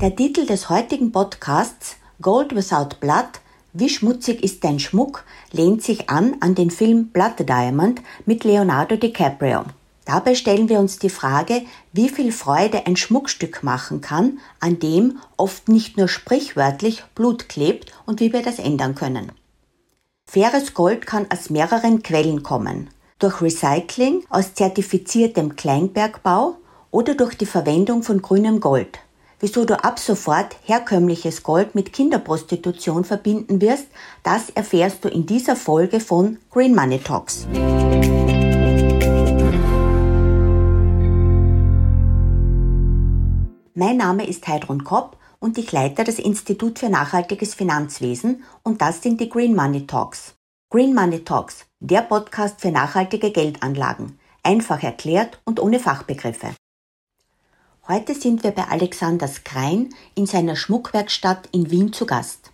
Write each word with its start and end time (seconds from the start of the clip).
Der 0.00 0.16
Titel 0.16 0.46
des 0.46 0.70
heutigen 0.70 1.12
Podcasts 1.12 1.96
Gold 2.22 2.56
Without 2.56 2.96
Blood 3.00 3.42
Wie 3.74 3.90
schmutzig 3.90 4.42
ist 4.42 4.64
dein 4.64 4.78
Schmuck 4.78 5.24
lehnt 5.52 5.82
sich 5.82 6.08
an 6.08 6.38
an 6.40 6.54
den 6.54 6.70
Film 6.70 7.08
Blood 7.08 7.46
Diamond 7.46 8.00
mit 8.24 8.44
Leonardo 8.44 8.96
DiCaprio. 8.96 9.64
Dabei 10.06 10.34
stellen 10.34 10.70
wir 10.70 10.78
uns 10.78 10.98
die 10.98 11.10
Frage, 11.10 11.64
wie 11.92 12.08
viel 12.08 12.32
Freude 12.32 12.86
ein 12.86 12.96
Schmuckstück 12.96 13.62
machen 13.62 14.00
kann, 14.00 14.38
an 14.58 14.78
dem 14.78 15.18
oft 15.36 15.68
nicht 15.68 15.98
nur 15.98 16.08
sprichwörtlich 16.08 17.04
Blut 17.14 17.50
klebt 17.50 17.92
und 18.06 18.20
wie 18.20 18.32
wir 18.32 18.40
das 18.40 18.58
ändern 18.58 18.94
können. 18.94 19.32
Faires 20.30 20.72
Gold 20.72 21.04
kann 21.04 21.26
aus 21.30 21.50
mehreren 21.50 22.02
Quellen 22.02 22.42
kommen. 22.42 22.88
Durch 23.18 23.42
Recycling 23.42 24.24
aus 24.30 24.54
zertifiziertem 24.54 25.56
Kleinbergbau 25.56 26.56
oder 26.90 27.14
durch 27.14 27.36
die 27.36 27.44
Verwendung 27.44 28.02
von 28.02 28.22
grünem 28.22 28.60
Gold 28.60 28.98
wieso 29.40 29.64
du 29.64 29.82
ab 29.82 29.98
sofort 29.98 30.56
herkömmliches 30.64 31.42
Gold 31.42 31.74
mit 31.74 31.92
Kinderprostitution 31.92 33.04
verbinden 33.04 33.60
wirst, 33.60 33.86
das 34.22 34.50
erfährst 34.50 35.04
du 35.04 35.08
in 35.08 35.26
dieser 35.26 35.56
Folge 35.56 35.98
von 35.98 36.38
Green 36.50 36.74
Money 36.74 36.98
Talks. 36.98 37.46
Mein 43.74 43.96
Name 43.96 44.26
ist 44.26 44.46
Heidrun 44.46 44.84
Kopp 44.84 45.16
und 45.38 45.56
ich 45.56 45.72
leite 45.72 46.04
das 46.04 46.18
Institut 46.18 46.78
für 46.78 46.90
nachhaltiges 46.90 47.54
Finanzwesen 47.54 48.44
und 48.62 48.82
das 48.82 49.02
sind 49.02 49.20
die 49.20 49.30
Green 49.30 49.56
Money 49.56 49.86
Talks. 49.86 50.34
Green 50.68 50.94
Money 50.94 51.24
Talks, 51.24 51.64
der 51.80 52.02
Podcast 52.02 52.60
für 52.60 52.70
nachhaltige 52.70 53.30
Geldanlagen, 53.30 54.18
einfach 54.42 54.82
erklärt 54.82 55.40
und 55.44 55.60
ohne 55.60 55.80
Fachbegriffe. 55.80 56.50
Heute 57.92 58.14
sind 58.14 58.44
wir 58.44 58.52
bei 58.52 58.68
Alexander 58.68 59.26
Skrein 59.26 59.88
in 60.14 60.24
seiner 60.24 60.54
Schmuckwerkstatt 60.54 61.48
in 61.50 61.72
Wien 61.72 61.92
zu 61.92 62.06
Gast. 62.06 62.52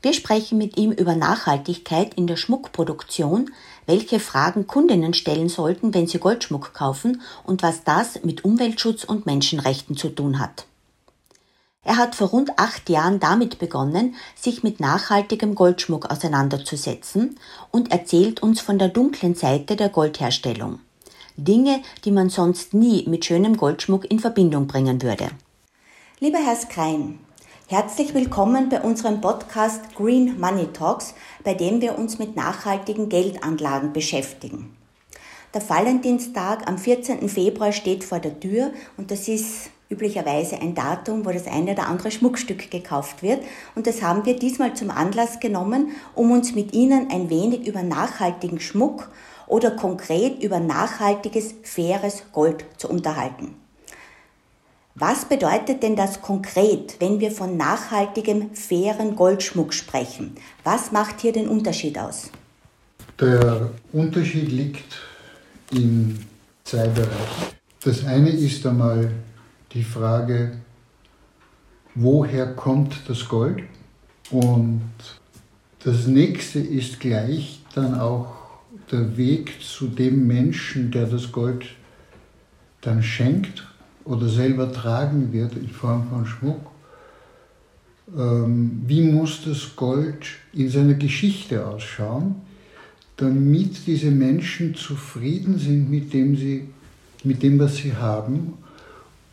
Wir 0.00 0.14
sprechen 0.14 0.56
mit 0.56 0.78
ihm 0.78 0.90
über 0.90 1.14
Nachhaltigkeit 1.16 2.14
in 2.14 2.26
der 2.26 2.36
Schmuckproduktion, 2.36 3.50
welche 3.84 4.20
Fragen 4.20 4.66
Kundinnen 4.66 5.12
stellen 5.12 5.50
sollten, 5.50 5.92
wenn 5.92 6.06
sie 6.06 6.18
Goldschmuck 6.18 6.72
kaufen 6.72 7.20
und 7.44 7.62
was 7.62 7.84
das 7.84 8.24
mit 8.24 8.42
Umweltschutz 8.42 9.04
und 9.04 9.26
Menschenrechten 9.26 9.98
zu 9.98 10.08
tun 10.08 10.38
hat. 10.38 10.64
Er 11.82 11.98
hat 11.98 12.14
vor 12.14 12.28
rund 12.28 12.58
acht 12.58 12.88
Jahren 12.88 13.20
damit 13.20 13.58
begonnen, 13.58 14.14
sich 14.34 14.62
mit 14.62 14.80
nachhaltigem 14.80 15.56
Goldschmuck 15.56 16.10
auseinanderzusetzen 16.10 17.38
und 17.70 17.92
erzählt 17.92 18.42
uns 18.42 18.62
von 18.62 18.78
der 18.78 18.88
dunklen 18.88 19.34
Seite 19.34 19.76
der 19.76 19.90
Goldherstellung. 19.90 20.80
Dinge, 21.44 21.80
die 22.04 22.10
man 22.10 22.28
sonst 22.28 22.74
nie 22.74 23.04
mit 23.08 23.24
schönem 23.24 23.56
Goldschmuck 23.56 24.10
in 24.10 24.18
Verbindung 24.18 24.66
bringen 24.66 25.00
würde. 25.00 25.28
Lieber 26.18 26.38
Herr 26.38 26.56
Skrein, 26.56 27.18
herzlich 27.66 28.12
willkommen 28.12 28.68
bei 28.68 28.82
unserem 28.82 29.22
Podcast 29.22 29.94
Green 29.96 30.38
Money 30.38 30.66
Talks, 30.72 31.14
bei 31.42 31.54
dem 31.54 31.80
wir 31.80 31.98
uns 31.98 32.18
mit 32.18 32.36
nachhaltigen 32.36 33.08
Geldanlagen 33.08 33.94
beschäftigen. 33.94 34.76
Der 35.54 35.66
Valentinstag 35.66 36.68
am 36.68 36.76
14. 36.76 37.26
Februar 37.28 37.72
steht 37.72 38.04
vor 38.04 38.18
der 38.18 38.38
Tür 38.38 38.72
und 38.98 39.10
das 39.10 39.26
ist 39.26 39.70
üblicherweise 39.88 40.60
ein 40.60 40.74
Datum, 40.74 41.24
wo 41.24 41.30
das 41.30 41.46
eine 41.46 41.72
oder 41.72 41.88
andere 41.88 42.10
Schmuckstück 42.10 42.70
gekauft 42.70 43.22
wird. 43.22 43.42
Und 43.74 43.86
das 43.86 44.02
haben 44.02 44.24
wir 44.24 44.36
diesmal 44.36 44.74
zum 44.74 44.90
Anlass 44.90 45.40
genommen, 45.40 45.90
um 46.14 46.30
uns 46.30 46.54
mit 46.54 46.74
Ihnen 46.74 47.10
ein 47.10 47.28
wenig 47.28 47.66
über 47.66 47.82
nachhaltigen 47.82 48.60
Schmuck 48.60 49.10
oder 49.50 49.72
konkret 49.72 50.42
über 50.42 50.60
nachhaltiges, 50.60 51.54
faires 51.62 52.22
Gold 52.32 52.64
zu 52.76 52.88
unterhalten. 52.88 53.56
Was 54.94 55.24
bedeutet 55.24 55.82
denn 55.82 55.96
das 55.96 56.20
konkret, 56.20 56.96
wenn 57.00 57.20
wir 57.20 57.30
von 57.30 57.56
nachhaltigem, 57.56 58.54
fairen 58.54 59.16
Goldschmuck 59.16 59.72
sprechen? 59.72 60.34
Was 60.64 60.92
macht 60.92 61.20
hier 61.20 61.32
den 61.32 61.48
Unterschied 61.48 61.98
aus? 61.98 62.30
Der 63.18 63.70
Unterschied 63.92 64.50
liegt 64.50 64.98
in 65.72 66.24
zwei 66.64 66.86
Bereichen. 66.88 67.54
Das 67.82 68.04
eine 68.04 68.30
ist 68.30 68.66
einmal 68.66 69.12
die 69.72 69.84
Frage, 69.84 70.58
woher 71.94 72.54
kommt 72.54 72.94
das 73.08 73.26
Gold? 73.28 73.62
Und 74.30 74.90
das 75.82 76.06
nächste 76.06 76.58
ist 76.58 77.00
gleich 77.00 77.60
dann 77.74 77.98
auch 77.98 78.39
der 78.90 79.16
Weg 79.16 79.62
zu 79.62 79.88
dem 79.88 80.26
Menschen, 80.26 80.90
der 80.90 81.06
das 81.06 81.30
Gold 81.32 81.66
dann 82.80 83.02
schenkt 83.02 83.66
oder 84.04 84.28
selber 84.28 84.72
tragen 84.72 85.32
wird 85.32 85.54
in 85.54 85.68
Form 85.68 86.08
von 86.08 86.26
Schmuck, 86.26 86.70
ähm, 88.16 88.82
wie 88.86 89.02
muss 89.02 89.42
das 89.44 89.76
Gold 89.76 90.26
in 90.52 90.68
seiner 90.68 90.94
Geschichte 90.94 91.66
ausschauen, 91.66 92.36
damit 93.16 93.86
diese 93.86 94.10
Menschen 94.10 94.74
zufrieden 94.74 95.58
sind 95.58 95.90
mit 95.90 96.12
dem, 96.12 96.36
sie, 96.36 96.68
mit 97.22 97.42
dem, 97.42 97.58
was 97.58 97.76
sie 97.76 97.94
haben 97.94 98.54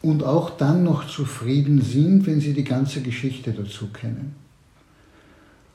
und 0.02 0.24
auch 0.24 0.52
dann 0.52 0.84
noch 0.84 1.08
zufrieden 1.08 1.82
sind, 1.82 2.28
wenn 2.28 2.40
sie 2.40 2.54
die 2.54 2.64
ganze 2.64 3.02
Geschichte 3.02 3.52
dazu 3.52 3.88
kennen. 3.88 4.36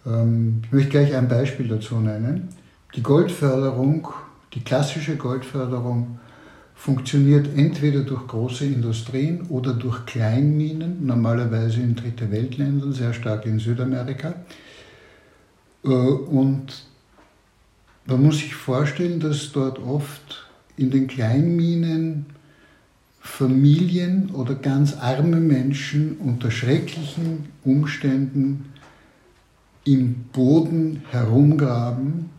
Ähm, 0.07 0.63
ich 0.65 0.73
möchte 0.73 0.91
gleich 0.91 1.15
ein 1.15 1.29
Beispiel 1.29 1.69
dazu 1.69 1.97
nennen. 1.97 2.49
Die 2.95 3.03
Goldförderung, 3.03 4.09
die 4.53 4.61
klassische 4.61 5.17
Goldförderung, 5.17 6.19
funktioniert 6.75 7.49
entweder 7.57 8.01
durch 8.01 8.27
große 8.27 8.67
Industrien 8.67 9.47
oder 9.49 9.73
durch 9.73 10.05
Kleinminen, 10.05 11.07
normalerweise 11.07 11.81
in 11.81 11.95
Dritte 11.95 12.31
Weltländern, 12.31 12.93
sehr 12.93 13.15
stark 13.15 13.47
in 13.47 13.59
Südamerika. 13.61 14.35
Äh, 15.85 15.89
und 15.89 16.85
man 18.05 18.23
muss 18.23 18.39
sich 18.39 18.55
vorstellen, 18.55 19.21
dass 19.21 19.53
dort 19.53 19.79
oft 19.79 20.51
in 20.77 20.91
den 20.91 21.07
Kleinminen 21.07 22.27
Familien 23.21 24.31
oder 24.35 24.57
ganz 24.57 24.97
arme 24.97 25.37
Menschen 25.37 26.17
unter 26.19 26.51
schrecklichen 26.51 27.47
Umständen 27.65 28.73
im 29.85 30.25
Boden 30.33 31.05
herumgraben 31.11 32.31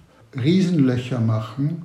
Riesenlöcher 0.42 1.20
machen 1.20 1.84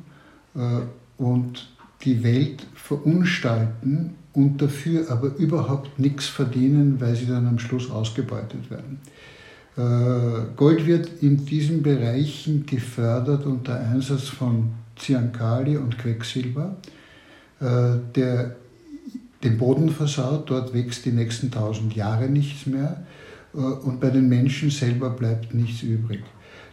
äh, 0.54 0.81
und 1.22 1.69
die 2.04 2.22
Welt 2.22 2.66
verunstalten 2.75 4.14
und 4.32 4.62
dafür 4.62 5.10
aber 5.10 5.34
überhaupt 5.36 5.98
nichts 5.98 6.26
verdienen, 6.26 7.00
weil 7.00 7.16
sie 7.16 7.26
dann 7.26 7.47
am 7.47 7.59
Schluss 7.59 7.91
ausgebeutet 7.91 8.70
werden. 8.70 9.00
Äh, 9.76 10.54
Gold 10.56 10.86
wird 10.86 11.22
in 11.22 11.44
diesen 11.44 11.82
Bereichen 11.82 12.66
gefördert 12.66 13.47
unter 13.47 13.78
Einsatz 13.81 14.28
von 14.28 14.70
Cyankali 14.97 15.76
und 15.76 15.98
Quecksilber, 15.98 16.76
äh, 17.60 17.97
der 18.15 18.56
den 19.44 19.56
Boden 19.56 19.91
versaut, 19.91 20.50
dort 20.50 20.75
wächst 20.75 21.04
die 21.04 21.12
nächsten 21.12 21.50
tausend 21.53 21.94
Jahre 21.94 22.28
nichts 22.28 22.66
mehr 22.66 23.04
und 23.53 24.00
bei 24.00 24.10
den 24.10 24.28
Menschen 24.28 24.69
selber 24.69 25.10
bleibt 25.10 25.54
nichts 25.54 25.82
übrig. 25.82 26.25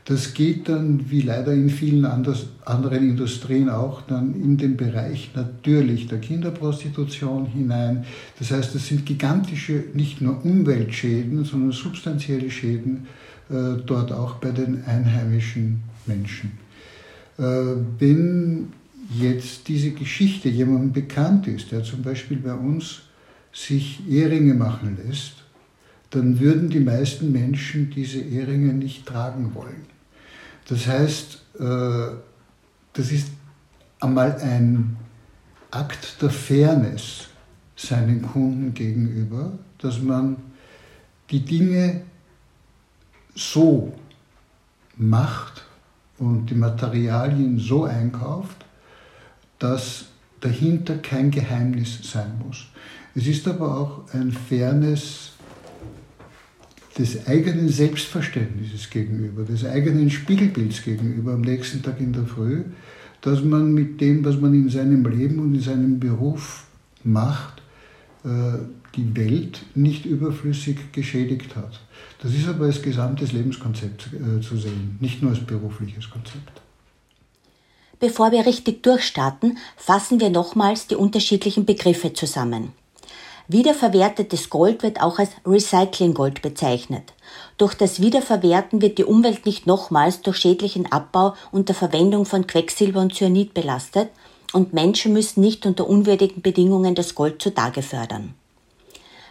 Das 0.06 0.36
geht 0.36 0.70
dann, 0.70 1.10
wie 1.10 1.22
leider 1.22 1.52
in 1.52 1.68
vielen 1.68 2.06
anderen 2.06 3.10
Industrien 3.10 3.70
auch, 3.70 4.04
dann 4.04 4.36
in 4.36 4.56
den 4.56 4.78
Bereich 4.78 5.32
natürlich 5.34 6.08
der 6.08 6.20
Kinderprostitution 6.20 7.48
hinein. 7.48 8.06
Das 8.38 8.52
heißt, 8.52 8.76
es 8.76 8.88
sind 8.88 9.08
gigantische, 9.08 9.86
nicht 9.96 10.22
nur 10.22 10.46
Umweltschäden, 10.46 11.44
sondern 11.44 11.72
substanzielle 11.72 12.52
Schäden 12.52 13.08
äh, 13.50 13.82
dort 13.84 14.12
auch 14.12 14.36
bei 14.36 14.52
den 14.52 14.86
einheimischen 14.86 15.82
Menschen. 16.06 16.52
Äh, 17.40 17.44
wenn 17.98 18.68
jetzt 19.20 19.68
diese 19.68 19.90
Geschichte 19.90 20.50
jemandem 20.50 20.94
bekannt 20.94 21.48
ist, 21.48 21.72
der 21.72 21.84
zum 21.84 22.04
Beispiel 22.04 22.38
bei 22.38 22.54
uns 22.54 23.02
sich 23.52 24.02
Ehringe 24.08 24.54
machen 24.54 25.00
lässt, 25.04 25.44
dann 26.12 26.40
würden 26.40 26.70
die 26.70 26.80
meisten 26.80 27.32
Menschen 27.32 27.90
diese 27.90 28.20
Ehringe 28.20 28.74
nicht 28.74 29.08
tragen 29.08 29.56
wollen. 29.56 29.95
Das 30.68 30.88
heißt, 30.88 31.40
äh, 31.60 32.16
das 32.94 33.12
ist 33.12 33.30
einmal 34.00 34.40
ein 34.42 34.98
Akt 35.72 36.22
der 36.22 36.30
Fairness 36.30 37.28
seinen 37.76 38.22
Kunden 38.22 38.74
gegenüber, 38.74 39.52
dass 39.78 40.02
man 40.02 40.38
die 41.30 41.44
Dinge 41.44 42.02
so 43.36 43.94
macht 44.96 45.66
und 46.18 46.50
die 46.50 46.56
Materialien 46.56 47.60
so 47.60 47.84
einkauft, 47.84 48.66
dass 49.60 50.06
dahinter 50.40 50.98
kein 50.98 51.32
Geheimnis 51.32 52.00
sein 52.10 52.42
muss. 52.46 52.68
Es 53.14 53.28
ist 53.28 53.48
aber 53.48 53.78
auch 53.78 54.14
ein 54.14 54.32
Fairness 54.32 55.32
des 56.98 57.28
eigenen 57.28 57.70
Selbstverständnisses 57.70 58.90
gegenüber, 58.90 59.44
des 59.44 59.66
eigenen 59.66 60.10
Spiegelbilds 60.10 60.84
gegenüber 60.84 61.34
am 61.34 61.42
nächsten 61.42 61.82
Tag 61.82 62.00
in 62.00 62.14
der 62.14 62.26
Früh, 62.26 62.64
dass 63.22 63.44
man 63.44 63.74
mit 63.74 64.00
dem, 64.02 64.24
was 64.24 64.40
man 64.40 64.54
in 64.54 64.70
seinem 64.70 65.06
Leben 65.06 65.40
und 65.40 65.56
in 65.56 65.62
seinem 65.62 66.00
Beruf 66.00 66.66
macht, 67.04 67.62
die 68.96 69.16
Welt 69.16 69.64
nicht 69.76 70.06
überflüssig 70.06 70.92
geschädigt 70.92 71.56
hat. 71.56 71.80
Das 72.22 72.34
ist 72.34 72.48
aber 72.48 72.66
als 72.66 72.82
gesamtes 72.82 73.34
Lebenskonzept 73.34 74.10
äh, 74.14 74.42
zu 74.42 74.58
sehen, 74.58 74.98
nicht 75.00 75.22
nur 75.22 75.32
als 75.32 75.42
berufliches 75.42 76.10
Konzept. 76.10 76.62
Bevor 78.00 78.32
wir 78.32 78.46
richtig 78.46 78.84
durchstarten, 78.84 79.58
fassen 79.78 80.20
wir 80.20 80.30
nochmals 80.30 80.88
die 80.88 80.96
unterschiedlichen 80.96 81.66
Begriffe 81.66 82.14
zusammen. 82.14 82.72
Wiederverwertetes 83.48 84.50
Gold 84.50 84.82
wird 84.82 85.02
auch 85.02 85.20
als 85.20 85.30
Recyclinggold 85.46 86.42
bezeichnet. 86.42 87.14
Durch 87.58 87.76
das 87.76 88.02
Wiederverwerten 88.02 88.82
wird 88.82 88.98
die 88.98 89.04
Umwelt 89.04 89.46
nicht 89.46 89.68
nochmals 89.68 90.22
durch 90.22 90.38
schädlichen 90.38 90.92
Abbau 90.92 91.36
unter 91.52 91.76
Verwendung 91.76 92.26
von 92.26 92.48
Quecksilber 92.48 93.02
und 93.02 93.14
Cyanid 93.14 93.54
belastet 93.54 94.10
und 94.52 94.74
Menschen 94.74 95.14
müssen 95.14 95.42
nicht 95.42 95.66
unter 95.68 95.88
unwürdigen 95.88 96.42
Bedingungen 96.42 96.96
das 96.96 97.14
Gold 97.14 97.40
zutage 97.40 97.84
fördern. 97.84 98.34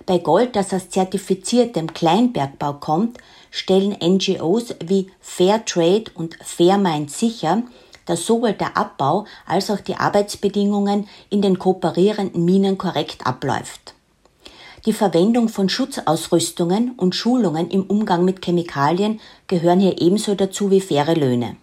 Bei 0.06 0.19
Gold, 0.19 0.55
das 0.55 0.72
aus 0.72 0.90
zertifiziertem 0.90 1.93
Kleinbergbau 1.93 2.75
kommt, 2.75 3.19
stellen 3.50 3.96
NGOs 4.00 4.76
wie 4.84 5.10
Fairtrade 5.20 6.12
und 6.14 6.37
Fairmind 6.40 7.10
sicher, 7.10 7.62
dass 8.06 8.26
sowohl 8.26 8.52
der 8.52 8.76
Abbau 8.76 9.25
als 9.46 9.70
auch 9.70 9.81
die 9.81 9.96
Arbeitsbedingungen 9.96 11.08
in 11.31 11.43
den 11.43 11.58
kooperierenden 11.58 12.44
Minen 12.44 12.76
korrekt 12.78 13.26
abläuft. 13.26 13.94
Die 14.86 14.92
Verwendung 14.92 15.48
von 15.48 15.70
Schutzausrüstungen 15.70 16.90
und 16.98 17.14
Schulungen 17.14 17.70
im 17.70 17.84
Umgang 17.84 18.25
mit 18.26 18.44
Chemikalien 18.44 19.19
gehören 19.46 19.81
hier 19.81 20.02
ebenso 20.02 20.34
dazu 20.34 20.70
wie 20.70 20.82
faire 20.82 21.14
Löhne. 21.14 21.56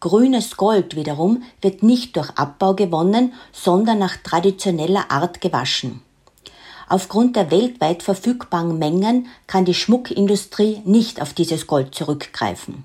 Grünes 0.00 0.56
Gold 0.56 0.96
wiederum 0.96 1.44
wird 1.60 1.84
nicht 1.84 2.16
durch 2.16 2.30
Abbau 2.30 2.74
gewonnen, 2.74 3.34
sondern 3.52 4.00
nach 4.00 4.16
traditioneller 4.16 5.12
Art 5.12 5.40
gewaschen. 5.40 6.02
Aufgrund 6.88 7.36
der 7.36 7.52
weltweit 7.52 8.02
verfügbaren 8.02 8.80
Mengen 8.80 9.28
kann 9.46 9.64
die 9.64 9.72
Schmuckindustrie 9.72 10.82
nicht 10.84 11.22
auf 11.22 11.34
dieses 11.34 11.68
Gold 11.68 11.94
zurückgreifen. 11.94 12.82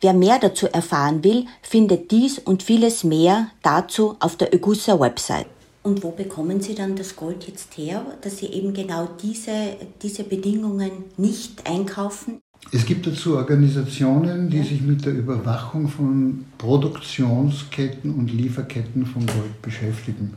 Wer 0.00 0.14
mehr 0.14 0.40
dazu 0.40 0.66
erfahren 0.66 1.22
will, 1.22 1.46
findet 1.62 2.10
dies 2.10 2.40
und 2.40 2.64
vieles 2.64 3.04
mehr 3.04 3.46
dazu 3.62 4.16
auf 4.18 4.34
der 4.34 4.52
Ögussa 4.52 4.98
Website. 4.98 5.46
Und 5.86 6.02
wo 6.02 6.10
bekommen 6.10 6.60
Sie 6.60 6.74
dann 6.74 6.96
das 6.96 7.14
Gold 7.14 7.46
jetzt 7.46 7.78
her, 7.78 8.04
dass 8.20 8.38
Sie 8.38 8.46
eben 8.46 8.74
genau 8.74 9.08
diese, 9.22 9.76
diese 10.02 10.24
Bedingungen 10.24 10.90
nicht 11.16 11.62
einkaufen? 11.64 12.40
Es 12.72 12.84
gibt 12.84 13.06
dazu 13.06 13.36
Organisationen, 13.36 14.50
die 14.50 14.64
sich 14.64 14.80
mit 14.82 15.06
der 15.06 15.12
Überwachung 15.12 15.86
von 15.86 16.44
Produktionsketten 16.58 18.12
und 18.12 18.32
Lieferketten 18.32 19.06
von 19.06 19.26
Gold 19.26 19.62
beschäftigen. 19.62 20.32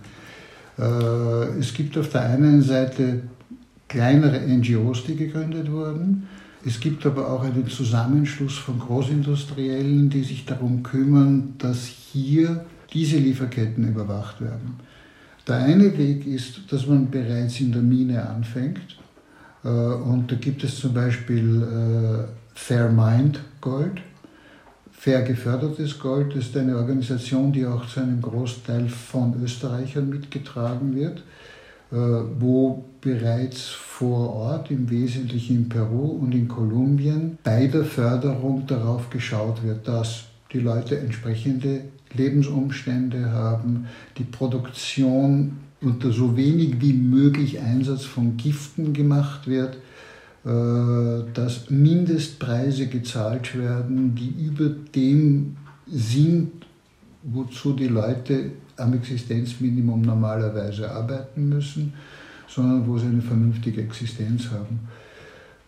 Äh, 0.77 1.57
es 1.57 1.73
gibt 1.73 1.97
auf 1.97 2.09
der 2.09 2.29
einen 2.29 2.61
Seite 2.61 3.23
kleinere 3.87 4.41
NGOs, 4.41 5.05
die 5.05 5.15
gegründet 5.15 5.71
wurden. 5.71 6.27
Es 6.63 6.79
gibt 6.79 7.07
aber 7.07 7.27
auch 7.27 7.41
einen 7.41 7.67
Zusammenschluss 7.67 8.59
von 8.59 8.77
Großindustriellen, 8.77 10.11
die 10.11 10.23
sich 10.23 10.45
darum 10.45 10.83
kümmern, 10.83 11.55
dass 11.57 11.87
hier 11.87 12.65
diese 12.93 13.17
Lieferketten 13.17 13.87
überwacht 13.87 14.41
werden. 14.41 14.88
Der 15.49 15.57
eine 15.57 15.97
Weg 15.97 16.27
ist, 16.27 16.71
dass 16.71 16.85
man 16.85 17.09
bereits 17.09 17.59
in 17.59 17.71
der 17.71 17.81
Mine 17.81 18.29
anfängt. 18.29 18.99
Äh, 19.63 19.67
und 19.67 20.31
da 20.31 20.35
gibt 20.35 20.63
es 20.63 20.79
zum 20.79 20.93
Beispiel 20.93 21.63
äh, 21.63 22.31
Fairmind 22.53 23.39
Gold. 23.59 23.99
Fair 24.91 25.23
gefördertes 25.23 25.97
Gold 25.97 26.35
ist 26.35 26.55
eine 26.55 26.77
Organisation, 26.77 27.51
die 27.51 27.65
auch 27.65 27.87
zu 27.87 28.01
einem 28.01 28.21
Großteil 28.21 28.89
von 28.89 29.41
Österreichern 29.41 30.09
mitgetragen 30.09 30.95
wird, 30.95 31.23
äh, 31.91 31.95
wo 31.95 32.83
bereits 33.01 33.69
vor 33.69 34.35
Ort, 34.35 34.69
im 34.69 34.87
Wesentlichen 34.89 35.55
in 35.55 35.69
Peru 35.69 36.19
und 36.21 36.31
in 36.33 36.47
Kolumbien, 36.47 37.39
bei 37.43 37.65
der 37.65 37.85
Förderung 37.85 38.67
darauf 38.67 39.09
geschaut 39.09 39.63
wird, 39.63 39.87
dass 39.87 40.25
die 40.53 40.59
Leute 40.59 40.99
entsprechende 40.99 41.85
Lebensumstände 42.13 43.31
haben, 43.31 43.87
die 44.17 44.23
Produktion 44.23 45.57
unter 45.81 46.11
so 46.11 46.35
wenig 46.35 46.81
wie 46.81 46.93
möglich 46.93 47.59
Einsatz 47.59 48.03
von 48.03 48.37
Giften 48.37 48.93
gemacht 48.93 49.47
wird 49.47 49.77
äh, 50.45 51.23
dass 51.33 51.69
Mindestpreise 51.69 52.87
gezahlt 52.87 53.57
werden, 53.57 54.15
die 54.15 54.29
über 54.45 54.69
dem 54.69 55.57
sind, 55.85 56.51
wozu 57.23 57.73
die 57.73 57.87
Leute 57.87 58.51
am 58.77 58.93
Existenzminimum 58.93 60.01
normalerweise 60.01 60.89
arbeiten 60.89 61.49
müssen, 61.49 61.93
sondern 62.47 62.87
wo 62.87 62.97
sie 62.97 63.07
eine 63.07 63.21
vernünftige 63.21 63.81
Existenz 63.81 64.49
haben. 64.49 64.79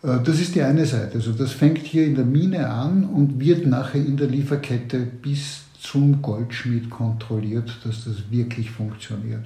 Äh, 0.04 0.24
das 0.24 0.40
ist 0.40 0.56
die 0.56 0.62
eine 0.62 0.86
Seite. 0.86 1.16
Also 1.16 1.34
das 1.34 1.52
fängt 1.52 1.80
hier 1.80 2.06
in 2.06 2.16
der 2.16 2.26
Mine 2.26 2.70
an 2.70 3.04
und 3.04 3.42
wird 3.42 3.68
nachher 3.68 4.00
in 4.00 4.16
der 4.16 4.28
Lieferkette 4.28 5.00
bis 5.00 5.64
zum 5.81 6.22
Goldschmied 6.22 6.89
kontrolliert, 6.89 7.80
dass 7.83 8.06
das 8.06 8.30
wirklich 8.30 8.69
funktioniert. 8.69 9.45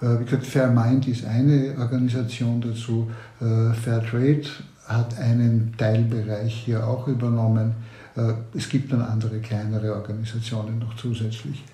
Äh, 0.00 0.20
wie 0.20 0.24
gesagt, 0.24 0.46
Fairmind 0.46 1.06
ist 1.08 1.24
eine 1.24 1.74
Organisation 1.78 2.60
dazu. 2.60 3.10
Äh, 3.40 3.74
Fairtrade 3.74 4.46
hat 4.86 5.18
einen 5.18 5.74
Teilbereich 5.76 6.54
hier 6.64 6.86
auch 6.86 7.06
übernommen. 7.06 7.74
Äh, 8.16 8.32
es 8.54 8.68
gibt 8.68 8.92
dann 8.92 9.02
andere 9.02 9.40
kleinere 9.40 9.94
Organisationen 9.94 10.78
noch 10.78 10.96
zusätzlich. 10.96 11.64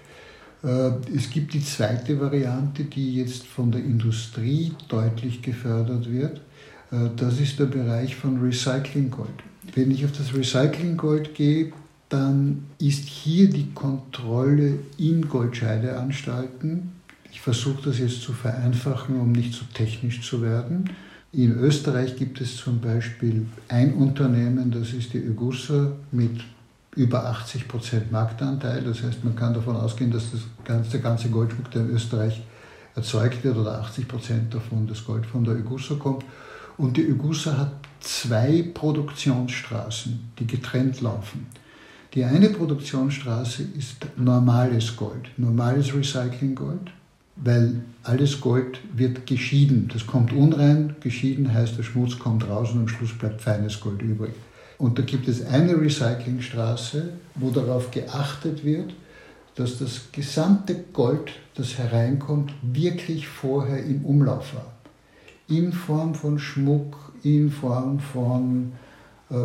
Es 1.14 1.30
gibt 1.30 1.54
die 1.54 1.62
zweite 1.62 2.18
Variante, 2.18 2.84
die 2.84 3.16
jetzt 3.16 3.46
von 3.46 3.70
der 3.70 3.84
Industrie 3.84 4.72
deutlich 4.88 5.40
gefördert 5.40 6.10
wird. 6.10 6.40
Das 6.90 7.38
ist 7.38 7.60
der 7.60 7.66
Bereich 7.66 8.16
von 8.16 8.40
Recycling 8.40 9.10
Gold. 9.10 9.44
Wenn 9.74 9.92
ich 9.92 10.04
auf 10.04 10.12
das 10.12 10.34
Recycling 10.34 10.96
Gold 10.96 11.36
gehe, 11.36 11.72
dann 12.08 12.66
ist 12.78 13.04
hier 13.04 13.50
die 13.50 13.72
Kontrolle 13.72 14.78
in 14.98 15.28
Goldscheideanstalten 15.28 16.96
ich 17.36 17.42
versuche 17.42 17.90
das 17.90 17.98
jetzt 17.98 18.22
zu 18.22 18.32
vereinfachen, 18.32 19.20
um 19.20 19.30
nicht 19.30 19.52
zu 19.52 19.64
technisch 19.66 20.26
zu 20.26 20.40
werden. 20.40 20.88
In 21.32 21.52
Österreich 21.52 22.16
gibt 22.16 22.40
es 22.40 22.56
zum 22.56 22.80
Beispiel 22.80 23.44
ein 23.68 23.92
Unternehmen, 23.92 24.70
das 24.70 24.94
ist 24.94 25.12
die 25.12 25.18
Ögussa 25.18 25.92
mit 26.12 26.40
über 26.94 27.26
80 27.26 27.68
Prozent 27.68 28.10
Marktanteil. 28.10 28.82
Das 28.82 29.02
heißt, 29.02 29.22
man 29.22 29.36
kann 29.36 29.52
davon 29.52 29.76
ausgehen, 29.76 30.10
dass 30.10 30.32
das 30.32 30.40
ganze, 30.64 30.92
der 30.92 31.00
ganze 31.00 31.28
Goldschmuck, 31.28 31.70
der 31.72 31.82
in 31.82 31.90
Österreich 31.90 32.42
erzeugt 32.94 33.44
wird, 33.44 33.58
oder 33.58 33.80
80 33.82 34.08
Prozent 34.08 34.54
davon 34.54 34.86
das 34.86 35.04
Gold 35.04 35.26
von 35.26 35.44
der 35.44 35.56
Ögussa 35.56 35.96
kommt. 35.96 36.24
Und 36.78 36.96
die 36.96 37.02
Ögussa 37.02 37.58
hat 37.58 37.72
zwei 38.00 38.64
Produktionsstraßen, 38.72 40.30
die 40.38 40.46
getrennt 40.46 41.02
laufen. 41.02 41.46
Die 42.14 42.24
eine 42.24 42.48
Produktionsstraße 42.48 43.64
ist 43.76 44.06
normales 44.16 44.96
Gold, 44.96 45.30
normales 45.36 45.94
Recyclinggold 45.94 46.90
weil 47.36 47.82
alles 48.02 48.40
Gold 48.40 48.80
wird 48.94 49.26
geschieden. 49.26 49.90
Das 49.92 50.06
kommt 50.06 50.32
unrein, 50.32 50.96
geschieden 51.00 51.52
heißt, 51.52 51.76
der 51.78 51.82
Schmutz 51.82 52.18
kommt 52.18 52.48
raus 52.48 52.72
und 52.72 52.80
am 52.80 52.88
Schluss 52.88 53.16
bleibt 53.16 53.42
feines 53.42 53.80
Gold 53.80 54.02
übrig. 54.02 54.32
Und 54.78 54.98
da 54.98 55.02
gibt 55.02 55.28
es 55.28 55.44
eine 55.44 55.78
Recyclingstraße, 55.78 57.10
wo 57.34 57.50
darauf 57.50 57.90
geachtet 57.90 58.64
wird, 58.64 58.94
dass 59.54 59.78
das 59.78 60.08
gesamte 60.12 60.74
Gold, 60.92 61.32
das 61.54 61.78
hereinkommt, 61.78 62.52
wirklich 62.62 63.26
vorher 63.28 63.84
im 63.84 64.04
Umlauf 64.04 64.54
war. 64.54 64.72
In 65.48 65.72
Form 65.72 66.14
von 66.14 66.38
Schmuck, 66.38 67.12
in 67.22 67.50
Form 67.50 68.00
von 68.00 68.72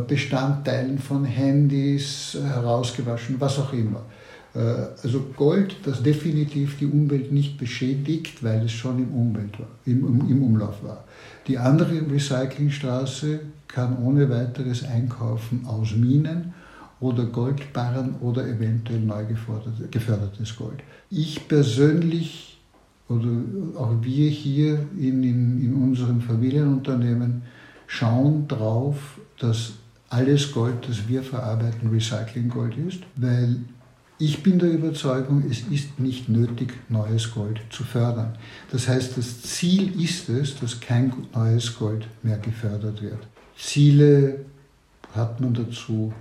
Bestandteilen 0.08 1.00
von 1.00 1.26
Handys, 1.26 2.38
herausgewaschen, 2.40 3.38
was 3.40 3.58
auch 3.58 3.74
immer. 3.74 4.04
Äh, 4.54 4.60
also 5.02 5.22
Gold, 5.36 5.78
das 5.84 6.04
definitiv 6.04 6.78
die 6.78 6.86
Umwelt 6.86 7.32
nicht 7.32 7.58
beschädigt, 7.58 8.44
weil 8.44 8.66
es 8.66 8.72
schon 8.72 9.00
im, 9.00 9.14
Umwelt 9.14 9.60
war, 9.60 9.68
im, 9.86 10.30
im 10.30 10.44
Umlauf 10.44 10.84
war. 10.84 11.04
Die 11.48 11.58
andere 11.58 12.02
Recyclingstraße 12.12 13.40
kann 13.68 13.98
ohne 14.04 14.30
weiteres 14.30 14.84
einkaufen 14.84 15.66
aus 15.66 15.96
Minen 15.96 16.54
oder 17.00 17.26
Goldbarren 17.26 18.16
oder 18.22 18.48
eventuell 18.48 19.00
neu 19.00 19.26
gefördertes 19.90 20.56
Gold. 20.56 20.82
Ich 21.10 21.48
persönlich 21.48 22.60
oder 23.10 23.28
auch 23.78 23.96
wir 24.02 24.30
hier 24.30 24.86
in, 24.98 25.24
in, 25.24 25.62
in 25.62 25.74
unserem 25.74 26.22
Familienunternehmen 26.22 27.42
schauen 27.88 28.48
darauf, 28.48 29.20
dass 29.42 29.74
alles 30.10 30.52
Gold, 30.52 30.88
das 30.88 31.08
wir 31.08 31.24
verarbeiten, 31.24 31.90
Recyclinggold 31.90 32.76
ist, 32.78 33.00
weil 33.16 33.58
ich 34.20 34.44
bin 34.44 34.60
der 34.60 34.70
Überzeugung, 34.70 35.44
es 35.50 35.62
ist 35.62 36.00
nicht 36.00 36.30
nötig, 36.30 36.74
neues 36.90 37.34
Gold 37.34 37.60
zu 37.72 37.84
fördern. 37.84 38.38
Das 38.72 38.88
heißt, 38.88 39.18
das 39.18 39.42
Ziel 39.42 40.00
ist 40.00 40.30
es, 40.30 40.60
dass 40.60 40.80
kein 40.80 41.12
neues 41.34 41.76
Gold 41.80 42.08
mehr 42.22 42.38
gefördert 42.38 43.02
wird. 43.02 43.28
Ziele 43.58 44.46
hat 45.16 45.42
man 45.42 45.56
dazu, 45.56 46.14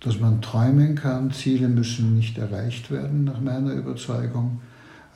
dass 0.00 0.20
man 0.20 0.42
träumen 0.42 0.94
kann. 0.94 1.30
Ziele 1.30 1.68
müssen 1.68 2.16
nicht 2.16 2.36
erreicht 2.36 2.90
werden, 2.90 3.24
nach 3.24 3.40
meiner 3.40 3.72
Überzeugung. 3.72 4.60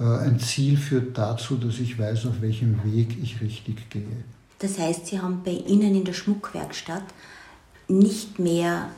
Äh, 0.01 0.05
ein 0.05 0.39
Ziel 0.39 0.79
führt 0.79 1.19
dazu, 1.19 1.57
dass 1.57 1.81
ich 1.81 1.99
weiß, 1.99 2.27
auf 2.27 2.41
welchem 2.41 2.83
Weg 2.85 3.19
ich 3.23 3.43
richtig 3.43 3.91
gehe. 3.91 4.25
Das 4.59 4.79
heißt, 4.79 5.07
Sie 5.07 5.21
haben 5.21 5.43
bei 5.45 5.53
Ihnen 5.53 5.95
in 5.95 6.05
der 6.05 6.13
Schmuckwerkstatt 6.13 7.05
nicht 7.89 8.39
mehr 8.39 8.89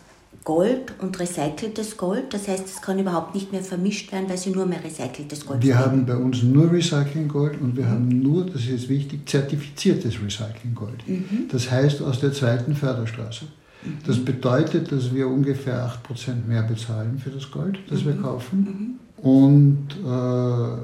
Gold 0.44 0.94
und 1.00 1.18
recyceltes 1.18 1.96
Gold. 1.96 2.32
Das 2.32 2.46
heißt, 2.46 2.66
es 2.66 2.80
kann 2.80 2.98
überhaupt 3.00 3.34
nicht 3.34 3.50
mehr 3.50 3.62
vermischt 3.62 4.12
werden, 4.12 4.28
weil 4.28 4.38
Sie 4.38 4.50
nur 4.50 4.64
mehr 4.64 4.82
recyceltes 4.82 5.44
Gold 5.44 5.62
Wir 5.62 5.76
haben 5.76 6.06
bei 6.06 6.16
uns 6.16 6.42
nur 6.44 6.70
Recycling 6.70 7.26
Gold 7.26 7.60
und 7.60 7.76
wir 7.76 7.84
mhm. 7.84 7.90
haben 7.90 8.08
nur, 8.22 8.46
das 8.46 8.66
ist 8.66 8.88
wichtig, 8.88 9.28
zertifiziertes 9.28 10.22
Recycling 10.22 10.74
Gold. 10.74 11.06
Mhm. 11.08 11.48
Das 11.50 11.68
heißt 11.68 12.00
aus 12.02 12.20
der 12.20 12.32
zweiten 12.32 12.76
Förderstraße. 12.76 13.46
Mhm. 13.82 13.98
Das 14.06 14.24
bedeutet, 14.24 14.92
dass 14.92 15.12
wir 15.12 15.26
ungefähr 15.26 15.90
8% 16.08 16.46
mehr 16.46 16.62
bezahlen 16.62 17.18
für 17.18 17.30
das 17.30 17.50
Gold, 17.50 17.80
das 17.90 18.04
wir 18.04 18.14
mhm. 18.14 18.22
kaufen. 18.22 18.98
Mhm. 19.18 19.24
Und 19.24 19.88
äh, 20.06 20.82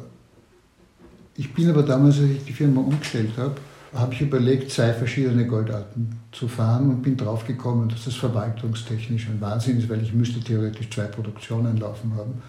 ich 1.37 1.53
bin 1.55 1.71
aber 1.71 1.85
damals, 1.85 2.19
als 2.19 2.31
ich 2.31 2.45
die 2.45 2.53
Firma 2.53 2.81
umgestellt 2.81 3.31
habe, 3.37 3.55
habe 3.95 4.15
ich 4.15 4.23
überlegt, 4.23 4.71
zwei 4.71 4.93
verschiedene 4.93 5.47
Goldarten 5.47 6.19
zu 6.33 6.49
fahren 6.49 6.89
und 6.89 7.03
bin 7.03 7.17
draufgekommen, 7.17 7.89
dass 7.89 8.05
das 8.05 8.15
verwaltungstechnisch 8.15 9.29
ein 9.29 9.41
Wahnsinn 9.41 9.79
ist, 9.79 9.89
weil 9.89 10.03
ich 10.03 10.15
müsste 10.15 10.41
theoretisch 10.41 10.89
zwei 10.91 11.05
Produktionen 11.05 11.77
laufen 11.77 12.13
haben. 12.17 12.43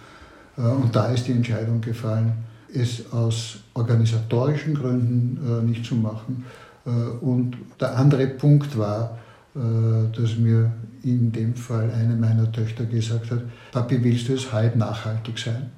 Äh, 0.58 0.62
und 0.62 0.96
da 0.96 1.08
ist 1.08 1.28
die 1.28 1.34
Entscheidung 1.34 1.82
gefallen, 1.82 2.34
es 2.74 3.12
aus 3.12 3.58
organisatorischen 3.74 4.74
Gründen 4.74 5.38
äh, 5.46 5.64
nicht 5.64 5.86
zu 5.86 5.96
machen. 5.96 6.46
Äh, 6.86 6.90
und 6.90 7.58
der 7.80 7.98
andere 7.98 8.28
Punkt 8.28 8.78
war, 8.78 9.18
dass 9.56 10.36
mir 10.36 10.72
in 11.04 11.32
dem 11.32 11.54
Fall 11.54 11.92
eine 11.92 12.16
meiner 12.16 12.52
Töchter 12.52 12.86
gesagt 12.86 13.30
hat, 13.30 13.44
Papi, 13.72 14.04
willst 14.04 14.28
du 14.28 14.34
es 14.34 14.52
halb 14.52 14.76
nachhaltig 14.76 15.38
sein? 15.38 15.70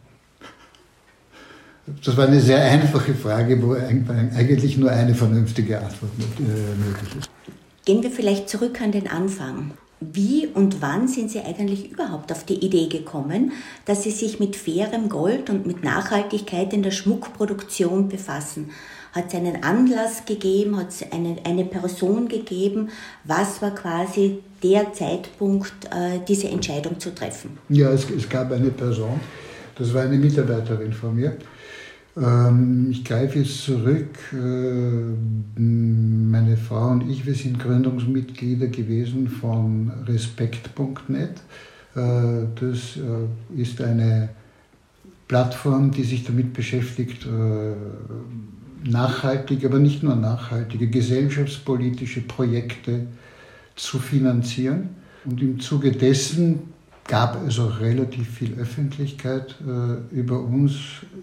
Das 2.04 2.18
war 2.18 2.28
eine 2.28 2.40
sehr 2.40 2.64
einfache 2.64 3.14
Frage, 3.14 3.62
wo 3.62 3.74
eigentlich 3.74 4.78
nur 4.78 4.90
eine 4.90 5.14
vernünftige 5.14 5.78
Antwort 5.80 6.12
äh, 6.40 6.42
möglich 6.42 7.16
ist. 7.20 7.30
Gehen 7.86 8.02
wir 8.02 8.10
vielleicht 8.10 8.50
zurück 8.50 8.82
an 8.82 8.92
den 8.92 9.08
Anfang. 9.08 9.72
Wie 10.02 10.48
und 10.48 10.82
wann 10.82 11.08
sind 11.08 11.32
Sie 11.32 11.40
eigentlich 11.40 11.92
überhaupt 11.92 12.32
auf 12.32 12.44
die 12.44 12.66
Idee 12.66 12.88
gekommen, 12.88 13.54
dass 13.86 14.04
Sie 14.04 14.12
sich 14.12 14.40
mit 14.40 14.56
fairem 14.56 15.10
Gold 15.10 15.50
und 15.50 15.66
mit 15.68 15.84
Nachhaltigkeit 15.84 16.74
in 16.74 16.84
der 16.84 16.92
Schmuckproduktion 16.92 18.10
befassen? 18.10 18.72
Hat 19.14 19.28
es 19.28 19.36
einen 19.36 19.64
Anlass 19.64 20.26
gegeben? 20.26 20.78
Hat 20.78 20.90
es 20.90 21.12
eine, 21.12 21.38
eine 21.46 21.64
Person 21.64 22.28
gegeben? 22.28 22.90
Was 23.24 23.62
war 23.62 23.74
quasi 23.74 24.40
der 24.62 24.92
Zeitpunkt, 24.92 25.86
äh, 25.86 26.20
diese 26.28 26.50
Entscheidung 26.50 27.00
zu 27.00 27.16
treffen? 27.16 27.58
Ja, 27.70 27.92
es, 27.92 28.10
es 28.10 28.28
gab 28.28 28.52
eine 28.52 28.72
Person, 28.72 29.20
das 29.78 29.94
war 29.94 30.04
eine 30.04 30.18
Mitarbeiterin 30.18 30.92
von 30.92 31.16
mir, 31.16 31.38
ähm, 32.18 32.88
ich 32.92 33.04
greife 33.04 33.40
jetzt 33.40 33.64
zurück. 33.64 34.18
Äh, 34.32 35.58
meine 35.58 36.58
Frau 36.58 36.90
und 36.92 37.10
ich, 37.10 37.26
wir 37.26 37.34
sind 37.34 37.60
Gründungsmitglieder 37.60 38.68
gewesen 38.68 39.28
von 39.28 39.92
respekt.net. 40.08 41.42
Äh, 41.96 42.48
das 42.60 42.98
äh, 42.98 43.62
ist 43.62 43.82
eine 43.82 44.30
Plattform, 45.28 45.92
die 45.92 46.04
sich 46.04 46.24
damit 46.24 46.54
beschäftigt, 46.54 47.28
nachhaltige, 48.84 49.66
aber 49.66 49.80
nicht 49.80 50.04
nur 50.04 50.16
nachhaltige, 50.16 50.88
gesellschaftspolitische 50.88 52.22
Projekte 52.22 53.08
zu 53.76 53.98
finanzieren. 53.98 54.90
Und 55.26 55.42
im 55.42 55.60
Zuge 55.60 55.92
dessen 55.92 56.75
gab 57.08 57.46
es 57.48 57.60
auch 57.60 57.80
relativ 57.80 58.30
viel 58.30 58.60
Öffentlichkeit 58.60 59.56
äh, 59.62 60.16
über 60.16 60.40
uns. 60.40 60.74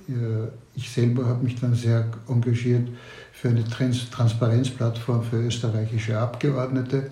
Äh, 0.08 0.48
ich 0.74 0.90
selber 0.90 1.26
habe 1.26 1.44
mich 1.44 1.60
dann 1.60 1.74
sehr 1.74 2.06
engagiert 2.28 2.88
für 3.32 3.48
eine 3.48 3.64
Trans 3.64 4.08
Transparenzplattform 4.10 5.22
für 5.24 5.44
österreichische 5.44 6.18
Abgeordnete. 6.18 7.10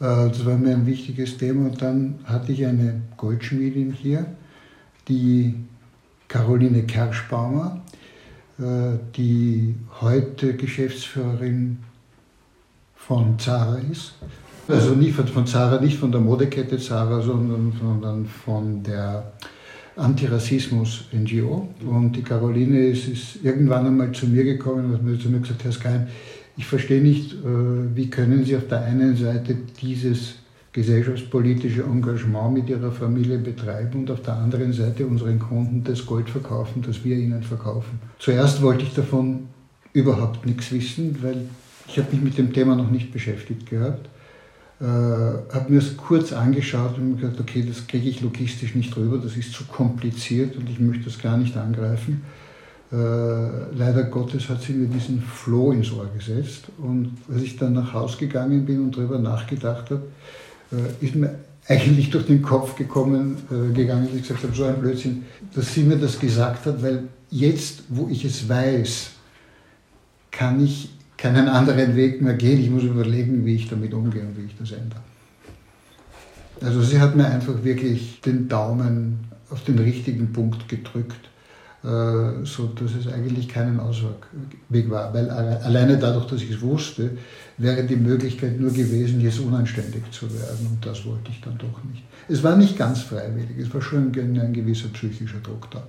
Äh, 0.00 0.28
das 0.28 0.44
war 0.46 0.56
mir 0.56 0.74
ein 0.74 0.86
wichtiges 0.86 1.36
Thema. 1.36 1.68
Und 1.68 1.82
dann 1.82 2.18
hatte 2.24 2.52
ich 2.52 2.64
eine 2.64 3.02
Goldschmiedin 3.16 3.92
hier, 3.92 4.26
die 5.06 5.54
Caroline 6.26 6.84
Kerschbaumer, 6.84 7.82
äh, 8.58 8.98
die 9.14 9.74
heute 10.00 10.56
Geschäftsführerin 10.56 11.78
von 12.96 13.38
Zara 13.38 13.76
ist. 13.76 14.14
Also 14.68 14.94
nicht 14.94 15.14
von, 15.14 15.26
von 15.26 15.46
Zara, 15.46 15.80
nicht 15.80 15.98
von 15.98 16.10
der 16.10 16.20
Modekette 16.20 16.78
Zara, 16.78 17.20
sondern, 17.20 17.72
sondern 17.80 18.24
von 18.26 18.82
der 18.82 19.32
Antirassismus-NGO. 19.96 21.68
Und 21.86 22.12
die 22.16 22.22
Caroline 22.22 22.86
ist, 22.88 23.08
ist, 23.08 23.44
irgendwann 23.44 23.86
einmal 23.86 24.12
zu 24.12 24.26
mir 24.26 24.44
gekommen 24.44 24.94
und 24.94 25.12
hat 25.12 25.20
zu 25.20 25.28
mir 25.28 25.40
gesagt, 25.40 25.64
Herr 25.64 25.72
Skein, 25.72 26.08
ich 26.56 26.66
verstehe 26.66 27.02
nicht, 27.02 27.32
äh, 27.32 27.94
wie 27.94 28.08
können 28.08 28.44
Sie 28.44 28.56
auf 28.56 28.68
der 28.68 28.82
einen 28.84 29.16
Seite 29.16 29.56
dieses 29.80 30.36
gesellschaftspolitische 30.72 31.82
Engagement 31.82 32.54
mit 32.54 32.68
Ihrer 32.68 32.90
Familie 32.90 33.38
betreiben 33.38 34.00
und 34.00 34.10
auf 34.10 34.22
der 34.22 34.34
anderen 34.34 34.72
Seite 34.72 35.06
unseren 35.06 35.38
Kunden 35.38 35.84
das 35.84 36.04
Gold 36.04 36.28
verkaufen, 36.28 36.82
das 36.84 37.04
wir 37.04 37.16
ihnen 37.16 37.42
verkaufen. 37.42 38.00
Zuerst 38.18 38.60
wollte 38.60 38.82
ich 38.82 38.94
davon 38.94 39.48
überhaupt 39.92 40.46
nichts 40.46 40.72
wissen, 40.72 41.16
weil 41.22 41.42
ich 41.86 41.98
habe 41.98 42.10
mich 42.12 42.22
mit 42.22 42.38
dem 42.38 42.52
Thema 42.52 42.74
noch 42.74 42.90
nicht 42.90 43.12
beschäftigt 43.12 43.70
gehabt 43.70 44.08
äh, 44.84 45.54
habe 45.54 45.72
mir 45.72 45.78
es 45.78 45.96
kurz 45.96 46.32
angeschaut 46.34 46.98
und 46.98 47.16
gesagt, 47.16 47.40
okay, 47.40 47.64
das 47.66 47.86
kriege 47.86 48.06
ich 48.06 48.20
logistisch 48.20 48.74
nicht 48.74 48.94
rüber, 48.96 49.16
das 49.16 49.34
ist 49.34 49.52
zu 49.54 49.64
kompliziert 49.64 50.56
und 50.56 50.68
ich 50.68 50.78
möchte 50.78 51.04
das 51.04 51.18
gar 51.18 51.38
nicht 51.38 51.56
angreifen. 51.56 52.22
Äh, 52.92 52.96
leider 53.74 54.04
Gottes 54.04 54.50
hat 54.50 54.60
sie 54.60 54.74
mir 54.74 54.88
diesen 54.88 55.22
Floh 55.22 55.72
ins 55.72 55.90
Ohr 55.90 56.06
gesetzt 56.14 56.66
und 56.76 57.12
als 57.32 57.42
ich 57.42 57.56
dann 57.56 57.72
nach 57.72 57.94
Hause 57.94 58.18
gegangen 58.18 58.66
bin 58.66 58.82
und 58.82 58.96
darüber 58.96 59.18
nachgedacht 59.18 59.90
habe, 59.90 60.02
äh, 60.70 61.04
ist 61.04 61.14
mir 61.14 61.34
eigentlich 61.66 62.10
durch 62.10 62.26
den 62.26 62.42
Kopf 62.42 62.76
gekommen, 62.76 63.38
äh, 63.50 63.72
gegangen, 63.72 64.04
dass 64.04 64.14
ich 64.14 64.22
gesagt 64.22 64.42
habe, 64.42 64.54
so 64.54 64.64
ein 64.64 64.78
Blödsinn, 64.80 65.24
dass 65.54 65.72
sie 65.72 65.84
mir 65.84 65.96
das 65.96 66.20
gesagt 66.20 66.66
hat, 66.66 66.82
weil 66.82 67.04
jetzt, 67.30 67.84
wo 67.88 68.08
ich 68.10 68.26
es 68.26 68.46
weiß, 68.46 69.12
kann 70.30 70.62
ich 70.62 70.90
keinen 71.16 71.48
anderen 71.48 71.96
Weg 71.96 72.20
mehr 72.20 72.34
gehen. 72.34 72.60
Ich 72.60 72.70
muss 72.70 72.82
überlegen, 72.82 73.44
wie 73.44 73.54
ich 73.54 73.68
damit 73.68 73.94
umgehe 73.94 74.22
und 74.22 74.36
wie 74.36 74.46
ich 74.46 74.56
das 74.58 74.72
ändere. 74.72 75.00
Also 76.60 76.82
sie 76.82 77.00
hat 77.00 77.16
mir 77.16 77.26
einfach 77.26 77.62
wirklich 77.62 78.20
den 78.20 78.48
Daumen 78.48 79.18
auf 79.50 79.64
den 79.64 79.78
richtigen 79.78 80.32
Punkt 80.32 80.68
gedrückt, 80.68 81.28
äh, 81.82 82.44
so 82.44 82.66
dass 82.74 82.94
es 82.94 83.12
eigentlich 83.12 83.48
keinen 83.48 83.80
Ausweg 83.80 84.90
war. 84.90 85.12
Weil 85.12 85.30
alleine 85.30 85.98
dadurch, 85.98 86.26
dass 86.26 86.42
ich 86.42 86.50
es 86.50 86.60
wusste, 86.62 87.10
wäre 87.58 87.84
die 87.84 87.96
Möglichkeit 87.96 88.58
nur 88.58 88.70
gewesen, 88.70 89.20
jetzt 89.20 89.40
unanständig 89.40 90.10
zu 90.10 90.32
werden. 90.32 90.66
Und 90.70 90.86
das 90.86 91.04
wollte 91.04 91.30
ich 91.30 91.40
dann 91.40 91.58
doch 91.58 91.84
nicht. 91.84 92.02
Es 92.28 92.42
war 92.42 92.56
nicht 92.56 92.78
ganz 92.78 93.02
freiwillig, 93.02 93.58
es 93.58 93.72
war 93.74 93.82
schon 93.82 94.12
ein 94.16 94.52
gewisser 94.52 94.88
psychischer 94.88 95.40
Druck 95.42 95.70
da. 95.70 95.82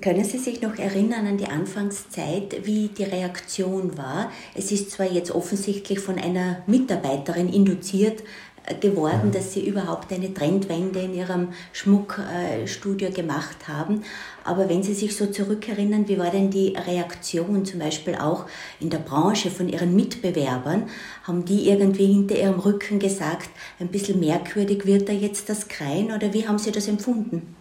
Können 0.00 0.24
Sie 0.24 0.38
sich 0.38 0.62
noch 0.62 0.78
erinnern 0.78 1.26
an 1.26 1.38
die 1.38 1.46
Anfangszeit, 1.46 2.66
wie 2.66 2.88
die 2.88 3.04
Reaktion 3.04 3.96
war? 3.96 4.32
Es 4.54 4.72
ist 4.72 4.90
zwar 4.90 5.06
jetzt 5.06 5.30
offensichtlich 5.30 6.00
von 6.00 6.18
einer 6.18 6.62
Mitarbeiterin 6.66 7.48
induziert 7.48 8.24
äh, 8.64 8.74
geworden, 8.74 9.30
dass 9.30 9.52
Sie 9.52 9.64
überhaupt 9.66 10.12
eine 10.12 10.34
Trendwende 10.34 10.98
in 10.98 11.14
Ihrem 11.14 11.50
Schmuckstudio 11.72 13.10
gemacht 13.10 13.68
haben. 13.68 14.02
Aber 14.42 14.68
wenn 14.68 14.82
Sie 14.82 14.92
sich 14.92 15.16
so 15.16 15.26
zurückerinnern, 15.26 16.08
wie 16.08 16.18
war 16.18 16.30
denn 16.30 16.50
die 16.50 16.74
Reaktion 16.76 17.64
zum 17.64 17.78
Beispiel 17.78 18.16
auch 18.16 18.46
in 18.80 18.90
der 18.90 18.98
Branche 18.98 19.50
von 19.50 19.68
Ihren 19.68 19.94
Mitbewerbern? 19.94 20.88
Haben 21.22 21.44
die 21.44 21.68
irgendwie 21.68 22.06
hinter 22.06 22.36
Ihrem 22.36 22.58
Rücken 22.58 22.98
gesagt, 22.98 23.50
ein 23.78 23.88
bisschen 23.88 24.18
merkwürdig 24.18 24.84
wird 24.84 25.08
da 25.08 25.12
jetzt 25.12 25.48
das 25.48 25.68
Krein 25.68 26.12
oder 26.12 26.34
wie 26.34 26.48
haben 26.48 26.58
Sie 26.58 26.72
das 26.72 26.88
empfunden? 26.88 27.55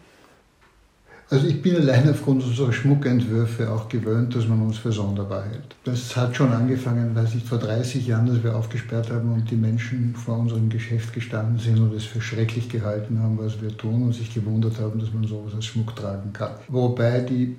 Also 1.27 1.48
ich 1.48 1.60
bin 1.60 1.75
allein 1.75 2.08
aufgrund 2.08 2.44
unserer 2.44 2.72
Schmuckentwürfe 2.72 3.72
auch 3.72 3.89
gewöhnt, 3.89 4.36
dass 4.36 4.48
man 4.48 4.62
uns 4.62 4.77
für 4.77 4.91
sonderbar 4.91 5.46
hält. 5.46 5.75
Das 5.84 6.15
hat 6.15 6.36
schon 6.36 6.51
angefangen, 6.51 7.15
weiß 7.15 7.34
ich, 7.34 7.44
vor 7.44 7.58
30 7.58 8.05
Jahren, 8.05 8.27
dass 8.27 8.44
wir 8.44 8.55
aufgesperrt 8.55 9.10
haben 9.10 9.34
und 9.34 9.50
die 9.50 9.55
Menschen 9.55 10.15
vor 10.15 10.38
unserem 10.38 10.70
Geschäft 10.70 11.13
gestanden 11.13 11.58
sind 11.58 11.79
und 11.79 11.94
es 11.96 12.03
für 12.03 12.22
schrecklich 12.22 12.70
gehalten 12.70 13.20
haben, 13.24 13.39
was 13.39 13.60
wir 13.60 13.75
tun 13.75 14.03
und 14.03 14.13
sich 14.13 14.32
gewundert 14.36 14.79
haben, 14.79 15.00
dass 15.00 15.12
man 15.13 15.24
sowas 15.24 15.55
als 15.55 15.65
Schmuck 15.65 15.96
tragen 15.96 16.32
kann. 16.32 16.51
Wobei 16.67 17.22
die 17.22 17.55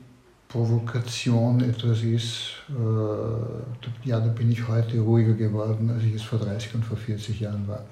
Provokation 0.48 1.60
etwas 1.60 2.02
ist, 2.02 2.52
äh, 2.68 4.08
ja, 4.08 4.20
da 4.20 4.28
bin 4.28 4.52
ich 4.52 4.68
heute 4.68 5.00
ruhiger 5.00 5.34
geworden, 5.34 5.90
als 5.90 6.04
ich 6.04 6.14
es 6.14 6.22
vor 6.22 6.38
30 6.38 6.76
und 6.76 6.84
vor 6.84 6.96
40 6.96 7.40
Jahren 7.40 7.66
war. 7.66 7.84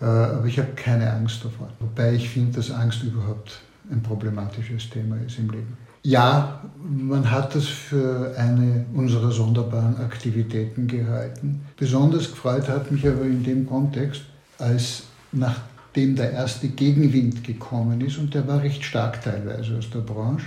Äh, 0.00 0.04
aber 0.04 0.46
ich 0.46 0.60
habe 0.60 0.70
keine 0.76 1.12
Angst 1.12 1.44
davor. 1.44 1.70
Wobei 1.80 2.14
ich 2.14 2.28
finde, 2.28 2.52
dass 2.52 2.70
Angst 2.70 3.02
überhaupt 3.02 3.62
ein 3.90 4.02
problematisches 4.02 4.88
Thema 4.90 5.16
ist 5.26 5.38
im 5.38 5.50
Leben. 5.50 5.76
Ja, 6.04 6.62
man 6.82 7.30
hat 7.30 7.54
das 7.54 7.66
für 7.66 8.34
eine 8.36 8.86
unserer 8.92 9.30
sonderbaren 9.30 9.96
Aktivitäten 9.98 10.88
gehalten. 10.88 11.60
Besonders 11.76 12.30
gefreut 12.30 12.68
hat 12.68 12.90
mich 12.90 13.06
aber 13.06 13.22
in 13.22 13.44
dem 13.44 13.66
Kontext, 13.66 14.22
als 14.58 15.04
nachdem 15.30 16.16
der 16.16 16.32
erste 16.32 16.68
Gegenwind 16.68 17.44
gekommen 17.44 18.00
ist, 18.00 18.18
und 18.18 18.34
der 18.34 18.48
war 18.48 18.62
recht 18.62 18.82
stark 18.82 19.22
teilweise 19.22 19.78
aus 19.78 19.90
der 19.90 20.00
Branche, 20.00 20.46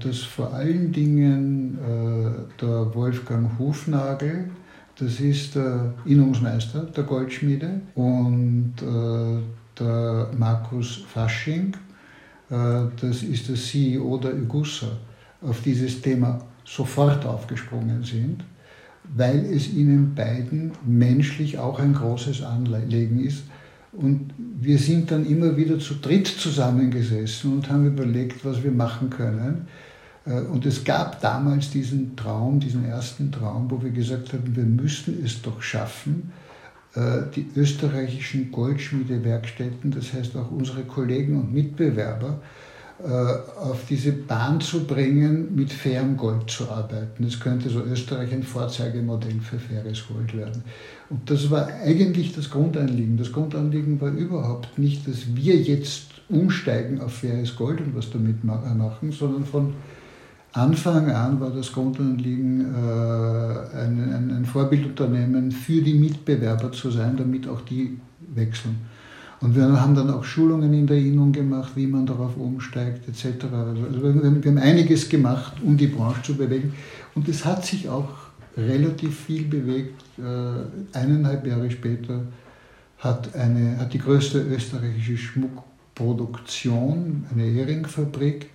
dass 0.00 0.18
vor 0.18 0.52
allen 0.52 0.92
Dingen 0.92 1.78
der 2.60 2.94
Wolfgang 2.94 3.58
Hufnagel, 3.58 4.50
das 4.98 5.18
ist 5.20 5.56
der 5.56 5.94
Innungsmeister 6.04 6.82
der 6.82 7.04
Goldschmiede 7.04 7.80
und 7.94 8.74
der 9.78 10.30
Markus 10.38 11.04
Fasching, 11.12 11.76
das 12.48 13.22
ist 13.22 13.48
der 13.48 13.56
CEO 13.56 14.18
der 14.18 14.34
Ugussa, 14.34 14.86
auf 15.42 15.62
dieses 15.62 16.00
Thema 16.00 16.38
sofort 16.64 17.24
aufgesprungen 17.24 18.02
sind, 18.02 18.44
weil 19.14 19.44
es 19.46 19.72
ihnen 19.72 20.14
beiden 20.14 20.72
menschlich 20.84 21.58
auch 21.58 21.78
ein 21.78 21.94
großes 21.94 22.42
Anliegen 22.42 23.24
ist. 23.24 23.44
Und 23.92 24.30
wir 24.38 24.78
sind 24.78 25.10
dann 25.10 25.24
immer 25.24 25.56
wieder 25.56 25.78
zu 25.78 25.94
dritt 25.94 26.26
zusammengesessen 26.26 27.52
und 27.52 27.70
haben 27.70 27.86
überlegt, 27.86 28.44
was 28.44 28.62
wir 28.62 28.72
machen 28.72 29.08
können. 29.08 29.68
Äh, 30.26 30.40
und 30.40 30.66
es 30.66 30.84
gab 30.84 31.20
damals 31.20 31.70
diesen 31.70 32.14
Traum, 32.16 32.60
diesen 32.60 32.84
ersten 32.84 33.32
Traum, 33.32 33.70
wo 33.70 33.82
wir 33.82 33.90
gesagt 33.90 34.32
haben, 34.32 34.54
wir 34.54 34.64
müssen 34.64 35.24
es 35.24 35.40
doch 35.40 35.62
schaffen, 35.62 36.30
äh, 36.32 36.45
die 36.96 37.46
österreichischen 37.56 38.50
Goldschmiedewerkstätten, 38.50 39.90
das 39.90 40.12
heißt 40.12 40.36
auch 40.36 40.50
unsere 40.50 40.82
Kollegen 40.82 41.38
und 41.38 41.52
Mitbewerber, 41.52 42.40
äh, 42.98 43.10
auf 43.60 43.84
diese 43.90 44.12
Bahn 44.12 44.58
zu 44.58 44.86
bringen, 44.86 45.54
mit 45.54 45.70
fairem 45.70 46.16
Gold 46.16 46.48
zu 46.50 46.70
arbeiten. 46.70 47.24
Es 47.24 47.38
könnte 47.38 47.68
so 47.68 47.82
Österreich 47.82 48.32
ein 48.32 48.42
Vorzeigemodell 48.42 49.38
für 49.40 49.58
faires 49.58 50.02
Gold 50.08 50.34
werden. 50.34 50.64
Und 51.10 51.28
das 51.30 51.50
war 51.50 51.68
eigentlich 51.84 52.34
das 52.34 52.48
Grundanliegen. 52.48 53.18
Das 53.18 53.32
Grundanliegen 53.32 54.00
war 54.00 54.12
überhaupt 54.12 54.78
nicht, 54.78 55.06
dass 55.06 55.36
wir 55.36 55.56
jetzt 55.56 56.06
umsteigen 56.30 57.02
auf 57.02 57.18
faires 57.18 57.54
Gold 57.54 57.80
und 57.82 57.94
was 57.94 58.10
damit 58.10 58.42
machen, 58.44 59.12
sondern 59.12 59.44
von 59.44 59.74
Anfang 60.56 61.10
an 61.10 61.38
war 61.38 61.50
das 61.50 61.72
Grundanliegen, 61.72 62.60
äh, 62.60 63.76
ein, 63.76 64.14
ein, 64.14 64.30
ein 64.30 64.44
Vorbildunternehmen 64.46 65.52
für 65.52 65.82
die 65.82 65.94
Mitbewerber 65.94 66.72
zu 66.72 66.90
sein, 66.90 67.16
damit 67.16 67.46
auch 67.46 67.60
die 67.60 67.98
wechseln. 68.34 68.76
Und 69.40 69.54
wir 69.54 69.80
haben 69.80 69.94
dann 69.94 70.10
auch 70.10 70.24
Schulungen 70.24 70.72
in 70.72 70.86
der 70.86 70.96
Innung 70.96 71.30
gemacht, 71.30 71.72
wie 71.74 71.86
man 71.86 72.06
darauf 72.06 72.38
umsteigt, 72.38 73.06
etc. 73.06 73.44
Also 73.52 74.02
wir 74.02 74.50
haben 74.50 74.58
einiges 74.58 75.10
gemacht, 75.10 75.52
um 75.62 75.76
die 75.76 75.88
Branche 75.88 76.22
zu 76.22 76.34
bewegen. 76.34 76.72
Und 77.14 77.28
es 77.28 77.44
hat 77.44 77.66
sich 77.66 77.90
auch 77.90 78.08
relativ 78.56 79.20
viel 79.20 79.44
bewegt. 79.44 80.02
Äh, 80.18 80.96
eineinhalb 80.96 81.46
Jahre 81.46 81.70
später 81.70 82.22
hat, 82.98 83.34
eine, 83.34 83.78
hat 83.78 83.92
die 83.92 83.98
größte 83.98 84.40
österreichische 84.40 85.18
Schmuckproduktion, 85.18 87.26
eine 87.30 87.44
Ehringfabrik, 87.44 88.48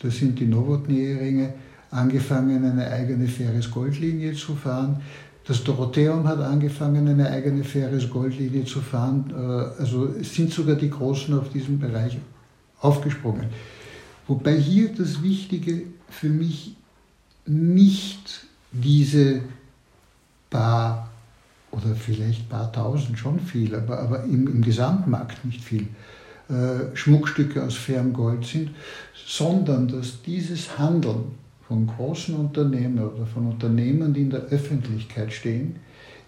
das 0.00 0.16
sind 0.16 0.38
die 0.38 0.46
Novotny-Ehringe, 0.46 1.54
angefangen, 1.90 2.64
eine 2.64 2.90
eigene 2.90 3.26
faires 3.26 3.70
Goldlinie 3.70 4.34
zu 4.34 4.54
fahren. 4.54 5.00
Das 5.46 5.64
Dorotheum 5.64 6.28
hat 6.28 6.40
angefangen, 6.40 7.08
eine 7.08 7.30
eigene 7.30 7.64
faires 7.64 8.10
Goldlinie 8.10 8.64
zu 8.64 8.80
fahren. 8.80 9.32
Äh, 9.32 9.80
also 9.80 10.12
sind 10.22 10.52
sogar 10.52 10.76
die 10.76 10.90
Großen 10.90 11.36
auf 11.38 11.48
diesem 11.48 11.78
Bereich 11.78 12.18
aufgesprungen. 12.80 13.46
Wobei 14.26 14.56
hier 14.56 14.90
das 14.94 15.22
Wichtige 15.22 15.84
für 16.10 16.28
mich 16.28 16.76
nicht 17.46 18.46
diese 18.70 19.40
paar 20.50 21.10
oder 21.70 21.94
vielleicht 21.94 22.48
paar 22.48 22.70
tausend, 22.72 23.18
schon 23.18 23.40
viel, 23.40 23.74
aber, 23.74 23.98
aber 24.00 24.24
im, 24.24 24.46
im 24.46 24.62
Gesamtmarkt 24.62 25.44
nicht 25.44 25.62
viel, 25.62 25.88
Schmuckstücke 26.94 27.62
aus 27.62 27.74
fairem 27.74 28.12
Gold 28.12 28.44
sind, 28.44 28.70
sondern 29.26 29.88
dass 29.88 30.22
dieses 30.22 30.78
Handeln 30.78 31.32
von 31.66 31.86
großen 31.86 32.34
Unternehmen 32.34 32.98
oder 32.98 33.26
von 33.26 33.46
Unternehmen, 33.46 34.14
die 34.14 34.22
in 34.22 34.30
der 34.30 34.46
Öffentlichkeit 34.46 35.32
stehen, 35.32 35.76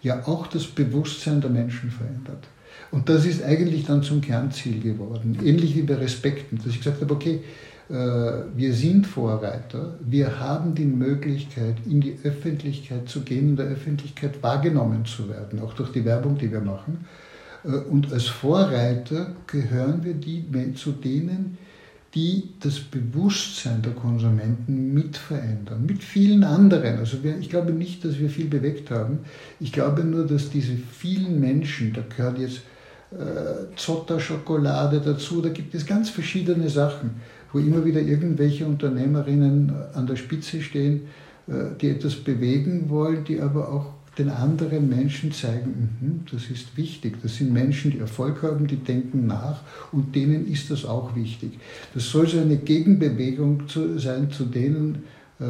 ja 0.02 0.26
auch 0.26 0.46
das 0.46 0.66
Bewusstsein 0.66 1.40
der 1.40 1.50
Menschen 1.50 1.90
verändert. 1.90 2.46
Und 2.90 3.08
das 3.08 3.24
ist 3.24 3.42
eigentlich 3.42 3.86
dann 3.86 4.02
zum 4.02 4.20
Kernziel 4.20 4.80
geworden. 4.80 5.38
Ähnlich 5.42 5.76
wie 5.76 5.82
bei 5.82 5.94
Respekten, 5.94 6.58
dass 6.58 6.66
ich 6.66 6.78
gesagt 6.78 7.00
habe, 7.00 7.14
okay, 7.14 7.40
äh, 7.88 7.94
wir 8.54 8.72
sind 8.74 9.06
Vorreiter, 9.06 9.98
wir 10.00 10.38
haben 10.40 10.74
die 10.74 10.84
Möglichkeit, 10.84 11.76
in 11.86 12.00
die 12.00 12.18
Öffentlichkeit 12.24 13.08
zu 13.08 13.22
gehen, 13.22 13.50
in 13.50 13.56
der 13.56 13.66
Öffentlichkeit 13.66 14.42
wahrgenommen 14.42 15.04
zu 15.04 15.28
werden, 15.28 15.60
auch 15.60 15.74
durch 15.74 15.92
die 15.92 16.04
Werbung, 16.04 16.36
die 16.36 16.50
wir 16.50 16.60
machen. 16.60 17.06
Äh, 17.64 17.68
und 17.68 18.12
als 18.12 18.26
Vorreiter 18.26 19.34
gehören 19.46 20.04
wir 20.04 20.14
die, 20.14 20.44
zu 20.74 20.92
denen, 20.92 21.58
die 22.14 22.54
das 22.60 22.80
Bewusstsein 22.80 23.82
der 23.82 23.92
Konsumenten 23.92 24.92
mit 24.92 25.16
verändern, 25.16 25.86
mit 25.86 26.02
vielen 26.02 26.42
anderen. 26.42 26.98
Also 26.98 27.18
ich 27.22 27.48
glaube 27.48 27.72
nicht, 27.72 28.04
dass 28.04 28.18
wir 28.18 28.28
viel 28.28 28.48
bewegt 28.48 28.90
haben. 28.90 29.20
Ich 29.60 29.72
glaube 29.72 30.02
nur, 30.02 30.26
dass 30.26 30.50
diese 30.50 30.72
vielen 30.76 31.38
Menschen, 31.38 31.92
da 31.92 32.02
gehört 32.02 32.38
jetzt 32.38 32.62
äh, 33.12 33.76
Zotter-Schokolade 33.76 35.00
dazu, 35.00 35.40
da 35.40 35.50
gibt 35.50 35.74
es 35.74 35.86
ganz 35.86 36.10
verschiedene 36.10 36.68
Sachen, 36.68 37.10
wo 37.52 37.58
immer 37.58 37.84
wieder 37.84 38.00
irgendwelche 38.00 38.66
Unternehmerinnen 38.66 39.72
an 39.94 40.06
der 40.06 40.16
Spitze 40.16 40.60
stehen, 40.62 41.02
äh, 41.46 41.76
die 41.80 41.90
etwas 41.90 42.16
bewegen 42.16 42.88
wollen, 42.88 43.22
die 43.24 43.40
aber 43.40 43.72
auch 43.72 43.99
den 44.20 44.28
anderen 44.28 44.88
Menschen 44.88 45.32
zeigen, 45.32 45.96
mhm, 46.00 46.20
das 46.30 46.50
ist 46.50 46.76
wichtig. 46.76 47.16
Das 47.22 47.36
sind 47.36 47.52
Menschen, 47.52 47.90
die 47.90 47.98
Erfolg 47.98 48.42
haben, 48.42 48.66
die 48.66 48.76
denken 48.76 49.26
nach 49.26 49.62
und 49.92 50.14
denen 50.14 50.46
ist 50.46 50.70
das 50.70 50.84
auch 50.84 51.16
wichtig. 51.16 51.58
Das 51.94 52.08
soll 52.10 52.28
so 52.28 52.38
eine 52.38 52.58
Gegenbewegung 52.58 53.66
zu, 53.68 53.98
sein 53.98 54.30
zu 54.30 54.44
denen, 54.44 55.04
äh, 55.40 55.44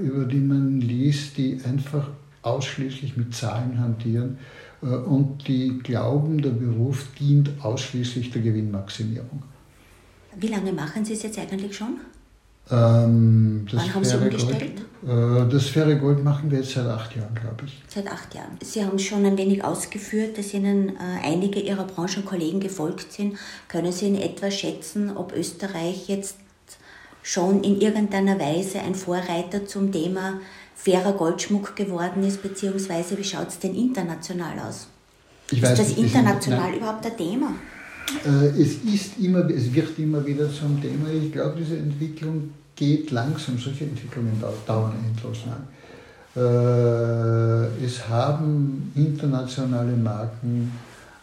über 0.00 0.24
die 0.24 0.40
man 0.40 0.80
liest, 0.80 1.36
die 1.36 1.58
einfach 1.64 2.08
ausschließlich 2.42 3.16
mit 3.16 3.34
Zahlen 3.34 3.78
hantieren 3.78 4.38
äh, 4.82 4.86
und 4.86 5.46
die 5.46 5.78
glauben, 5.78 6.40
der 6.40 6.50
Beruf 6.50 7.08
dient 7.18 7.50
ausschließlich 7.62 8.30
der 8.30 8.40
Gewinnmaximierung. 8.40 9.42
Wie 10.36 10.48
lange 10.48 10.72
machen 10.72 11.04
Sie 11.04 11.12
es 11.12 11.22
jetzt 11.22 11.38
eigentlich 11.38 11.76
schon? 11.76 11.98
Ähm, 12.70 13.66
Wann 13.72 13.94
haben 13.94 14.04
Sie 14.04 14.16
umgestellt? 14.16 14.82
Gold, 15.02 15.48
äh, 15.48 15.52
das 15.52 15.66
faire 15.66 15.96
Gold 15.96 16.22
machen 16.22 16.50
wir 16.50 16.58
jetzt 16.58 16.72
seit 16.72 16.86
acht 16.86 17.16
Jahren, 17.16 17.34
glaube 17.34 17.64
ich. 17.66 17.82
Seit 17.88 18.06
acht 18.06 18.34
Jahren. 18.34 18.58
Sie 18.62 18.84
haben 18.84 18.98
schon 18.98 19.24
ein 19.26 19.36
wenig 19.36 19.64
ausgeführt, 19.64 20.38
dass 20.38 20.54
Ihnen 20.54 20.90
äh, 20.90 20.92
einige 21.24 21.60
Ihrer 21.60 21.84
Branchenkollegen 21.84 22.60
gefolgt 22.60 23.12
sind. 23.12 23.36
Können 23.68 23.92
Sie 23.92 24.08
in 24.08 24.16
etwa 24.16 24.50
schätzen, 24.50 25.16
ob 25.16 25.34
Österreich 25.34 26.08
jetzt 26.08 26.36
schon 27.22 27.62
in 27.64 27.80
irgendeiner 27.80 28.38
Weise 28.38 28.80
ein 28.80 28.94
Vorreiter 28.94 29.66
zum 29.66 29.90
Thema 29.90 30.34
fairer 30.74 31.12
Goldschmuck 31.12 31.76
geworden 31.76 32.22
ist, 32.24 32.42
beziehungsweise 32.42 33.18
wie 33.18 33.24
schaut 33.24 33.48
es 33.48 33.58
denn 33.58 33.74
international 33.74 34.58
aus? 34.60 34.86
Ich 35.50 35.62
ist 35.62 35.78
das 35.78 35.96
international 35.96 36.74
überhaupt 36.74 37.04
ein 37.04 37.16
Thema? 37.16 37.52
Äh, 38.24 38.60
es, 38.60 38.76
ist 38.84 39.18
immer, 39.18 39.48
es 39.50 39.72
wird 39.72 39.98
immer 39.98 40.24
wieder 40.24 40.50
zum 40.52 40.80
Thema. 40.80 41.08
Ich 41.10 41.32
glaube, 41.32 41.56
diese 41.58 41.76
Entwicklung 41.76 42.50
geht 42.80 43.10
langsam, 43.10 43.58
solche 43.58 43.84
Entwicklungen 43.84 44.42
dauern 44.66 44.94
endlos 45.06 45.44
lang. 45.44 45.64
Äh, 46.34 47.84
es 47.84 48.08
haben 48.08 48.90
internationale 48.94 49.94
Marken 49.96 50.72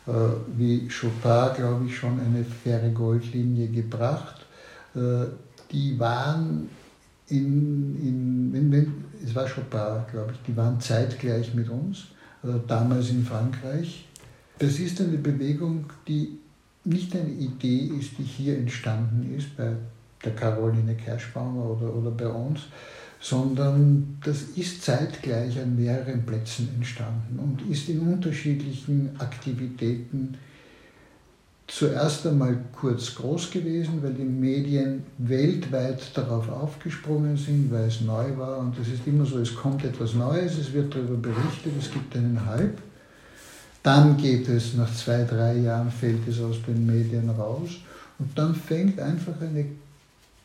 äh, 0.05 0.11
wie 0.55 0.87
Chopin, 0.87 1.55
glaube 1.55 1.85
ich, 1.87 1.97
schon 1.97 2.19
eine 2.19 2.43
faire 2.43 2.89
Goldlinie 2.91 3.69
gebracht. 3.69 4.45
Äh, 4.93 4.99
die 5.71 5.99
waren 5.99 6.69
in, 7.29 7.97
in 8.03 8.53
wenn, 8.53 8.71
wenn, 8.71 9.05
es 9.25 9.33
war 9.33 9.45
Chopin, 9.45 10.05
glaube 10.11 10.33
ich, 10.33 10.39
die 10.45 10.55
waren 10.55 10.79
zeitgleich 10.79 11.53
mit 11.55 11.69
uns, 11.69 12.05
damals 12.67 13.09
in 13.09 13.25
Frankreich. 13.25 14.05
Das 14.59 14.79
ist 14.79 15.01
eine 15.01 15.17
Bewegung, 15.17 15.85
die 16.07 16.37
nicht 16.85 17.13
eine 17.15 17.31
Idee 17.31 17.91
ist, 17.99 18.11
die 18.19 18.23
hier 18.23 18.57
entstanden 18.57 19.35
ist 19.35 19.57
bei 19.57 19.73
der 20.23 20.35
Caroline 20.35 20.95
Kerschbaumer 20.95 21.65
oder, 21.65 21.93
oder 21.93 22.11
bei 22.11 22.27
uns, 22.27 22.61
sondern 23.19 24.17
das 24.23 24.43
ist 24.55 24.83
zeitgleich 24.83 25.59
an 25.59 25.75
mehreren 25.75 26.25
Plätzen 26.25 26.69
entstanden 26.75 27.39
und 27.39 27.69
ist 27.71 27.89
in 27.89 27.99
unterschiedlichen 27.99 29.11
Aktivitäten 29.19 30.37
zuerst 31.67 32.25
einmal 32.25 32.57
kurz 32.71 33.13
groß 33.15 33.51
gewesen, 33.51 34.01
weil 34.01 34.13
die 34.13 34.23
Medien 34.23 35.03
weltweit 35.17 36.01
darauf 36.15 36.49
aufgesprungen 36.49 37.35
sind, 37.35 37.71
weil 37.71 37.87
es 37.87 38.01
neu 38.01 38.37
war. 38.37 38.59
Und 38.59 38.79
es 38.79 38.87
ist 38.87 39.05
immer 39.05 39.25
so, 39.25 39.39
es 39.39 39.53
kommt 39.53 39.83
etwas 39.83 40.13
Neues, 40.13 40.57
es 40.57 40.71
wird 40.71 40.95
darüber 40.95 41.17
berichtet, 41.17 41.73
es 41.77 41.91
gibt 41.91 42.15
einen 42.15 42.43
Hype. 42.45 42.77
Dann 43.83 44.17
geht 44.17 44.47
es, 44.47 44.75
nach 44.75 44.93
zwei, 44.93 45.23
drei 45.23 45.57
Jahren 45.57 45.91
fällt 45.91 46.27
es 46.27 46.39
aus 46.39 46.57
den 46.65 46.85
Medien 46.85 47.29
raus. 47.29 47.69
Und 48.19 48.37
dann 48.37 48.55
fängt 48.55 48.99
einfach 48.99 49.39
eine 49.41 49.65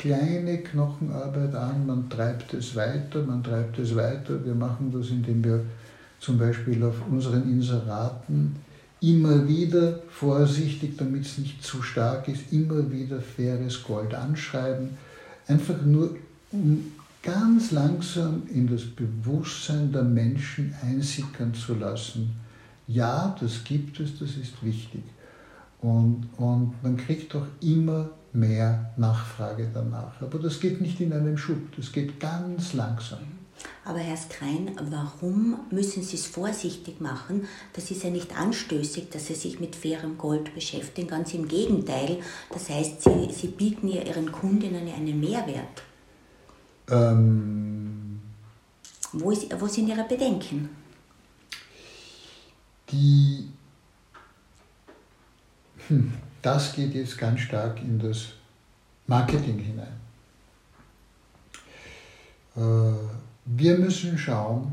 kleine 0.02 0.58
Knochenarbeit 0.58 1.54
an, 1.54 1.86
man 1.86 2.10
treibt 2.10 2.52
es 2.54 2.74
weiter, 2.74 3.22
man 3.22 3.40
treibt 3.44 3.78
es 3.78 3.94
weiter. 3.94 4.44
Wir 4.44 4.54
machen 4.54 4.92
das, 4.92 5.10
indem 5.10 5.44
wir 5.44 5.64
zum 6.18 6.38
Beispiel 6.38 6.82
auf 6.82 6.96
unseren 7.08 7.44
Inseraten 7.44 8.56
immer 9.00 9.46
wieder 9.46 10.00
vorsichtig, 10.10 10.96
damit 10.96 11.24
es 11.24 11.38
nicht 11.38 11.62
zu 11.62 11.82
stark 11.82 12.26
ist, 12.26 12.52
immer 12.52 12.90
wieder 12.90 13.20
faires 13.20 13.84
Gold 13.84 14.12
anschreiben. 14.12 14.90
Einfach 15.46 15.80
nur, 15.82 16.16
um 16.50 16.82
ganz 17.22 17.70
langsam 17.70 18.42
in 18.52 18.66
das 18.66 18.82
Bewusstsein 18.84 19.92
der 19.92 20.02
Menschen 20.02 20.74
einsickern 20.82 21.54
zu 21.54 21.74
lassen. 21.74 22.32
Ja, 22.88 23.36
das 23.40 23.62
gibt 23.62 24.00
es, 24.00 24.18
das 24.18 24.30
ist 24.30 24.64
wichtig. 24.64 25.04
Und, 25.80 26.28
und 26.38 26.74
man 26.82 26.96
kriegt 26.96 27.36
auch 27.36 27.46
immer 27.60 28.10
mehr 28.32 28.92
Nachfrage 28.96 29.70
danach. 29.72 30.20
Aber 30.20 30.38
das 30.38 30.60
geht 30.60 30.80
nicht 30.80 31.00
in 31.00 31.12
einem 31.12 31.36
Schub, 31.36 31.76
das 31.76 31.92
geht 31.92 32.18
ganz 32.20 32.72
langsam. 32.72 33.20
Aber 33.84 33.98
Herr 33.98 34.16
Skrein, 34.16 34.76
warum 34.90 35.60
müssen 35.70 36.02
Sie 36.02 36.16
es 36.16 36.26
vorsichtig 36.26 37.00
machen? 37.00 37.46
Das 37.72 37.90
ist 37.90 38.02
ja 38.02 38.10
nicht 38.10 38.36
anstößig, 38.36 39.10
dass 39.10 39.26
Sie 39.26 39.34
sich 39.34 39.60
mit 39.60 39.76
fairem 39.76 40.18
Gold 40.18 40.54
beschäftigen. 40.54 41.08
Ganz 41.08 41.34
im 41.34 41.48
Gegenteil. 41.48 42.18
Das 42.50 42.68
heißt, 42.68 43.02
Sie, 43.02 43.32
Sie 43.32 43.48
bieten 43.48 43.88
ja 43.88 44.02
Ihren 44.02 44.30
Kundinnen 44.30 44.88
einen 44.88 45.20
Mehrwert. 45.20 45.82
Ähm, 46.90 48.20
wo, 49.12 49.30
ist, 49.30 49.48
wo 49.60 49.66
sind 49.66 49.88
Ihre 49.88 50.04
Bedenken? 50.04 50.70
Die, 52.90 53.48
hm, 55.88 56.12
das 56.42 56.72
geht 56.74 56.94
jetzt 56.94 57.16
ganz 57.16 57.40
stark 57.40 57.80
in 57.80 57.98
das 57.98 58.28
Marketing 59.06 59.58
hinein. 59.58 60.00
Äh, 62.56 62.60
wir 63.46 63.78
müssen 63.78 64.18
schauen, 64.18 64.72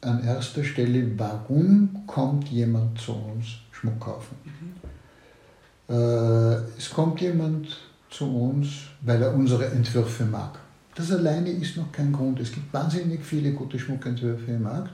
an 0.00 0.24
erster 0.24 0.64
Stelle, 0.64 1.16
warum 1.16 2.04
kommt 2.06 2.48
jemand 2.48 2.98
zu 3.00 3.12
uns 3.12 3.58
Schmuck 3.70 4.00
kaufen. 4.00 4.36
Mhm. 4.44 5.94
Äh, 5.94 6.54
es 6.76 6.90
kommt 6.90 7.20
jemand 7.20 7.78
zu 8.10 8.26
uns, 8.26 8.68
weil 9.00 9.22
er 9.22 9.34
unsere 9.34 9.66
Entwürfe 9.66 10.24
mag. 10.24 10.58
Das 10.94 11.10
alleine 11.10 11.50
ist 11.50 11.76
noch 11.76 11.90
kein 11.90 12.12
Grund. 12.12 12.38
Es 12.40 12.52
gibt 12.52 12.72
wahnsinnig 12.72 13.24
viele 13.24 13.52
gute 13.52 13.78
Schmuckentwürfe 13.78 14.50
im 14.50 14.62
Markt, 14.64 14.92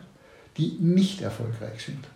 die 0.56 0.76
nicht 0.80 1.22
erfolgreich 1.22 1.84
sind. 1.84 2.06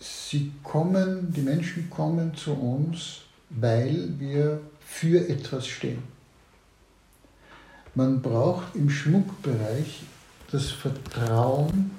Sie 0.00 0.52
kommen, 0.62 1.32
die 1.32 1.40
Menschen 1.40 1.90
kommen 1.90 2.34
zu 2.34 2.52
uns, 2.52 3.22
weil 3.50 4.08
wir 4.18 4.60
für 4.80 5.28
etwas 5.28 5.66
stehen. 5.66 6.02
Man 7.94 8.22
braucht 8.22 8.76
im 8.76 8.90
Schmuckbereich 8.90 10.02
das 10.50 10.70
Vertrauen 10.70 11.90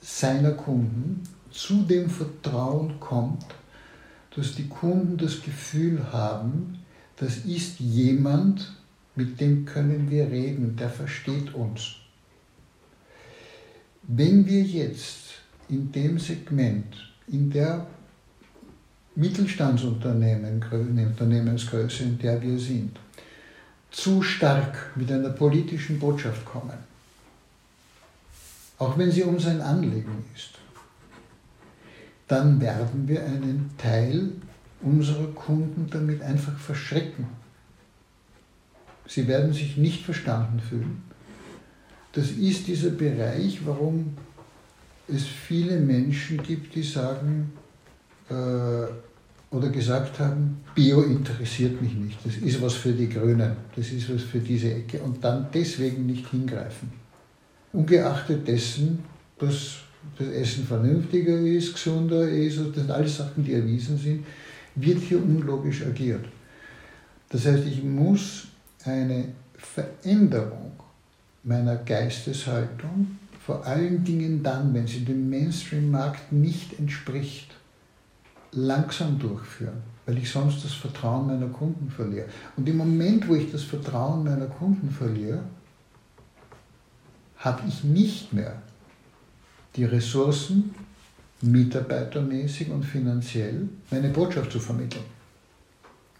seiner 0.00 0.52
Kunden. 0.52 1.22
Zu 1.50 1.82
dem 1.82 2.10
Vertrauen 2.10 2.98
kommt, 3.00 3.46
dass 4.34 4.54
die 4.54 4.68
Kunden 4.68 5.16
das 5.16 5.42
Gefühl 5.42 6.12
haben, 6.12 6.78
das 7.16 7.38
ist 7.38 7.80
jemand, 7.80 8.74
mit 9.16 9.40
dem 9.40 9.64
können 9.64 10.10
wir 10.10 10.30
reden, 10.30 10.76
der 10.76 10.90
versteht 10.90 11.54
uns. 11.54 11.96
Wenn 14.02 14.46
wir 14.46 14.62
jetzt 14.62 15.27
in 15.68 15.92
dem 15.92 16.18
Segment, 16.18 16.96
in 17.26 17.50
der 17.50 17.86
Mittelstandsunternehmensgröße, 19.14 22.04
in 22.04 22.18
der 22.18 22.40
wir 22.40 22.58
sind, 22.58 22.98
zu 23.90 24.22
stark 24.22 24.92
mit 24.96 25.10
einer 25.10 25.30
politischen 25.30 25.98
Botschaft 25.98 26.44
kommen, 26.44 26.78
auch 28.78 28.96
wenn 28.96 29.10
sie 29.10 29.24
uns 29.24 29.44
ein 29.46 29.60
Anliegen 29.60 30.24
ist, 30.34 30.50
dann 32.28 32.60
werden 32.60 33.08
wir 33.08 33.24
einen 33.24 33.70
Teil 33.76 34.30
unserer 34.80 35.26
Kunden 35.28 35.88
damit 35.90 36.22
einfach 36.22 36.56
verschrecken. 36.56 37.26
Sie 39.06 39.26
werden 39.26 39.52
sich 39.52 39.76
nicht 39.76 40.04
verstanden 40.04 40.60
fühlen. 40.60 41.02
Das 42.12 42.30
ist 42.30 42.68
dieser 42.68 42.90
Bereich, 42.90 43.60
warum 43.64 44.16
es 45.08 45.24
viele 45.24 45.78
Menschen 45.78 46.42
gibt, 46.42 46.74
die 46.74 46.82
sagen 46.82 47.52
äh, 48.28 48.34
oder 49.50 49.70
gesagt 49.70 50.20
haben, 50.20 50.60
Bio 50.74 51.02
interessiert 51.02 51.80
mich 51.80 51.94
nicht, 51.94 52.18
das 52.24 52.36
ist 52.36 52.60
was 52.60 52.74
für 52.74 52.92
die 52.92 53.08
Grünen, 53.08 53.52
das 53.74 53.90
ist 53.90 54.12
was 54.12 54.22
für 54.22 54.40
diese 54.40 54.74
Ecke 54.74 55.00
und 55.00 55.24
dann 55.24 55.46
deswegen 55.52 56.06
nicht 56.06 56.28
hingreifen. 56.30 56.92
Ungeachtet 57.72 58.46
dessen, 58.46 59.04
dass 59.38 59.78
das 60.18 60.28
Essen 60.28 60.64
vernünftiger 60.66 61.38
ist, 61.38 61.74
gesunder 61.74 62.28
ist, 62.28 62.58
das 62.58 62.74
sind 62.74 62.90
alles 62.90 63.16
Sachen, 63.16 63.44
die 63.44 63.54
erwiesen 63.54 63.96
sind, 63.96 64.24
wird 64.74 64.98
hier 64.98 65.22
unlogisch 65.22 65.82
agiert. 65.84 66.24
Das 67.30 67.46
heißt, 67.46 67.66
ich 67.66 67.82
muss 67.82 68.48
eine 68.84 69.32
Veränderung 69.56 70.72
meiner 71.42 71.76
Geisteshaltung, 71.76 73.17
vor 73.48 73.64
allen 73.64 74.04
Dingen 74.04 74.42
dann, 74.42 74.74
wenn 74.74 74.86
sie 74.86 75.06
dem 75.06 75.30
Mainstream-Markt 75.30 76.32
nicht 76.32 76.78
entspricht, 76.78 77.56
langsam 78.52 79.18
durchführen, 79.18 79.78
weil 80.04 80.18
ich 80.18 80.30
sonst 80.30 80.62
das 80.66 80.74
Vertrauen 80.74 81.28
meiner 81.28 81.46
Kunden 81.46 81.88
verliere. 81.88 82.26
Und 82.58 82.68
im 82.68 82.76
Moment, 82.76 83.26
wo 83.26 83.34
ich 83.34 83.50
das 83.50 83.62
Vertrauen 83.62 84.22
meiner 84.22 84.48
Kunden 84.48 84.90
verliere, 84.90 85.40
habe 87.38 87.62
ich 87.66 87.84
nicht 87.84 88.34
mehr 88.34 88.52
die 89.76 89.86
Ressourcen, 89.86 90.74
mitarbeitermäßig 91.40 92.68
und 92.68 92.84
finanziell, 92.84 93.66
meine 93.90 94.10
Botschaft 94.10 94.52
zu 94.52 94.60
vermitteln. 94.60 95.04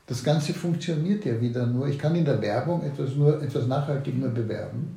Das 0.07 0.25
Ganze 0.25 0.55
funktioniert 0.55 1.27
ja 1.27 1.39
wieder 1.39 1.67
nur. 1.67 1.89
Ich 1.89 1.99
kann 1.99 2.15
in 2.15 2.25
der 2.25 2.41
Werbung 2.41 2.83
etwas, 2.85 3.15
nur, 3.17 3.43
etwas 3.43 3.67
nachhaltig 3.67 4.17
nur 4.19 4.31
bewerben, 4.31 4.97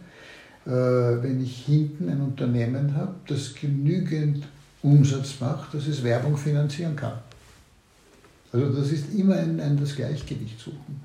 wenn 0.66 1.42
ich 1.42 1.66
hinten 1.66 2.10
ein 2.10 2.22
Unternehmen 2.22 2.96
habe, 2.96 3.16
das 3.28 3.54
genügend 3.56 4.46
Umsatz 4.84 5.40
macht, 5.40 5.74
dass 5.74 5.88
es 5.88 6.04
Werbung 6.04 6.38
finanzieren 6.38 6.96
kann. 6.96 7.14
Also 8.52 8.70
das 8.70 8.92
ist 8.92 9.14
immer 9.14 9.36
ein, 9.36 9.60
ein 9.60 9.80
das 9.80 9.96
Gleichgewicht 9.96 10.60
suchen. 10.60 11.02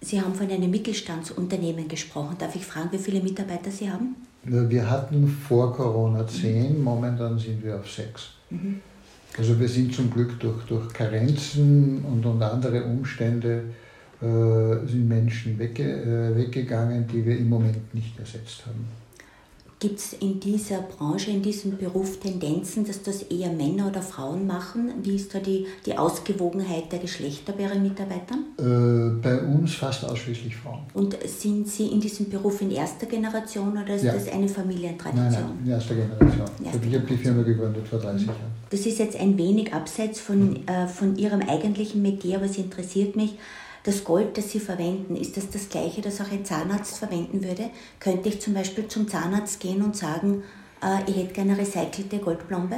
Sie 0.00 0.20
haben 0.20 0.34
von 0.34 0.50
einem 0.50 0.70
Mittelstandsunternehmen 0.70 1.88
gesprochen. 1.88 2.36
Darf 2.38 2.54
ich 2.54 2.66
fragen, 2.66 2.90
wie 2.92 2.98
viele 2.98 3.22
Mitarbeiter 3.22 3.70
Sie 3.70 3.90
haben? 3.90 4.16
Wir 4.42 4.90
hatten 4.90 5.26
vor 5.26 5.74
Corona 5.74 6.26
zehn, 6.26 6.82
momentan 6.82 7.38
sind 7.38 7.64
wir 7.64 7.76
auf 7.76 7.90
sechs. 7.90 8.32
Mhm. 8.50 8.80
Also 9.38 9.58
wir 9.58 9.68
sind 9.68 9.94
zum 9.94 10.10
Glück 10.10 10.38
durch, 10.38 10.62
durch 10.66 10.92
Karenzen 10.92 12.04
und, 12.04 12.24
und 12.26 12.42
andere 12.42 12.84
Umstände 12.84 13.62
äh, 13.62 13.83
sind 14.20 15.08
Menschen 15.08 15.58
wegge, 15.58 15.82
äh, 15.82 16.36
weggegangen, 16.36 17.06
die 17.06 17.24
wir 17.24 17.36
im 17.36 17.48
Moment 17.48 17.94
nicht 17.94 18.18
ersetzt 18.18 18.66
haben. 18.66 18.86
Gibt 19.84 19.98
es 19.98 20.14
in 20.14 20.40
dieser 20.40 20.78
Branche, 20.78 21.30
in 21.30 21.42
diesem 21.42 21.76
Beruf 21.76 22.18
Tendenzen, 22.18 22.86
dass 22.86 23.02
das 23.02 23.24
eher 23.24 23.50
Männer 23.50 23.88
oder 23.88 24.00
Frauen 24.00 24.46
machen? 24.46 24.90
Wie 25.02 25.16
ist 25.16 25.34
da 25.34 25.40
die, 25.40 25.66
die 25.84 25.98
Ausgewogenheit 25.98 26.90
der 26.90 27.00
Geschlechter 27.00 27.52
bei 27.52 27.64
Ihren 27.64 27.82
Mitarbeitern? 27.82 28.46
Äh, 28.56 29.20
bei 29.20 29.42
uns 29.42 29.74
fast 29.74 30.02
ausschließlich 30.04 30.56
Frauen. 30.56 30.84
Und 30.94 31.18
sind 31.26 31.68
Sie 31.68 31.88
in 31.88 32.00
diesem 32.00 32.30
Beruf 32.30 32.62
in 32.62 32.70
erster 32.70 33.04
Generation 33.04 33.72
oder 33.72 33.94
ist 33.94 34.04
ja. 34.04 34.14
das 34.14 34.28
eine 34.28 34.48
Familientradition? 34.48 35.30
Nein, 35.30 35.42
nein, 35.42 35.58
in 35.66 35.70
erster 35.72 35.94
Generation. 35.96 36.48
Erste 36.64 36.88
ich 36.88 36.94
habe 36.94 37.06
die 37.06 37.16
Firma 37.18 37.42
gegründet 37.42 37.86
vor 37.86 37.98
30 37.98 38.26
Jahren. 38.26 38.38
Das 38.70 38.86
ist 38.86 38.98
jetzt 38.98 39.16
ein 39.16 39.36
wenig 39.36 39.74
abseits 39.74 40.18
von, 40.18 40.66
äh, 40.66 40.86
von 40.86 41.16
Ihrem 41.16 41.42
eigentlichen 41.42 42.00
Metier, 42.00 42.36
aber 42.36 42.46
es 42.46 42.56
interessiert 42.56 43.16
mich 43.16 43.34
das 43.84 44.02
Gold, 44.02 44.36
das 44.36 44.50
Sie 44.50 44.60
verwenden, 44.60 45.14
ist 45.14 45.36
das 45.36 45.50
das 45.50 45.68
gleiche, 45.68 46.00
das 46.00 46.20
auch 46.20 46.30
ein 46.30 46.44
Zahnarzt 46.44 46.98
verwenden 46.98 47.44
würde? 47.44 47.70
Könnte 48.00 48.30
ich 48.30 48.40
zum 48.40 48.54
Beispiel 48.54 48.88
zum 48.88 49.06
Zahnarzt 49.06 49.60
gehen 49.60 49.82
und 49.82 49.94
sagen, 49.94 50.42
äh, 50.82 51.08
ich 51.08 51.16
hätte 51.16 51.34
gerne 51.34 51.56
recycelte 51.56 52.18
Goldplombe? 52.18 52.76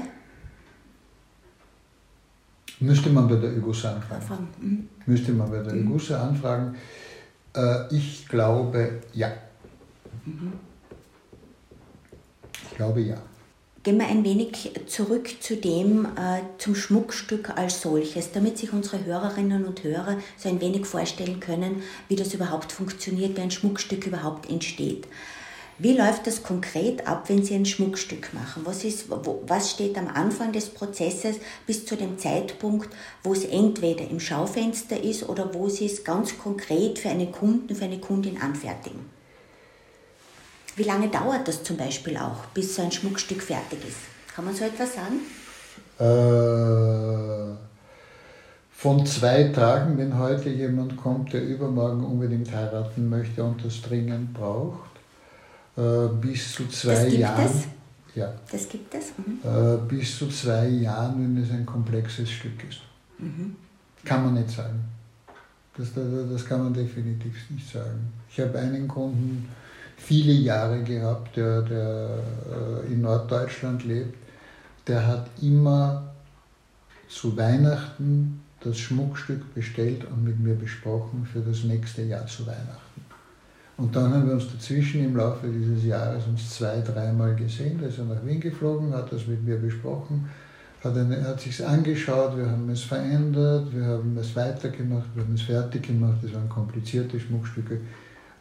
Müsste 2.80 3.08
man 3.10 3.28
bei 3.28 3.36
der 3.36 3.52
Egusa 3.52 3.94
anfragen. 3.94 4.48
Mhm. 4.60 4.88
Müsste 5.06 5.32
man 5.32 5.50
bei 5.50 5.62
der 5.62 5.74
mhm. 5.74 5.86
Egusa 5.86 6.28
anfragen. 6.28 6.76
Äh, 7.54 7.94
ich 7.94 8.26
glaube 8.28 9.00
ja. 9.14 9.32
Mhm. 10.24 10.52
Ich 12.52 12.76
glaube 12.76 13.00
ja. 13.00 13.16
Gehen 13.86 14.00
wir 14.00 14.08
ein 14.08 14.24
wenig 14.24 14.72
zurück 14.88 15.30
zu 15.38 15.54
dem, 15.54 16.06
äh, 16.06 16.40
zum 16.58 16.74
Schmuckstück 16.74 17.56
als 17.56 17.82
solches, 17.82 18.32
damit 18.32 18.58
sich 18.58 18.72
unsere 18.72 19.04
Hörerinnen 19.04 19.64
und 19.64 19.84
Hörer 19.84 20.18
so 20.36 20.48
ein 20.48 20.60
wenig 20.60 20.86
vorstellen 20.86 21.38
können, 21.38 21.84
wie 22.08 22.16
das 22.16 22.34
überhaupt 22.34 22.72
funktioniert, 22.72 23.36
wie 23.36 23.42
ein 23.42 23.52
Schmuckstück 23.52 24.04
überhaupt 24.04 24.50
entsteht. 24.50 25.06
Wie 25.78 25.96
läuft 25.96 26.26
das 26.26 26.42
konkret 26.42 27.06
ab, 27.06 27.28
wenn 27.28 27.44
Sie 27.44 27.54
ein 27.54 27.64
Schmuckstück 27.64 28.34
machen? 28.34 28.62
Was, 28.66 28.82
ist, 28.82 29.08
wo, 29.08 29.44
was 29.46 29.70
steht 29.70 29.96
am 29.96 30.08
Anfang 30.08 30.50
des 30.50 30.68
Prozesses 30.68 31.36
bis 31.64 31.86
zu 31.86 31.94
dem 31.94 32.18
Zeitpunkt, 32.18 32.88
wo 33.22 33.34
es 33.34 33.44
entweder 33.44 34.10
im 34.10 34.18
Schaufenster 34.18 35.00
ist 35.00 35.28
oder 35.28 35.54
wo 35.54 35.68
Sie 35.68 35.86
es 35.86 36.02
ganz 36.02 36.36
konkret 36.36 36.98
für 36.98 37.10
einen 37.10 37.30
Kunden, 37.30 37.76
für 37.76 37.84
eine 37.84 38.00
Kundin 38.00 38.42
anfertigen? 38.42 39.15
Wie 40.76 40.82
lange 40.82 41.08
dauert 41.08 41.48
das 41.48 41.62
zum 41.62 41.78
Beispiel 41.78 42.18
auch, 42.18 42.44
bis 42.52 42.76
so 42.76 42.82
ein 42.82 42.92
Schmuckstück 42.92 43.42
fertig 43.42 43.78
ist? 43.88 43.96
Kann 44.34 44.44
man 44.44 44.54
so 44.54 44.64
etwas 44.64 44.94
sagen? 44.94 45.20
Äh, 45.98 47.56
von 48.72 49.06
zwei 49.06 49.44
Tagen, 49.44 49.96
wenn 49.96 50.18
heute 50.18 50.50
jemand 50.50 50.98
kommt, 50.98 51.32
der 51.32 51.42
übermorgen 51.42 52.04
unbedingt 52.04 52.52
heiraten 52.52 53.08
möchte 53.08 53.42
und 53.42 53.64
das 53.64 53.80
dringend 53.80 54.34
braucht, 54.34 54.90
äh, 55.78 56.08
bis 56.20 56.52
zu 56.52 56.68
zwei 56.68 57.08
Jahren. 57.08 57.46
Es? 57.46 58.14
Ja. 58.14 58.34
Das 58.52 58.68
gibt 58.68 58.94
es? 58.94 59.12
Mhm. 59.16 59.40
Äh, 59.42 59.78
bis 59.88 60.18
zu 60.18 60.28
zwei 60.28 60.68
Jahren, 60.68 61.22
wenn 61.22 61.42
es 61.42 61.50
ein 61.50 61.64
komplexes 61.64 62.30
Stück 62.30 62.68
ist. 62.68 62.80
Mhm. 63.18 63.56
Kann 64.04 64.24
man 64.24 64.34
nicht 64.34 64.50
sagen. 64.50 64.84
Das, 65.78 65.94
das, 65.94 66.04
das 66.30 66.44
kann 66.44 66.64
man 66.64 66.74
definitiv 66.74 67.34
nicht 67.48 67.72
sagen. 67.72 68.12
Ich 68.30 68.38
habe 68.40 68.58
einen 68.58 68.86
Kunden 68.86 69.48
viele 70.06 70.32
Jahre 70.32 70.82
gehabt, 70.82 71.36
der, 71.36 71.62
der 71.62 72.08
äh, 72.88 72.92
in 72.92 73.02
Norddeutschland 73.02 73.84
lebt. 73.84 74.16
Der 74.86 75.04
hat 75.04 75.28
immer 75.42 76.14
zu 77.08 77.36
Weihnachten 77.36 78.40
das 78.60 78.78
Schmuckstück 78.78 79.52
bestellt 79.54 80.04
und 80.04 80.24
mit 80.24 80.38
mir 80.38 80.54
besprochen 80.54 81.26
für 81.30 81.40
das 81.40 81.64
nächste 81.64 82.02
Jahr 82.02 82.26
zu 82.26 82.46
Weihnachten. 82.46 83.00
Und 83.76 83.94
dann 83.94 84.12
haben 84.12 84.26
wir 84.26 84.34
uns 84.34 84.50
dazwischen 84.50 85.04
im 85.04 85.16
Laufe 85.16 85.48
dieses 85.48 85.84
Jahres 85.84 86.24
uns 86.26 86.50
zwei, 86.50 86.80
dreimal 86.80 87.34
gesehen. 87.34 87.78
Da 87.80 87.88
ist 87.88 87.98
er 87.98 88.04
nach 88.04 88.24
Wien 88.24 88.40
geflogen, 88.40 88.94
hat 88.94 89.12
das 89.12 89.26
mit 89.26 89.44
mir 89.44 89.56
besprochen, 89.56 90.28
hat, 90.82 90.96
eine, 90.96 91.22
hat 91.22 91.40
sich 91.40 91.64
angeschaut, 91.64 92.36
wir 92.38 92.48
haben 92.48 92.70
es 92.70 92.82
verändert, 92.82 93.74
wir 93.74 93.84
haben 93.84 94.16
es 94.16 94.34
weitergemacht, 94.34 95.08
wir 95.14 95.24
haben 95.24 95.34
es 95.34 95.42
fertig 95.42 95.82
gemacht. 95.82 96.18
Das 96.22 96.32
waren 96.32 96.48
komplizierte 96.48 97.20
Schmuckstücke. 97.20 97.80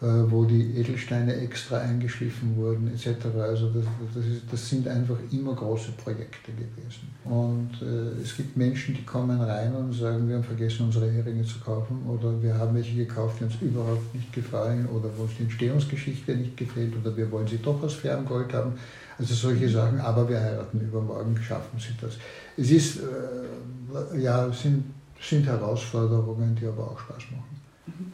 Äh, 0.01 0.29
wo 0.29 0.43
die 0.43 0.77
Edelsteine 0.77 1.33
extra 1.37 1.77
eingeschliffen 1.77 2.57
wurden 2.57 2.91
etc. 2.93 3.27
Also 3.39 3.69
das, 3.69 3.85
das, 4.13 4.25
ist, 4.25 4.41
das 4.51 4.69
sind 4.69 4.85
einfach 4.89 5.15
immer 5.31 5.55
große 5.55 5.93
Projekte 5.93 6.51
gewesen. 6.51 7.07
Und 7.23 7.71
äh, 7.81 8.21
es 8.21 8.35
gibt 8.35 8.57
Menschen, 8.57 8.93
die 8.93 9.03
kommen 9.03 9.39
rein 9.39 9.73
und 9.73 9.93
sagen, 9.93 10.27
wir 10.27 10.35
haben 10.35 10.43
vergessen, 10.43 10.87
unsere 10.87 11.09
Eheringe 11.09 11.45
zu 11.45 11.59
kaufen 11.61 12.05
oder 12.09 12.43
wir 12.43 12.53
haben 12.55 12.75
welche 12.75 12.93
gekauft, 12.93 13.39
die 13.39 13.45
uns 13.45 13.55
überhaupt 13.61 14.13
nicht 14.13 14.33
gefallen 14.33 14.85
oder 14.87 15.09
wo 15.15 15.23
uns 15.23 15.31
die 15.37 15.43
Entstehungsgeschichte 15.43 16.35
nicht 16.35 16.57
gefällt 16.57 16.93
oder 16.97 17.15
wir 17.15 17.31
wollen 17.31 17.47
sie 17.47 17.59
doch 17.59 17.81
aus 17.81 17.93
fairem 17.93 18.25
Gold 18.25 18.51
haben. 18.53 18.73
Also 19.17 19.33
solche 19.33 19.69
Sachen, 19.69 20.01
aber 20.01 20.27
wir 20.27 20.41
heiraten 20.41 20.81
übermorgen, 20.81 21.37
schaffen 21.41 21.79
sie 21.79 21.95
das. 22.01 22.17
Es 22.57 22.69
ist, 22.69 22.97
äh, 22.97 24.19
ja, 24.19 24.51
sind, 24.51 24.83
sind 25.21 25.45
Herausforderungen, 25.45 26.53
die 26.53 26.65
aber 26.67 26.91
auch 26.91 26.99
Spaß 26.99 27.23
machen. 27.31 27.61
Mhm 27.87 28.13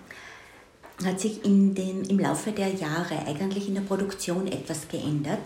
hat 1.06 1.20
sich 1.20 1.44
in 1.46 1.74
den, 1.76 2.04
im 2.06 2.20
Laufe 2.20 2.52
der 2.52 2.70
Jahre 2.70 3.26
eigentlich 3.26 3.68
in 3.68 3.76
der 3.76 3.82
Produktion 3.82 4.48
etwas 4.48 4.88
geändert. 4.88 5.40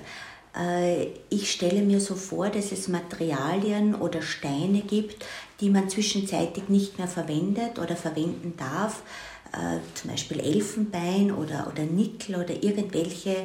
Äh, 0.57 1.07
ich 1.29 1.51
stelle 1.51 1.81
mir 1.81 1.99
so 1.99 2.15
vor, 2.15 2.49
dass 2.49 2.71
es 2.71 2.87
Materialien 2.87 3.95
oder 3.95 4.21
Steine 4.21 4.81
gibt, 4.81 5.25
die 5.61 5.69
man 5.69 5.89
zwischenzeitlich 5.89 6.69
nicht 6.69 6.97
mehr 6.97 7.07
verwendet 7.07 7.79
oder 7.79 7.95
verwenden 7.95 8.53
darf, 8.57 9.03
äh, 9.51 9.79
zum 9.93 10.11
Beispiel 10.11 10.39
Elfenbein 10.39 11.31
oder, 11.31 11.71
oder 11.71 11.83
Nickel 11.83 12.35
oder 12.35 12.63
irgendwelche 12.63 13.35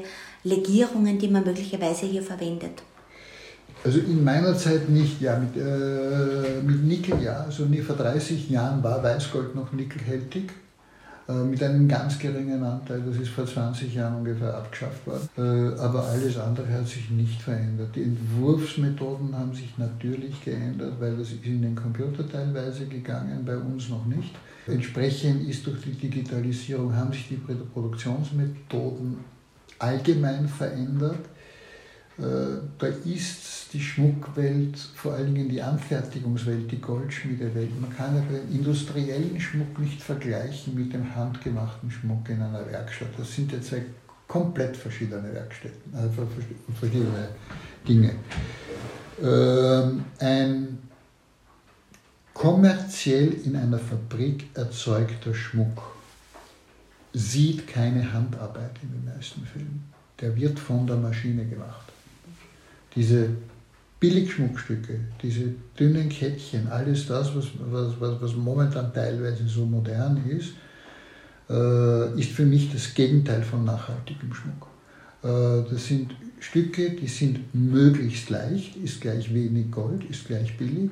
Legierungen, 0.44 1.18
die 1.18 1.28
man 1.28 1.44
möglicherweise 1.44 2.06
hier 2.06 2.22
verwendet. 2.22 2.82
Also 3.82 3.98
in 3.98 4.22
meiner 4.22 4.56
Zeit 4.56 4.88
nicht, 4.90 5.20
ja, 5.20 5.38
mit, 5.38 5.56
äh, 5.56 6.60
mit 6.62 6.84
Nickel 6.84 7.22
ja. 7.22 7.44
Also 7.44 7.66
vor 7.86 7.96
30 7.96 8.50
Jahren 8.50 8.82
war 8.82 9.02
Weißgold 9.02 9.54
noch 9.54 9.72
nickelhältig. 9.72 10.50
Äh, 11.30 11.44
mit 11.44 11.62
einem 11.62 11.86
ganz 11.86 12.18
geringen 12.18 12.62
Anteil. 12.62 13.02
Das 13.06 13.16
ist 13.16 13.28
vor 13.28 13.46
20 13.46 13.94
Jahren 13.94 14.16
ungefähr 14.16 14.54
abgeschafft 14.54 15.06
worden. 15.06 15.28
Äh, 15.36 15.78
aber 15.80 16.04
alles 16.04 16.36
andere 16.38 16.68
hat 16.72 16.88
sich 16.88 17.10
nicht 17.10 17.40
verändert. 17.40 17.94
Die 17.94 18.02
Entwurfsmethoden 18.02 19.36
haben 19.36 19.54
sich 19.54 19.76
natürlich 19.78 20.42
geändert, 20.44 20.94
weil 20.98 21.16
das 21.16 21.28
ist 21.30 21.44
in 21.44 21.62
den 21.62 21.76
Computer 21.76 22.28
teilweise 22.28 22.86
gegangen, 22.86 23.44
bei 23.44 23.56
uns 23.56 23.88
noch 23.88 24.06
nicht. 24.06 24.34
Entsprechend 24.66 25.48
ist 25.48 25.66
durch 25.66 25.80
die 25.82 25.92
Digitalisierung 25.92 26.94
haben 26.94 27.12
sich 27.12 27.28
die 27.28 27.36
Produktionsmethoden 27.36 29.18
allgemein 29.78 30.48
verändert. 30.48 31.18
Äh, 32.20 32.60
da 32.78 32.86
ist 32.86 33.72
die 33.72 33.80
Schmuckwelt, 33.80 34.76
vor 34.94 35.14
allen 35.14 35.34
Dingen 35.34 35.48
die 35.48 35.62
Anfertigungswelt, 35.62 36.70
die 36.70 36.80
Goldschmiedewelt. 36.80 37.80
Man 37.80 37.96
kann 37.96 38.14
den 38.28 38.58
industriellen 38.58 39.40
Schmuck 39.40 39.78
nicht 39.78 40.02
vergleichen 40.02 40.74
mit 40.74 40.92
dem 40.92 41.14
handgemachten 41.14 41.90
Schmuck 41.90 42.28
in 42.28 42.42
einer 42.42 42.66
Werkstatt. 42.70 43.08
Das 43.16 43.34
sind 43.34 43.52
ja 43.52 43.60
zwei 43.62 43.82
komplett 44.28 44.76
verschiedene 44.76 45.32
Werkstätten, 45.32 45.94
äh, 45.94 46.74
verschiedene 46.78 47.28
Dinge. 47.88 48.14
Ähm, 49.22 50.04
ein 50.18 50.78
kommerziell 52.34 53.32
in 53.44 53.56
einer 53.56 53.78
Fabrik 53.78 54.50
erzeugter 54.54 55.32
Schmuck 55.32 55.96
sieht 57.14 57.66
keine 57.66 58.12
Handarbeit 58.12 58.76
in 58.82 58.90
den 58.92 59.04
meisten 59.06 59.44
Fällen. 59.46 59.84
Der 60.20 60.36
wird 60.36 60.58
von 60.58 60.86
der 60.86 60.96
Maschine 60.96 61.46
gemacht 61.46 61.89
diese 63.00 63.30
Billigschmuckstücke, 63.98 65.00
diese 65.22 65.54
dünnen 65.78 66.10
Kettchen, 66.10 66.68
alles 66.68 67.06
das, 67.06 67.34
was, 67.34 67.46
was, 67.70 68.20
was 68.20 68.36
momentan 68.36 68.92
teilweise 68.92 69.48
so 69.48 69.64
modern 69.64 70.22
ist, 70.28 70.50
äh, 71.48 72.20
ist 72.20 72.32
für 72.32 72.44
mich 72.44 72.70
das 72.70 72.92
Gegenteil 72.92 73.42
von 73.42 73.64
nachhaltigem 73.64 74.34
Schmuck. 74.34 74.66
Äh, 75.22 75.70
das 75.70 75.86
sind 75.86 76.14
Stücke, 76.40 76.90
die 76.90 77.06
sind 77.06 77.54
möglichst 77.54 78.28
leicht, 78.28 78.76
ist 78.76 79.00
gleich 79.00 79.32
wenig 79.32 79.70
Gold, 79.70 80.04
ist 80.04 80.26
gleich 80.26 80.58
billig, 80.58 80.90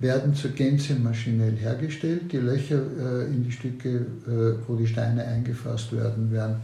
werden 0.00 0.34
zur 0.34 0.50
Gänze 0.50 0.96
maschinell 0.96 1.56
hergestellt. 1.56 2.32
Die 2.32 2.38
Löcher 2.38 2.82
äh, 2.98 3.26
in 3.26 3.44
die 3.44 3.52
Stücke, 3.52 3.88
äh, 4.26 4.68
wo 4.68 4.74
die 4.74 4.88
Steine 4.88 5.24
eingefasst 5.24 5.92
werden, 5.92 6.32
werden 6.32 6.56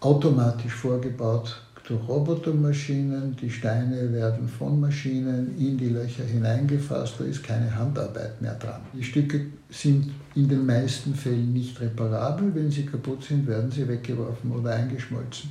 automatisch 0.00 0.74
vorgebaut 0.74 1.62
durch 1.88 2.06
Robotermaschinen, 2.06 3.34
die 3.40 3.48
Steine 3.48 4.12
werden 4.12 4.46
von 4.46 4.78
Maschinen 4.78 5.58
in 5.58 5.78
die 5.78 5.88
Löcher 5.88 6.24
hineingefasst, 6.24 7.14
da 7.18 7.24
ist 7.24 7.42
keine 7.42 7.74
Handarbeit 7.74 8.42
mehr 8.42 8.54
dran. 8.56 8.82
Die 8.92 9.02
Stücke 9.02 9.46
sind 9.70 10.12
in 10.34 10.48
den 10.48 10.66
meisten 10.66 11.14
Fällen 11.14 11.54
nicht 11.54 11.80
reparabel, 11.80 12.54
wenn 12.54 12.70
sie 12.70 12.84
kaputt 12.84 13.24
sind, 13.24 13.46
werden 13.46 13.70
sie 13.70 13.88
weggeworfen 13.88 14.52
oder 14.52 14.74
eingeschmolzen. 14.74 15.50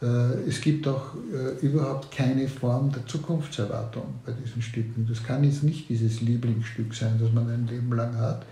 Äh, 0.00 0.48
es 0.48 0.62
gibt 0.62 0.88
auch 0.88 1.14
äh, 1.14 1.64
überhaupt 1.66 2.10
keine 2.10 2.48
Form 2.48 2.90
der 2.90 3.04
Zukunftserwartung 3.06 4.14
bei 4.24 4.32
diesen 4.32 4.62
Stücken. 4.62 5.06
Das 5.06 5.22
kann 5.22 5.44
jetzt 5.44 5.62
nicht 5.62 5.90
dieses 5.90 6.22
Lieblingsstück 6.22 6.94
sein, 6.94 7.18
das 7.20 7.30
man 7.32 7.50
ein 7.50 7.66
Leben 7.66 7.92
lang 7.92 8.16
hat 8.16 8.46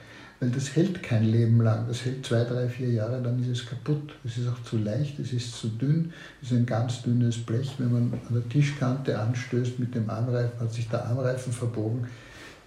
weil 0.45 0.51
das 0.51 0.77
hält 0.77 1.03
kein 1.03 1.25
Leben 1.25 1.63
lang. 1.63 1.87
Das 1.89 2.05
hält 2.05 2.27
zwei, 2.27 2.45
drei, 2.45 2.69
vier 2.69 2.91
Jahre, 2.91 3.23
dann 3.23 3.43
ist 3.43 3.49
es 3.49 3.67
kaputt. 3.67 4.15
Es 4.25 4.37
ist 4.37 4.47
auch 4.47 4.63
zu 4.63 4.77
leicht, 4.77 5.19
es 5.19 5.33
ist 5.33 5.55
zu 5.55 5.69
dünn, 5.69 6.13
es 6.43 6.51
ist 6.51 6.59
ein 6.59 6.67
ganz 6.67 7.01
dünnes 7.01 7.39
Blech. 7.39 7.77
Wenn 7.79 7.91
man 7.91 8.13
an 8.29 8.35
der 8.35 8.47
Tischkante 8.51 9.19
anstößt 9.19 9.79
mit 9.79 9.95
dem 9.95 10.11
Anreifen, 10.11 10.61
hat 10.61 10.71
sich 10.71 10.87
der 10.91 11.07
Anreifen 11.07 11.51
verbogen. 11.51 12.09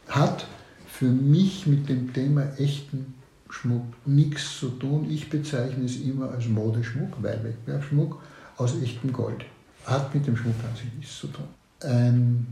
Hat 0.07 0.47
für 0.87 1.05
mich 1.05 1.67
mit 1.67 1.87
dem 1.87 2.11
Thema 2.13 2.51
echten 2.57 3.13
Schmuck 3.51 3.85
nichts 4.07 4.59
zu 4.59 4.69
tun. 4.69 5.07
Ich 5.11 5.29
bezeichne 5.29 5.85
es 5.85 5.97
immer 5.97 6.31
als 6.31 6.47
Modeschmuck, 6.47 7.21
weil 7.21 7.43
Wettbewerbsschmuck 7.43 8.19
aus 8.57 8.81
echtem 8.81 9.13
Gold. 9.13 9.45
Hat 9.85 10.15
mit 10.15 10.25
dem 10.25 10.35
Schmuck 10.35 10.55
an 10.67 10.75
sich 10.75 10.91
nichts 10.97 11.19
zu 11.19 11.27
tun. 11.27 11.45
Ein 11.81 12.47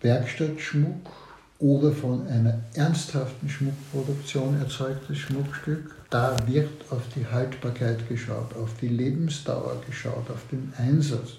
Werkstattschmuck 0.00 1.23
oder 1.58 1.92
von 1.92 2.26
einer 2.26 2.58
ernsthaften 2.74 3.48
Schmuckproduktion 3.48 4.58
erzeugtes 4.60 5.18
Schmuckstück. 5.18 5.94
Da 6.10 6.36
wird 6.46 6.70
auf 6.90 7.02
die 7.14 7.26
Haltbarkeit 7.26 8.08
geschaut, 8.08 8.54
auf 8.56 8.70
die 8.80 8.88
Lebensdauer 8.88 9.80
geschaut, 9.86 10.30
auf 10.30 10.46
den 10.50 10.72
Einsatz. 10.76 11.34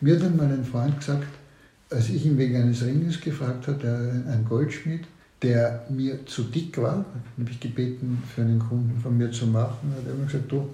Mir 0.00 0.16
hat 0.16 0.24
einmal 0.24 0.46
ein 0.46 0.64
Freund 0.64 0.98
gesagt, 0.98 1.28
als 1.90 2.08
ich 2.08 2.24
ihn 2.26 2.38
wegen 2.38 2.56
eines 2.56 2.84
Ringes 2.84 3.20
gefragt 3.20 3.66
habe, 3.66 4.22
ein 4.28 4.44
Goldschmied, 4.48 5.04
der 5.42 5.86
mir 5.88 6.24
zu 6.26 6.44
dick 6.44 6.76
war, 6.78 7.04
habe 7.38 7.50
ich 7.50 7.60
gebeten, 7.60 8.22
für 8.34 8.42
einen 8.42 8.58
Kunden 8.58 9.00
von 9.00 9.16
mir 9.16 9.30
zu 9.30 9.46
machen, 9.46 9.92
hat 9.96 10.06
er 10.06 10.14
mir 10.14 10.26
gesagt, 10.26 10.52
du, 10.52 10.68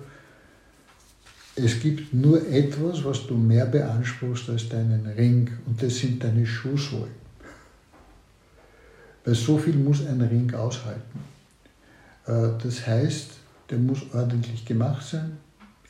es 1.54 1.80
gibt 1.80 2.12
nur 2.12 2.46
etwas, 2.48 3.04
was 3.04 3.26
du 3.26 3.34
mehr 3.34 3.64
beanspruchst 3.66 4.50
als 4.50 4.68
deinen 4.68 5.06
Ring, 5.06 5.50
und 5.66 5.82
das 5.82 5.96
sind 5.96 6.22
deine 6.22 6.44
Schuhsohlen. 6.44 7.25
Weil 9.26 9.34
so 9.34 9.58
viel 9.58 9.74
muss 9.74 10.06
ein 10.06 10.20
Ring 10.22 10.54
aushalten. 10.54 11.18
Äh, 12.26 12.48
das 12.62 12.86
heißt, 12.86 13.32
der 13.68 13.78
muss 13.78 13.98
ordentlich 14.14 14.64
gemacht 14.64 15.04
sein, 15.04 15.32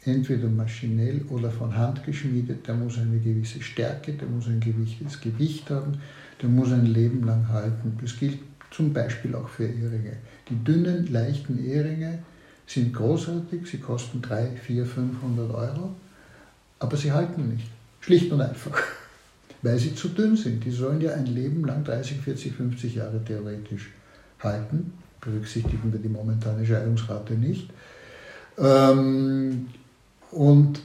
entweder 0.05 0.49
maschinell 0.49 1.20
oder 1.29 1.51
von 1.51 1.77
Hand 1.77 2.03
geschmiedet, 2.05 2.66
der 2.66 2.75
muss 2.75 2.99
eine 2.99 3.18
gewisse 3.18 3.61
Stärke, 3.61 4.14
der 4.14 4.27
muss 4.27 4.46
ein 4.46 4.61
gewisses 4.61 5.20
Gewicht 5.20 5.68
haben, 5.70 5.99
der 6.40 6.49
muss 6.49 6.72
ein 6.72 6.87
Leben 6.87 7.25
lang 7.25 7.46
halten. 7.49 7.99
Das 8.01 8.18
gilt 8.18 8.38
zum 8.70 8.94
Beispiel 8.94 9.35
auch 9.35 9.49
für 9.49 9.66
Eheringe. 9.66 10.16
Die 10.49 10.57
dünnen, 10.64 11.07
leichten 11.12 11.62
Eheringe 11.62 12.20
sind 12.66 12.94
großartig, 12.94 13.66
sie 13.66 13.79
kosten 13.79 14.22
3, 14.22 14.57
4, 14.57 14.87
500 14.87 15.51
Euro, 15.51 15.94
aber 16.79 16.96
sie 16.96 17.12
halten 17.12 17.51
nicht. 17.51 17.68
Schlicht 18.01 18.33
und 18.33 18.40
einfach. 18.40 18.81
Weil 19.67 19.79
sie 19.79 19.97
zu 19.97 20.09
dünn 20.09 20.37
sind. 20.37 20.65
Die 20.65 20.71
sollen 20.71 21.01
ja 21.01 21.13
ein 21.13 21.27
Leben 21.27 21.65
lang 21.65 21.83
30, 21.83 22.19
40, 22.19 22.53
50 22.55 22.95
Jahre 22.95 23.23
theoretisch 23.25 23.91
halten. 24.41 24.93
Berücksichtigen 25.21 25.93
wir 25.93 25.99
die 25.99 26.09
momentane 26.09 26.65
Scheidungsrate 26.65 27.35
nicht. 27.35 27.69
Ähm, 28.59 29.67
und 30.31 30.81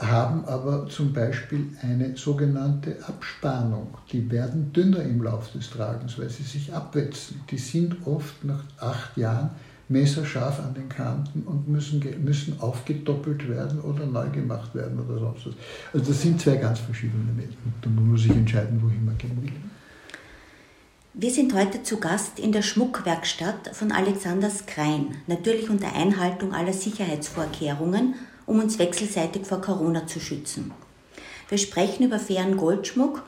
haben 0.00 0.44
aber 0.46 0.88
zum 0.88 1.12
Beispiel 1.12 1.68
eine 1.80 2.16
sogenannte 2.16 2.96
Abspannung. 3.06 3.96
Die 4.10 4.28
werden 4.32 4.72
dünner 4.72 5.02
im 5.02 5.22
Laufe 5.22 5.56
des 5.56 5.70
Tragens, 5.70 6.18
weil 6.18 6.28
sie 6.28 6.42
sich 6.42 6.74
abwetzen. 6.74 7.40
Die 7.50 7.58
sind 7.58 8.04
oft 8.04 8.44
nach 8.44 8.64
acht 8.78 9.16
Jahren 9.16 9.50
messerscharf 9.88 10.60
an 10.60 10.74
den 10.74 10.88
Kanten 10.88 11.42
und 11.42 11.68
müssen, 11.68 12.02
müssen 12.24 12.60
aufgedoppelt 12.60 13.48
werden 13.48 13.80
oder 13.80 14.04
neu 14.06 14.28
gemacht 14.30 14.74
werden 14.74 14.98
oder 14.98 15.20
sonst 15.20 15.46
was. 15.46 15.54
Also 15.92 16.12
das 16.12 16.22
sind 16.22 16.40
zwei 16.40 16.56
ganz 16.56 16.80
verschiedene 16.80 17.36
Welten. 17.36 17.74
Da 17.80 17.88
muss 17.88 18.22
sich 18.22 18.32
entscheiden, 18.32 18.80
wohin 18.82 19.04
man 19.04 19.16
gehen 19.16 19.38
will. 19.42 19.52
Wir 21.14 21.30
sind 21.30 21.54
heute 21.54 21.82
zu 21.82 21.98
Gast 21.98 22.38
in 22.38 22.52
der 22.52 22.60
Schmuckwerkstatt 22.62 23.74
von 23.74 23.90
Alexander 23.90 24.50
Skrein, 24.50 25.16
natürlich 25.26 25.70
unter 25.70 25.94
Einhaltung 25.94 26.52
aller 26.52 26.74
Sicherheitsvorkehrungen, 26.74 28.16
um 28.44 28.58
uns 28.58 28.78
wechselseitig 28.78 29.46
vor 29.46 29.62
Corona 29.62 30.06
zu 30.06 30.20
schützen. 30.20 30.72
Wir 31.48 31.58
sprechen 31.58 32.04
über 32.04 32.18
fairen 32.18 32.56
Goldschmuck 32.56 33.22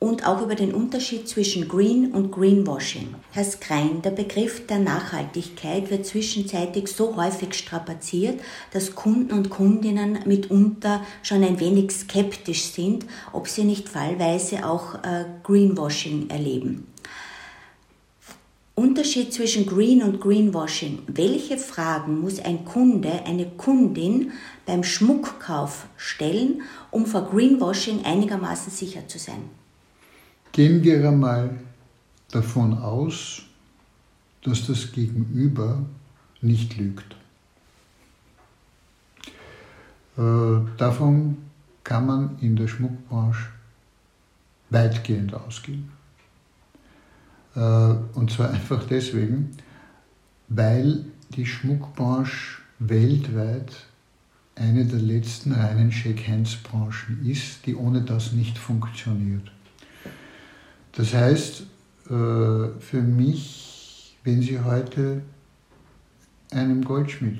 und 0.00 0.26
auch 0.26 0.42
über 0.42 0.54
den 0.54 0.72
Unterschied 0.72 1.28
zwischen 1.28 1.66
Green 1.66 2.12
und 2.12 2.30
Greenwashing. 2.30 3.14
Herr 3.32 3.44
Skrein, 3.44 4.00
der 4.02 4.12
Begriff 4.12 4.66
der 4.66 4.78
Nachhaltigkeit 4.78 5.90
wird 5.90 6.06
zwischenzeitlich 6.06 6.88
so 6.88 7.16
häufig 7.16 7.54
strapaziert, 7.54 8.40
dass 8.72 8.94
Kunden 8.94 9.32
und 9.32 9.50
Kundinnen 9.50 10.20
mitunter 10.24 11.02
schon 11.22 11.42
ein 11.42 11.58
wenig 11.58 11.90
skeptisch 11.90 12.66
sind, 12.66 13.06
ob 13.32 13.48
sie 13.48 13.64
nicht 13.64 13.88
fallweise 13.88 14.64
auch 14.66 14.94
äh, 15.02 15.24
Greenwashing 15.42 16.30
erleben. 16.30 16.86
Unterschied 18.76 19.34
zwischen 19.34 19.66
Green 19.66 20.04
und 20.04 20.20
Greenwashing. 20.20 21.00
Welche 21.08 21.58
Fragen 21.58 22.20
muss 22.20 22.38
ein 22.38 22.64
Kunde, 22.64 23.24
eine 23.26 23.46
Kundin 23.46 24.30
beim 24.66 24.84
Schmuckkauf 24.84 25.86
stellen, 25.96 26.62
um 26.92 27.04
vor 27.04 27.28
Greenwashing 27.28 28.04
einigermaßen 28.04 28.70
sicher 28.70 29.08
zu 29.08 29.18
sein? 29.18 29.50
Gehen 30.52 30.82
wir 30.82 31.06
einmal 31.08 31.50
davon 32.30 32.78
aus, 32.78 33.42
dass 34.42 34.66
das 34.66 34.92
Gegenüber 34.92 35.84
nicht 36.40 36.76
lügt. 36.76 37.16
Äh, 40.16 40.60
davon 40.76 41.36
kann 41.84 42.06
man 42.06 42.38
in 42.40 42.56
der 42.56 42.68
Schmuckbranche 42.68 43.48
weitgehend 44.70 45.34
ausgehen. 45.34 45.90
Äh, 47.54 47.60
und 48.14 48.30
zwar 48.30 48.50
einfach 48.52 48.84
deswegen, 48.84 49.56
weil 50.48 51.04
die 51.30 51.46
Schmuckbranche 51.46 52.62
weltweit 52.78 53.72
eine 54.54 54.84
der 54.84 54.98
letzten 54.98 55.52
reinen 55.52 55.92
Shake-Hands-Branchen 55.92 57.24
ist, 57.24 57.64
die 57.66 57.76
ohne 57.76 58.02
das 58.02 58.32
nicht 58.32 58.58
funktioniert. 58.58 59.52
Das 60.98 61.14
heißt, 61.14 61.62
äh, 62.06 62.10
für 62.10 63.00
mich, 63.00 64.16
wenn 64.24 64.42
Sie 64.42 64.58
heute 64.58 65.22
einem 66.50 66.82
Goldschmied, 66.82 67.38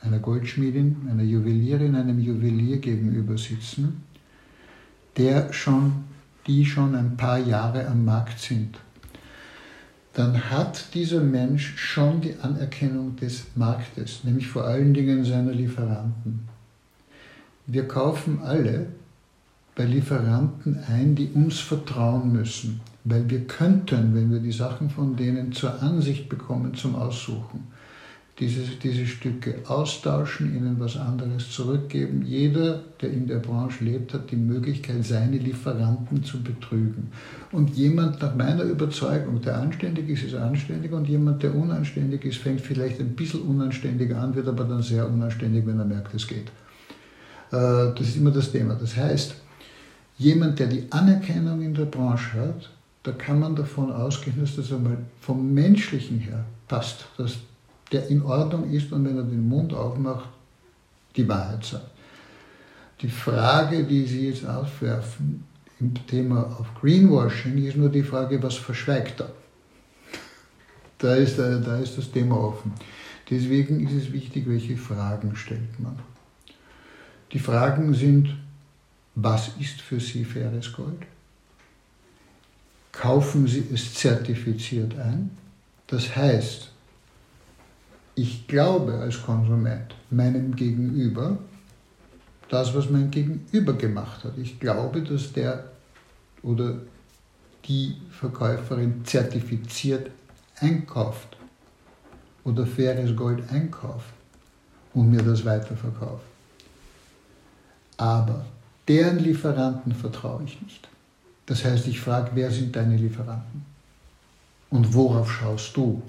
einer 0.00 0.18
Goldschmiedin, 0.18 0.96
einer 1.08 1.22
Juwelierin, 1.22 1.94
einem 1.94 2.18
Juwelier 2.18 2.78
gegenüber 2.78 3.38
sitzen, 3.38 4.02
der 5.16 5.52
schon, 5.52 6.06
die 6.48 6.66
schon 6.66 6.96
ein 6.96 7.16
paar 7.16 7.38
Jahre 7.38 7.86
am 7.86 8.04
Markt 8.04 8.40
sind, 8.40 8.76
dann 10.14 10.50
hat 10.50 10.92
dieser 10.92 11.20
Mensch 11.20 11.76
schon 11.76 12.20
die 12.20 12.34
Anerkennung 12.42 13.14
des 13.14 13.44
Marktes, 13.54 14.24
nämlich 14.24 14.48
vor 14.48 14.64
allen 14.64 14.92
Dingen 14.92 15.24
seiner 15.24 15.52
Lieferanten. 15.52 16.48
Wir 17.68 17.86
kaufen 17.86 18.40
alle 18.42 18.88
bei 19.76 19.84
Lieferanten 19.84 20.78
ein, 20.88 21.14
die 21.14 21.28
uns 21.28 21.60
vertrauen 21.60 22.32
müssen, 22.32 22.80
weil 23.04 23.28
wir 23.28 23.46
könnten, 23.46 24.14
wenn 24.14 24.32
wir 24.32 24.40
die 24.40 24.50
Sachen 24.50 24.90
von 24.90 25.16
denen 25.16 25.52
zur 25.52 25.82
Ansicht 25.82 26.28
bekommen, 26.28 26.74
zum 26.74 26.96
Aussuchen, 26.96 27.68
diese, 28.38 28.62
diese 28.82 29.06
Stücke 29.06 29.56
austauschen, 29.66 30.54
ihnen 30.54 30.78
was 30.78 30.96
anderes 30.96 31.50
zurückgeben. 31.50 32.22
Jeder, 32.22 32.82
der 33.00 33.10
in 33.10 33.26
der 33.26 33.38
Branche 33.38 33.84
lebt, 33.84 34.12
hat 34.12 34.30
die 34.30 34.36
Möglichkeit, 34.36 35.04
seine 35.04 35.38
Lieferanten 35.38 36.22
zu 36.24 36.42
betrügen. 36.42 37.10
Und 37.52 37.70
jemand 37.76 38.20
nach 38.20 38.34
meiner 38.34 38.64
Überzeugung, 38.64 39.40
der 39.40 39.58
anständig 39.58 40.08
ist, 40.08 40.24
ist 40.24 40.34
anständig 40.34 40.92
und 40.92 41.08
jemand, 41.08 41.42
der 41.42 41.54
unanständig 41.54 42.24
ist, 42.24 42.38
fängt 42.38 42.60
vielleicht 42.60 43.00
ein 43.00 43.14
bisschen 43.14 43.42
unanständig 43.42 44.14
an, 44.14 44.34
wird 44.34 44.48
aber 44.48 44.64
dann 44.64 44.82
sehr 44.82 45.08
unanständig, 45.08 45.66
wenn 45.66 45.78
er 45.78 45.86
merkt, 45.86 46.14
es 46.14 46.26
geht. 46.26 46.48
Äh, 47.52 47.92
das 47.94 48.00
ist 48.00 48.16
immer 48.16 48.32
das 48.32 48.52
Thema. 48.52 48.74
Das 48.74 48.96
heißt, 48.96 49.36
jemand, 50.18 50.58
der 50.58 50.66
die 50.66 50.86
Anerkennung 50.90 51.62
in 51.62 51.74
der 51.74 51.84
Branche 51.84 52.40
hat, 52.40 52.70
da 53.02 53.12
kann 53.12 53.38
man 53.38 53.54
davon 53.54 53.92
ausgehen, 53.92 54.40
dass 54.40 54.56
das 54.56 54.72
einmal 54.72 54.98
vom 55.20 55.54
Menschlichen 55.54 56.18
her 56.18 56.44
passt, 56.66 57.06
dass 57.16 57.38
der 57.92 58.08
in 58.08 58.22
Ordnung 58.22 58.70
ist 58.70 58.92
und 58.92 59.04
wenn 59.04 59.16
er 59.16 59.22
den 59.22 59.48
Mund 59.48 59.72
aufmacht, 59.72 60.28
die 61.14 61.28
Wahrheit 61.28 61.64
sagt. 61.64 61.86
Die 63.00 63.08
Frage, 63.08 63.84
die 63.84 64.06
Sie 64.06 64.28
jetzt 64.28 64.46
aufwerfen 64.46 65.44
im 65.78 65.94
Thema 66.06 66.56
auf 66.58 66.66
Greenwashing, 66.80 67.64
ist 67.64 67.76
nur 67.76 67.90
die 67.90 68.02
Frage, 68.02 68.42
was 68.42 68.54
verschweigt 68.54 69.20
er? 69.20 69.30
Da 70.98 71.14
ist, 71.14 71.38
äh, 71.38 71.60
da 71.60 71.78
ist 71.78 71.98
das 71.98 72.10
Thema 72.10 72.38
offen. 72.38 72.72
Deswegen 73.28 73.86
ist 73.86 73.92
es 73.92 74.12
wichtig, 74.12 74.48
welche 74.48 74.76
Fragen 74.76 75.36
stellt 75.36 75.78
man. 75.78 75.98
Die 77.32 77.38
Fragen 77.38 77.92
sind, 77.92 78.34
was 79.16 79.50
ist 79.58 79.80
für 79.80 79.98
Sie 79.98 80.24
faires 80.24 80.72
Gold? 80.72 81.02
Kaufen 82.92 83.46
Sie 83.46 83.66
es 83.72 83.94
zertifiziert 83.94 84.96
ein? 84.98 85.30
Das 85.86 86.14
heißt, 86.14 86.70
ich 88.14 88.46
glaube 88.46 88.94
als 88.94 89.22
Konsument 89.22 89.94
meinem 90.10 90.54
Gegenüber 90.54 91.38
das, 92.48 92.74
was 92.74 92.90
mein 92.90 93.10
Gegenüber 93.10 93.72
gemacht 93.72 94.22
hat. 94.24 94.36
Ich 94.38 94.60
glaube, 94.60 95.02
dass 95.02 95.32
der 95.32 95.64
oder 96.42 96.76
die 97.64 97.96
Verkäuferin 98.10 99.04
zertifiziert 99.04 100.10
einkauft 100.56 101.36
oder 102.44 102.66
faires 102.66 103.16
Gold 103.16 103.42
einkauft 103.50 104.12
und 104.94 105.10
mir 105.10 105.22
das 105.22 105.44
weiterverkauft. 105.44 106.24
Aber 107.96 108.46
deren 108.88 109.18
Lieferanten 109.18 109.94
vertraue 109.94 110.44
ich 110.44 110.60
nicht. 110.62 110.88
Das 111.46 111.64
heißt, 111.64 111.86
ich 111.86 112.00
frage, 112.00 112.32
wer 112.34 112.50
sind 112.50 112.74
deine 112.74 112.96
Lieferanten? 112.96 113.64
Und 114.70 114.94
worauf 114.94 115.30
schaust 115.30 115.76
du? 115.76 116.02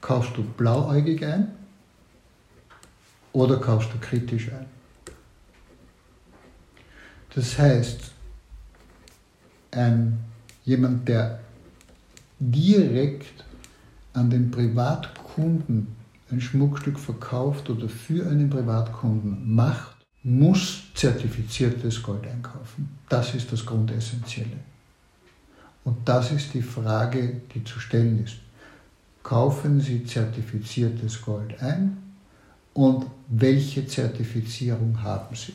Kaufst 0.00 0.36
du 0.36 0.42
blauäugig 0.42 1.24
ein 1.24 1.52
oder 3.32 3.58
kaufst 3.58 3.92
du 3.92 3.98
kritisch 3.98 4.50
ein? 4.52 4.66
Das 7.34 7.58
heißt, 7.58 8.10
ein, 9.70 10.18
jemand, 10.64 11.08
der 11.08 11.40
direkt 12.38 13.44
an 14.12 14.28
den 14.28 14.50
Privatkunden 14.50 15.96
ein 16.30 16.40
Schmuckstück 16.40 16.98
verkauft 16.98 17.70
oder 17.70 17.88
für 17.88 18.28
einen 18.28 18.50
Privatkunden 18.50 19.54
macht, 19.54 19.91
muss 20.24 20.82
zertifiziertes 20.94 22.02
Gold 22.02 22.26
einkaufen. 22.26 22.98
Das 23.08 23.34
ist 23.34 23.52
das 23.52 23.66
Grundessentielle. 23.66 24.58
Und 25.84 25.96
das 26.04 26.30
ist 26.30 26.54
die 26.54 26.62
Frage, 26.62 27.40
die 27.54 27.64
zu 27.64 27.80
stellen 27.80 28.22
ist 28.24 28.36
kaufen 29.22 29.80
Sie 29.80 30.04
zertifiziertes 30.04 31.22
Gold 31.22 31.60
ein 31.62 31.96
und 32.74 33.06
welche 33.28 33.86
Zertifizierung 33.86 35.02
haben 35.02 35.34
Sie? 35.34 35.54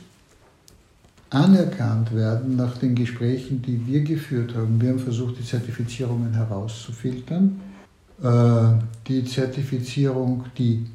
Anerkannt 1.29 2.15
werden 2.15 2.55
nach 2.55 2.77
den 2.77 2.95
Gesprächen, 2.95 3.61
die 3.61 3.85
wir 3.85 4.01
geführt 4.01 4.55
haben. 4.55 4.79
Wir 4.79 4.91
haben 4.91 4.99
versucht, 4.99 5.37
die 5.39 5.43
Zertifizierungen 5.43 6.33
herauszufiltern. 6.33 7.59
Äh, 8.23 8.83
die 9.07 9.25
Zertifizierung, 9.25 10.45
die 10.57 10.85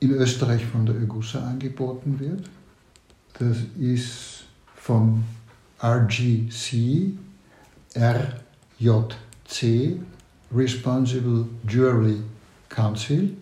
in 0.00 0.10
Österreich 0.12 0.64
von 0.64 0.86
der 0.86 0.94
Ögussa 0.94 1.46
angeboten 1.46 2.18
wird, 2.18 2.48
das 3.38 3.58
ist 3.78 4.44
vom 4.76 5.24
RGC, 5.82 7.12
RJC, 7.94 10.00
Responsible 10.54 11.46
Jewelry 11.68 12.22
Council. 12.68 13.36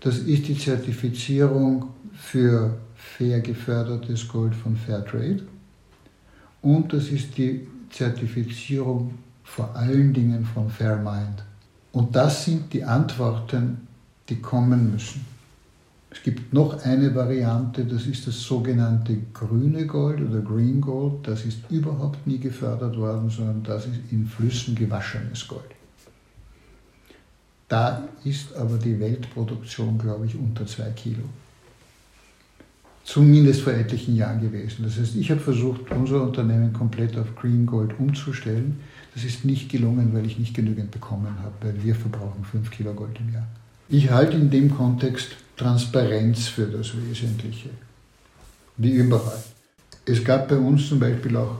Das 0.00 0.18
ist 0.18 0.48
die 0.48 0.58
Zertifizierung 0.58 1.88
für 2.12 2.78
fair 2.94 3.40
gefördertes 3.40 4.28
Gold 4.28 4.54
von 4.54 4.76
Fairtrade. 4.76 5.42
und 6.62 6.92
das 6.92 7.08
ist 7.08 7.36
die 7.36 7.66
Zertifizierung 7.90 9.14
vor 9.42 9.74
allen 9.76 10.12
Dingen 10.12 10.44
von 10.44 10.70
Fairmind. 10.70 11.44
Und 11.92 12.16
das 12.16 12.44
sind 12.44 12.72
die 12.72 12.82
Antworten, 12.82 13.86
die 14.28 14.40
kommen 14.40 14.92
müssen. 14.92 15.33
Es 16.14 16.22
gibt 16.22 16.52
noch 16.52 16.80
eine 16.84 17.14
Variante, 17.14 17.84
das 17.84 18.06
ist 18.06 18.26
das 18.26 18.40
sogenannte 18.40 19.18
grüne 19.34 19.84
Gold 19.84 20.20
oder 20.20 20.40
Green 20.40 20.80
Gold. 20.80 21.26
Das 21.26 21.44
ist 21.44 21.58
überhaupt 21.70 22.24
nie 22.26 22.38
gefördert 22.38 22.96
worden, 22.96 23.28
sondern 23.28 23.62
das 23.64 23.86
ist 23.86 24.00
in 24.10 24.24
Flüssen 24.24 24.76
gewaschenes 24.76 25.46
Gold. 25.46 25.64
Da 27.68 28.08
ist 28.24 28.54
aber 28.54 28.78
die 28.78 28.98
Weltproduktion, 29.00 29.98
glaube 29.98 30.26
ich, 30.26 30.36
unter 30.36 30.64
zwei 30.66 30.90
Kilo. 30.90 31.24
Zumindest 33.02 33.62
vor 33.62 33.72
etlichen 33.72 34.16
Jahren 34.16 34.40
gewesen. 34.40 34.84
Das 34.84 34.96
heißt, 34.96 35.16
ich 35.16 35.30
habe 35.30 35.40
versucht, 35.40 35.90
unser 35.90 36.22
Unternehmen 36.22 36.72
komplett 36.72 37.18
auf 37.18 37.34
Green 37.34 37.66
Gold 37.66 37.98
umzustellen. 37.98 38.80
Das 39.14 39.24
ist 39.24 39.44
nicht 39.44 39.70
gelungen, 39.70 40.14
weil 40.14 40.24
ich 40.24 40.38
nicht 40.38 40.54
genügend 40.54 40.90
bekommen 40.90 41.36
habe, 41.42 41.54
weil 41.60 41.82
wir 41.82 41.94
verbrauchen 41.94 42.44
5 42.44 42.70
Kilo 42.70 42.94
Gold 42.94 43.18
im 43.18 43.34
Jahr. 43.34 43.48
Ich 43.88 44.10
halte 44.10 44.36
in 44.36 44.50
dem 44.50 44.74
Kontext 44.74 45.32
Transparenz 45.56 46.48
für 46.48 46.66
das 46.66 46.92
Wesentliche, 46.96 47.70
wie 48.76 48.92
überall. 48.92 49.42
Es 50.06 50.24
gab 50.24 50.48
bei 50.48 50.56
uns 50.56 50.88
zum 50.88 50.98
Beispiel 50.98 51.36
auch 51.36 51.58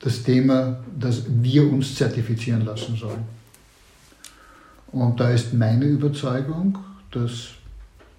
das 0.00 0.22
Thema, 0.22 0.82
dass 0.98 1.22
wir 1.28 1.70
uns 1.70 1.94
zertifizieren 1.94 2.64
lassen 2.64 2.96
sollen. 2.96 3.24
Und 4.92 5.20
da 5.20 5.30
ist 5.30 5.54
meine 5.54 5.84
Überzeugung, 5.84 6.78
dass 7.10 7.48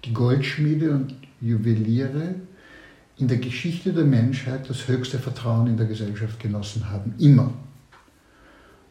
die 0.04 0.12
Goldschmiede 0.12 0.90
und 0.90 1.14
Juweliere 1.40 2.34
in 3.18 3.28
der 3.28 3.38
Geschichte 3.38 3.92
der 3.92 4.04
Menschheit 4.04 4.68
das 4.68 4.88
höchste 4.88 5.18
Vertrauen 5.18 5.66
in 5.66 5.76
der 5.76 5.86
Gesellschaft 5.86 6.40
genossen 6.40 6.90
haben. 6.90 7.14
Immer. 7.18 7.52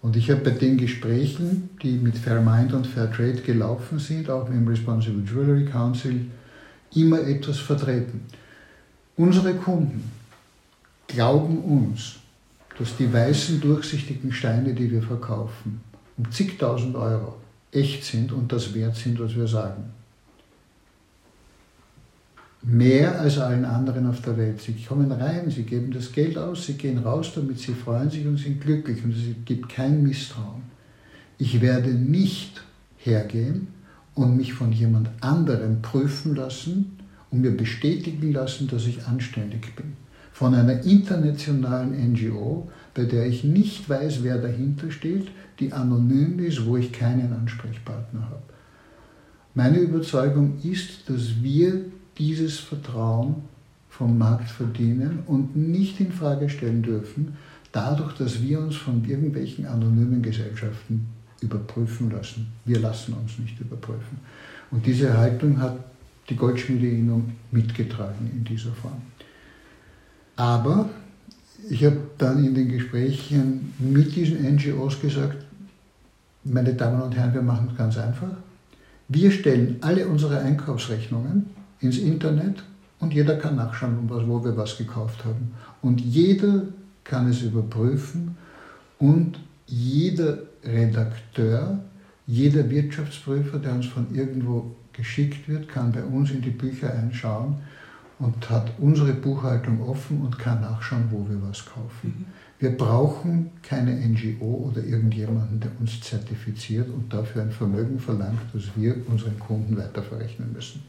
Und 0.02 0.16
ich 0.16 0.32
habe 0.32 0.42
bei 0.42 0.52
den 0.52 0.78
Gesprächen, 0.78 1.70
die 1.82 1.92
mit 1.92 2.18
Fairmind 2.18 2.74
und 2.74 2.88
Fairtrade 2.88 3.42
gelaufen 3.42 4.00
sind, 4.00 4.30
auch 4.30 4.48
mit 4.50 4.58
dem 4.58 4.68
Responsible 4.68 5.24
Jewelry 5.24 5.66
Council, 5.66 6.26
immer 6.96 7.22
etwas 7.22 7.60
vertreten. 7.60 8.22
Unsere 9.16 9.54
Kunden 9.54 10.04
glauben 11.08 11.60
uns, 11.60 12.16
dass 12.80 12.98
die 12.98 13.12
weißen 13.12 13.62
durchsichtigen 13.62 14.32
Steine, 14.32 14.74
die 14.74 14.90
wir 14.90 15.04
verkaufen, 15.04 15.82
um 16.18 16.32
zigtausend 16.32 16.96
Euro 16.96 17.36
echt 17.72 18.04
sind 18.04 18.32
und 18.32 18.52
das 18.52 18.74
wert 18.74 18.96
sind, 18.96 19.20
was 19.20 19.36
wir 19.36 19.48
sagen 19.48 19.94
mehr 22.64 23.20
als 23.20 23.40
allen 23.40 23.66
anderen 23.66 24.08
auf 24.08 24.22
der 24.22 24.38
Welt. 24.38 24.62
Sie 24.62 24.74
kommen 24.74 25.12
rein, 25.12 25.50
sie 25.50 25.64
geben 25.64 25.92
das 25.92 26.12
Geld 26.12 26.38
aus, 26.38 26.66
sie 26.66 26.74
gehen 26.74 27.00
raus 27.00 27.32
damit, 27.34 27.60
sie 27.60 27.74
freuen 27.74 28.10
sich 28.10 28.26
und 28.26 28.38
sind 28.38 28.62
glücklich 28.62 29.04
und 29.04 29.12
es 29.12 29.46
gibt 29.46 29.70
kein 29.70 30.04
Misstrauen. 30.04 30.64
Ich 31.38 31.60
werde 31.62 31.90
nicht 31.90 32.62
hergehen 32.98 33.68
und 34.14 34.38
mich 34.38 34.54
von 34.54 34.72
jemand 34.72 35.10
anderem 35.22 35.82
prüfen 35.82 36.36
lassen 36.36 36.98
und 37.32 37.42
mir 37.42 37.56
bestätigen 37.56 38.32
lassen, 38.32 38.68
dass 38.68 38.86
ich 38.86 39.08
anständig 39.08 39.76
bin. 39.76 39.94
Von 40.32 40.54
einer 40.54 40.84
internationalen 40.84 42.14
NGO, 42.14 42.70
bei 42.94 43.06
der 43.06 43.26
ich 43.26 43.44
nicht 43.44 43.90
weiß, 43.90 44.24
wer 44.24 44.38
dahinter 44.38 44.92
steht, 44.92 45.28
die 45.60 45.74
anonym 45.74 46.40
ist, 46.40 46.66
wo 46.66 46.78
ich 46.78 46.92
keinen 46.92 47.34
Ansprechpartner 47.34 48.22
habe. 48.22 48.42
Meine 49.54 49.80
Überzeugung 49.80 50.60
ist, 50.64 51.10
dass 51.10 51.42
wir 51.42 51.86
dieses 52.18 52.60
Vertrauen 52.60 53.36
vom 53.90 54.18
Markt 54.18 54.50
verdienen 54.50 55.20
und 55.28 55.56
nicht 55.56 56.00
in 56.00 56.12
Frage 56.12 56.50
stellen 56.50 56.82
dürfen, 56.82 57.38
dadurch, 57.72 58.14
dass 58.14 58.42
wir 58.42 58.60
uns 58.60 58.76
von 58.76 59.04
irgendwelchen 59.06 59.66
anonymen 59.66 60.22
Gesellschaften 60.22 61.08
überprüfen 61.42 62.12
lassen. 62.12 62.48
Wir 62.66 62.80
lassen 62.80 63.14
uns 63.14 63.38
nicht 63.40 63.60
überprüfen. 63.60 64.20
Und 64.72 64.86
diese 64.86 65.18
Haltung 65.18 65.60
hat 65.60 65.78
die 66.30 66.36
Goldschmiedeinnung 66.36 67.32
mitgetragen 67.52 68.30
in 68.34 68.44
dieser 68.44 68.72
Form. 68.72 69.02
Aber 70.36 70.90
ich 71.70 71.84
habe 71.84 71.98
dann 72.18 72.44
in 72.44 72.56
den 72.56 72.70
Gesprächen 72.70 73.74
mit 73.80 74.16
diesen 74.16 74.56
NGOs 74.56 75.00
gesagt, 75.00 75.38
meine 76.44 76.74
Damen 76.74 77.02
und 77.02 77.16
Herren, 77.16 77.34
wir 77.34 77.42
machen 77.42 77.70
es 77.72 77.78
ganz 77.78 77.98
einfach. 77.98 78.32
Wir 79.08 79.30
stellen 79.32 79.78
alle 79.82 80.08
unsere 80.08 80.40
Einkaufsrechnungen 80.40 81.61
ins 81.82 81.98
Internet 81.98 82.64
und 83.00 83.14
jeder 83.14 83.38
kann 83.38 83.56
nachschauen, 83.56 84.10
wo 84.10 84.44
wir 84.44 84.56
was 84.56 84.78
gekauft 84.78 85.26
haben. 85.26 85.54
Und 85.82 86.00
jeder 86.00 86.64
kann 87.04 87.30
es 87.30 87.42
überprüfen 87.42 88.38
und 89.00 89.40
jeder 89.66 90.40
Redakteur, 90.64 91.80
jeder 92.28 92.70
Wirtschaftsprüfer, 92.70 93.58
der 93.58 93.74
uns 93.74 93.88
von 93.88 94.14
irgendwo 94.14 94.76
geschickt 94.94 95.50
wird, 95.50 95.68
kann 95.68 95.92
bei 95.92 96.04
uns 96.04 96.32
in 96.32 96.42
die 96.42 96.52
Bücher 96.52 96.94
einschauen 96.94 97.56
und 98.20 98.50
hat 98.50 98.72
unsere 98.78 99.14
Buchhaltung 99.14 99.82
offen 99.82 100.22
und 100.22 100.38
kann 100.38 100.62
nachschauen, 100.62 101.08
wo 101.10 101.28
wir 101.28 101.42
was 101.42 101.66
kaufen. 101.66 102.14
Mhm. 102.18 102.26
Wir 102.60 102.78
brauchen 102.78 103.50
keine 103.64 103.96
NGO 103.96 104.70
oder 104.70 104.84
irgendjemanden, 104.84 105.60
der 105.60 105.72
uns 105.80 106.00
zertifiziert 106.02 106.90
und 106.90 107.12
dafür 107.12 107.42
ein 107.42 107.52
Vermögen 107.52 107.98
verlangt, 107.98 108.40
das 108.54 108.66
wir 108.76 108.96
unseren 109.08 109.40
Kunden 109.40 109.76
weiterverrechnen 109.76 110.54
müssen. 110.54 110.84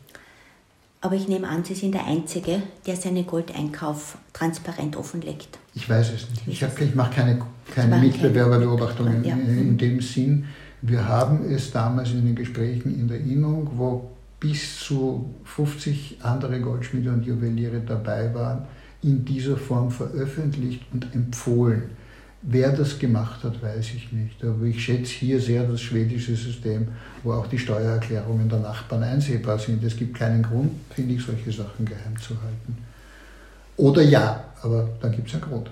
Aber 1.05 1.17
ich 1.17 1.27
nehme 1.27 1.49
an, 1.49 1.65
Sie 1.65 1.75
sind 1.75 1.95
der 1.95 2.07
Einzige, 2.07 2.63
der 2.87 2.95
seinen 2.95 3.27
Goldeinkauf 3.27 4.19
transparent 4.33 4.97
offenlegt. 4.97 5.59
Ich 5.75 5.91
weiß 5.91 6.13
es 6.13 6.31
nicht. 6.31 6.47
Ich, 6.47 6.63
ich 6.63 6.95
mache 6.95 7.13
keine, 7.13 7.43
keine 7.75 7.97
Mitbewerberbeobachtung 7.99 9.25
ja. 9.25 9.35
in, 9.35 9.59
in 9.59 9.79
dem 9.79 10.01
Sinn. 10.01 10.47
Wir 10.81 11.07
haben 11.07 11.45
es 11.51 11.73
damals 11.73 12.13
in 12.13 12.25
den 12.25 12.37
Gesprächen 12.37 12.95
in 12.99 13.09
der 13.09 13.19
Innung, 13.19 13.69
wo 13.77 14.11
bis 14.39 14.79
zu 14.79 15.35
50 15.45 16.19
andere 16.23 16.61
Goldschmiede 16.61 17.11
und 17.11 17.27
Juweliere 17.27 17.81
dabei 17.81 18.33
waren, 18.33 18.67
in 19.03 19.25
dieser 19.25 19.57
Form 19.57 19.91
veröffentlicht 19.91 20.83
und 20.93 21.13
empfohlen. 21.15 21.91
Wer 22.45 22.73
das 22.73 22.99
gemacht 22.99 23.45
hat, 23.45 23.63
weiß 23.63 23.95
ich 23.95 24.11
nicht. 24.11 24.43
Aber 24.43 24.65
ich 24.65 24.85
schätze 24.85 25.13
hier 25.13 25.41
sehr 25.41 25.63
das 25.63 25.81
schwedische 25.81 26.35
System, 26.35 26.89
wo 27.23 27.33
auch 27.33 27.47
die 27.47 27.59
Steuererklärungen 27.59 28.49
der 28.49 28.59
Nachbarn 28.59 29.05
einsehbar 29.05 29.61
sind. 29.61 29.83
Es 29.85 29.97
gibt 29.97 30.19
keinen 30.19 30.43
Grund, 30.43 30.73
finde 30.93 31.15
ich, 31.15 31.25
solche 31.25 31.53
Sachen 31.53 31.87
geheim 31.87 32.17
zu 32.21 32.31
halten. 32.43 32.79
Oder 33.77 34.03
ja, 34.03 34.45
aber 34.61 34.89
dann 35.01 35.13
gibt 35.13 35.29
es 35.29 35.35
einen 35.35 35.45
Grund. 35.45 35.71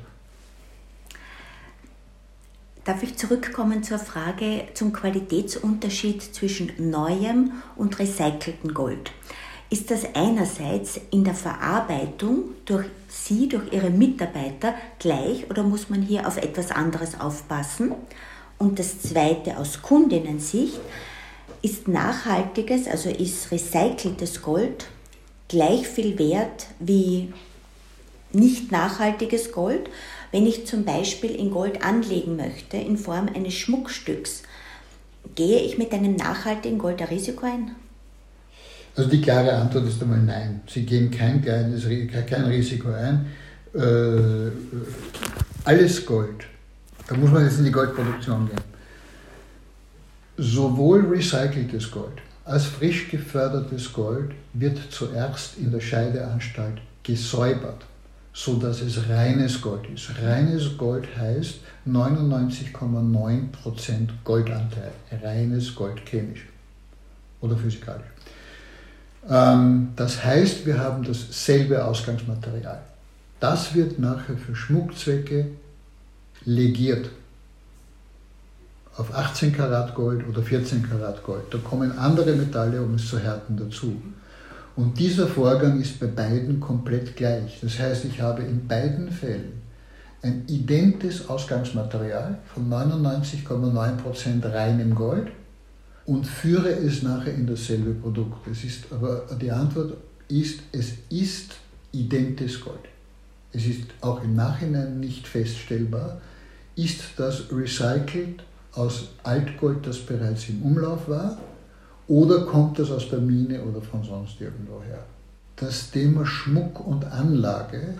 Darf 2.84 3.02
ich 3.02 3.16
zurückkommen 3.18 3.82
zur 3.82 3.98
Frage 3.98 4.68
zum 4.74 4.92
Qualitätsunterschied 4.92 6.22
zwischen 6.22 6.72
neuem 6.78 7.52
und 7.76 7.98
recyceltem 7.98 8.72
Gold? 8.72 9.10
Ist 9.70 9.90
das 9.90 10.04
einerseits 10.14 11.00
in 11.12 11.22
der 11.22 11.34
Verarbeitung 11.34 12.50
durch 12.64 12.86
Sie, 13.08 13.48
durch 13.48 13.72
Ihre 13.72 13.90
Mitarbeiter 13.90 14.74
gleich 14.98 15.48
oder 15.48 15.62
muss 15.62 15.88
man 15.88 16.02
hier 16.02 16.26
auf 16.26 16.36
etwas 16.36 16.72
anderes 16.72 17.20
aufpassen? 17.20 17.92
Und 18.58 18.78
das 18.78 19.00
Zweite 19.00 19.56
aus 19.56 19.80
Kundinnensicht, 19.80 20.80
ist 21.62 21.88
nachhaltiges, 21.88 22.88
also 22.88 23.10
ist 23.10 23.50
recyceltes 23.50 24.42
Gold 24.42 24.86
gleich 25.48 25.86
viel 25.86 26.18
wert 26.18 26.66
wie 26.78 27.32
nicht 28.32 28.70
nachhaltiges 28.70 29.52
Gold? 29.52 29.90
Wenn 30.32 30.46
ich 30.46 30.66
zum 30.66 30.84
Beispiel 30.84 31.30
in 31.30 31.50
Gold 31.50 31.84
anlegen 31.84 32.36
möchte 32.36 32.76
in 32.76 32.96
Form 32.96 33.28
eines 33.34 33.54
Schmuckstücks, 33.54 34.42
gehe 35.34 35.60
ich 35.60 35.76
mit 35.76 35.92
einem 35.92 36.16
nachhaltigen 36.16 36.78
Gold 36.78 37.02
ein 37.02 37.08
Risiko 37.08 37.46
ein? 37.46 37.74
Also 38.96 39.08
die 39.08 39.20
klare 39.20 39.52
Antwort 39.52 39.86
ist 39.86 40.02
einmal 40.02 40.18
nein. 40.18 40.60
Sie 40.66 40.84
gehen 40.84 41.10
kein, 41.10 41.42
kleines, 41.42 41.84
kein 42.26 42.44
Risiko 42.44 42.92
ein. 42.92 43.26
Äh, 43.74 44.50
alles 45.64 46.04
Gold. 46.04 46.44
Da 47.06 47.16
muss 47.16 47.30
man 47.30 47.44
jetzt 47.44 47.58
in 47.58 47.64
die 47.64 47.72
Goldproduktion 47.72 48.46
gehen. 48.46 48.60
Sowohl 50.36 51.06
recyceltes 51.06 51.90
Gold 51.90 52.20
als 52.50 52.66
frisch 52.66 53.08
gefördertes 53.10 53.92
Gold 53.92 54.32
wird 54.54 54.78
zuerst 54.90 55.58
in 55.58 55.70
der 55.70 55.80
Scheideanstalt 55.80 56.80
gesäubert, 57.04 57.84
sodass 58.32 58.80
es 58.80 59.08
reines 59.08 59.60
Gold 59.60 59.88
ist. 59.88 60.10
Reines 60.20 60.76
Gold 60.76 61.06
heißt 61.16 61.60
99,9% 61.86 64.08
Goldanteil. 64.24 64.90
Reines 65.22 65.72
Gold 65.74 66.04
chemisch 66.04 66.46
oder 67.40 67.56
physikalisch. 67.56 68.08
Ähm, 69.30 69.90
das 69.96 70.24
heißt, 70.24 70.66
wir 70.66 70.78
haben 70.78 71.04
dasselbe 71.04 71.84
Ausgangsmaterial. 71.84 72.80
Das 73.38 73.74
wird 73.74 73.98
nachher 73.98 74.36
für 74.36 74.54
Schmuckzwecke 74.54 75.46
legiert. 76.44 77.08
Auf 78.96 79.14
18 79.14 79.56
Karat 79.56 79.94
Gold 79.94 80.26
oder 80.28 80.42
14 80.42 80.86
Karat 80.86 81.22
Gold. 81.22 81.44
Da 81.50 81.58
kommen 81.58 81.96
andere 81.96 82.32
Metalle, 82.32 82.82
um 82.82 82.94
es 82.94 83.08
zu 83.08 83.18
härten, 83.18 83.56
dazu. 83.56 84.02
Und 84.76 84.98
dieser 84.98 85.26
Vorgang 85.26 85.80
ist 85.80 86.00
bei 86.00 86.06
beiden 86.06 86.60
komplett 86.60 87.16
gleich. 87.16 87.60
Das 87.62 87.78
heißt, 87.78 88.04
ich 88.04 88.20
habe 88.20 88.42
in 88.42 88.66
beiden 88.66 89.10
Fällen 89.10 89.60
ein 90.22 90.44
identes 90.48 91.28
Ausgangsmaterial 91.28 92.38
von 92.52 92.68
99,9% 92.70 94.52
reinem 94.52 94.94
Gold 94.94 95.28
und 96.10 96.26
führe 96.26 96.70
es 96.70 97.04
nachher 97.04 97.32
in 97.32 97.46
dasselbe 97.46 97.94
Produkt. 97.94 98.44
Es 98.48 98.64
ist, 98.64 98.90
aber 98.90 99.26
die 99.40 99.52
Antwort 99.52 99.96
ist, 100.26 100.58
es 100.72 100.94
ist 101.08 101.52
identes 101.92 102.60
Gold. 102.60 102.80
Es 103.52 103.64
ist 103.64 103.84
auch 104.00 104.20
im 104.24 104.34
Nachhinein 104.34 104.98
nicht 104.98 105.28
feststellbar, 105.28 106.20
ist 106.74 107.00
das 107.16 107.44
recycelt 107.52 108.42
aus 108.72 109.10
Altgold, 109.22 109.86
das 109.86 109.98
bereits 109.98 110.48
im 110.48 110.62
Umlauf 110.62 111.08
war, 111.08 111.38
oder 112.08 112.44
kommt 112.44 112.80
das 112.80 112.90
aus 112.90 113.08
der 113.08 113.20
Mine 113.20 113.62
oder 113.62 113.80
von 113.80 114.02
sonst 114.02 114.40
irgendwo 114.40 114.82
her. 114.82 115.06
Das 115.54 115.92
Thema 115.92 116.26
Schmuck 116.26 116.84
und 116.84 117.04
Anlage 117.04 117.94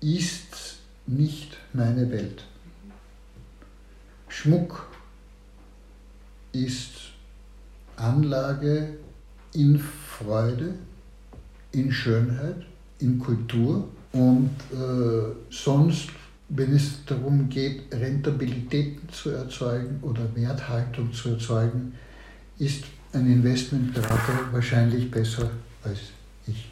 ist 0.00 0.76
nicht 1.08 1.56
meine 1.72 2.08
Welt. 2.12 2.44
Schmuck 4.28 4.86
ist 6.64 6.90
Anlage 7.96 8.98
in 9.54 9.80
Freude, 9.80 10.74
in 11.72 11.90
Schönheit, 11.92 12.66
in 12.98 13.18
Kultur 13.18 13.88
und 14.12 14.50
äh, 14.72 15.34
sonst, 15.50 16.08
wenn 16.48 16.74
es 16.74 17.04
darum 17.04 17.48
geht, 17.48 17.92
Rentabilitäten 17.92 19.08
zu 19.10 19.30
erzeugen 19.30 19.98
oder 20.02 20.34
Werthaltung 20.34 21.12
zu 21.12 21.30
erzeugen, 21.30 21.94
ist 22.58 22.84
ein 23.12 23.26
Investmentberater 23.26 24.52
wahrscheinlich 24.52 25.10
besser 25.10 25.50
als 25.84 25.98
ich. 26.46 26.70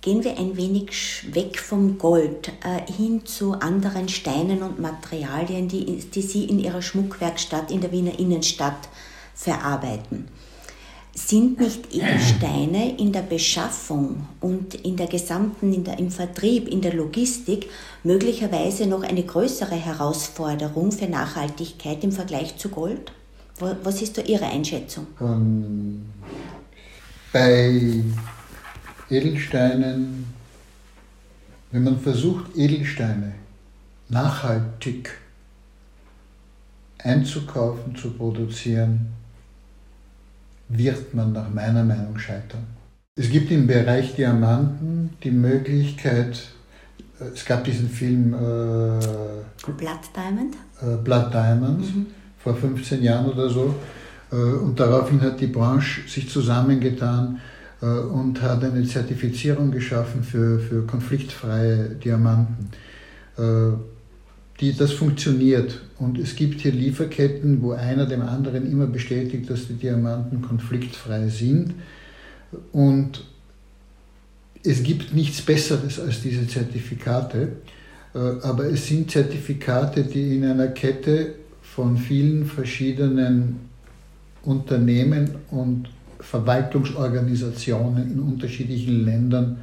Gehen 0.00 0.22
wir 0.22 0.38
ein 0.38 0.56
wenig 0.56 1.26
weg 1.32 1.58
vom 1.58 1.98
Gold 1.98 2.52
äh, 2.64 2.90
hin 2.90 3.26
zu 3.26 3.52
anderen 3.54 4.08
Steinen 4.08 4.62
und 4.62 4.78
Materialien, 4.78 5.68
die, 5.68 5.84
die 5.84 6.22
Sie 6.22 6.44
in 6.44 6.58
Ihrer 6.60 6.82
Schmuckwerkstatt 6.82 7.70
in 7.70 7.80
der 7.80 7.92
Wiener 7.92 8.18
Innenstadt 8.18 8.88
verarbeiten. 9.38 10.26
Sind 11.14 11.58
nicht 11.58 11.92
Edelsteine 11.92 12.96
in 12.96 13.12
der 13.12 13.22
Beschaffung 13.22 14.26
und 14.40 14.74
in 14.74 14.96
der 14.96 15.06
gesamten, 15.06 15.72
in 15.72 15.82
der, 15.82 15.98
im 15.98 16.10
Vertrieb, 16.10 16.68
in 16.68 16.80
der 16.80 16.94
Logistik 16.94 17.68
möglicherweise 18.04 18.86
noch 18.86 19.02
eine 19.02 19.22
größere 19.22 19.74
Herausforderung 19.74 20.92
für 20.92 21.06
Nachhaltigkeit 21.06 22.04
im 22.04 22.12
Vergleich 22.12 22.56
zu 22.56 22.68
Gold? 22.68 23.12
Was 23.58 24.00
ist 24.02 24.16
da 24.16 24.22
Ihre 24.22 24.46
Einschätzung? 24.46 25.08
Um, 25.18 26.06
bei 27.32 28.04
Edelsteinen, 29.10 30.32
wenn 31.72 31.82
man 31.82 31.98
versucht, 31.98 32.56
Edelsteine 32.56 33.34
nachhaltig 34.08 35.10
einzukaufen, 36.98 37.96
zu 37.96 38.10
produzieren, 38.12 39.17
wird 40.68 41.14
man 41.14 41.32
nach 41.32 41.52
meiner 41.52 41.84
Meinung 41.84 42.18
scheitern. 42.18 42.66
Es 43.16 43.30
gibt 43.30 43.50
im 43.50 43.66
Bereich 43.66 44.14
Diamanten 44.14 45.10
die 45.22 45.30
Möglichkeit, 45.30 46.40
äh, 47.20 47.24
es 47.34 47.44
gab 47.44 47.64
diesen 47.64 47.88
Film 47.88 48.32
äh, 48.34 49.70
Blood 49.72 50.10
Diamond, 50.14 50.56
äh, 50.80 50.96
Blood 51.02 51.32
Diamonds 51.32 51.88
mhm. 51.88 52.06
vor 52.38 52.54
15 52.54 53.02
Jahren 53.02 53.26
oder 53.26 53.48
so. 53.48 53.74
Äh, 54.30 54.36
und 54.36 54.78
daraufhin 54.78 55.20
hat 55.20 55.40
die 55.40 55.46
Branche 55.46 56.08
sich 56.08 56.28
zusammengetan 56.28 57.40
äh, 57.80 57.86
und 57.86 58.40
hat 58.42 58.62
eine 58.62 58.84
Zertifizierung 58.84 59.70
geschaffen 59.70 60.22
für, 60.22 60.58
für 60.60 60.86
konfliktfreie 60.86 61.90
Diamanten. 61.90 62.70
Äh, 63.36 63.72
die, 64.60 64.76
das 64.76 64.92
funktioniert. 64.92 65.82
Und 65.98 66.18
es 66.18 66.36
gibt 66.36 66.60
hier 66.60 66.72
Lieferketten, 66.72 67.60
wo 67.60 67.72
einer 67.72 68.06
dem 68.06 68.22
anderen 68.22 68.70
immer 68.70 68.86
bestätigt, 68.86 69.50
dass 69.50 69.66
die 69.66 69.74
Diamanten 69.74 70.42
konfliktfrei 70.42 71.28
sind. 71.28 71.74
Und 72.72 73.24
es 74.62 74.82
gibt 74.82 75.14
nichts 75.14 75.42
Besseres 75.42 75.98
als 75.98 76.22
diese 76.22 76.46
Zertifikate, 76.46 77.56
äh, 78.14 78.18
aber 78.18 78.66
es 78.66 78.86
sind 78.86 79.10
Zertifikate, 79.10 80.04
die 80.04 80.36
in 80.36 80.44
einer 80.44 80.68
Kette 80.68 81.34
von 81.62 81.96
vielen 81.96 82.46
verschiedenen 82.46 83.56
Unternehmen 84.42 85.30
und 85.50 85.88
Verwaltungsorganisationen 86.20 88.12
in 88.12 88.20
unterschiedlichen 88.20 89.04
Ländern 89.04 89.58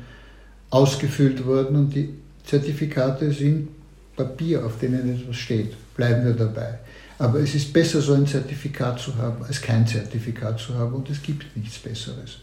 ausgefüllt 0.70 1.46
wurden 1.46 1.76
und 1.76 1.96
die 1.96 2.10
Zertifikate 2.44 3.32
sind 3.32 3.70
Papier, 4.16 4.66
auf 4.66 4.80
denen 4.80 5.14
etwas 5.14 5.36
steht. 5.36 5.74
Bleiben 5.96 6.26
wir 6.26 6.34
dabei. 6.34 6.80
Aber 7.18 7.39
es 7.39 7.56
ist 7.56 7.72
besser, 7.72 8.02
so 8.02 8.14
ein 8.14 8.28
Zertifikat 8.28 9.00
zu 9.00 9.16
haben, 9.16 9.43
als 9.46 9.62
kein 9.62 9.88
Zertifikat 9.88 10.60
zu 10.60 10.76
haben 10.76 10.93
und 10.93 11.10
es 11.10 11.22
gibt 11.22 11.56
nichts 11.56 11.80
Besseres. 11.80 12.39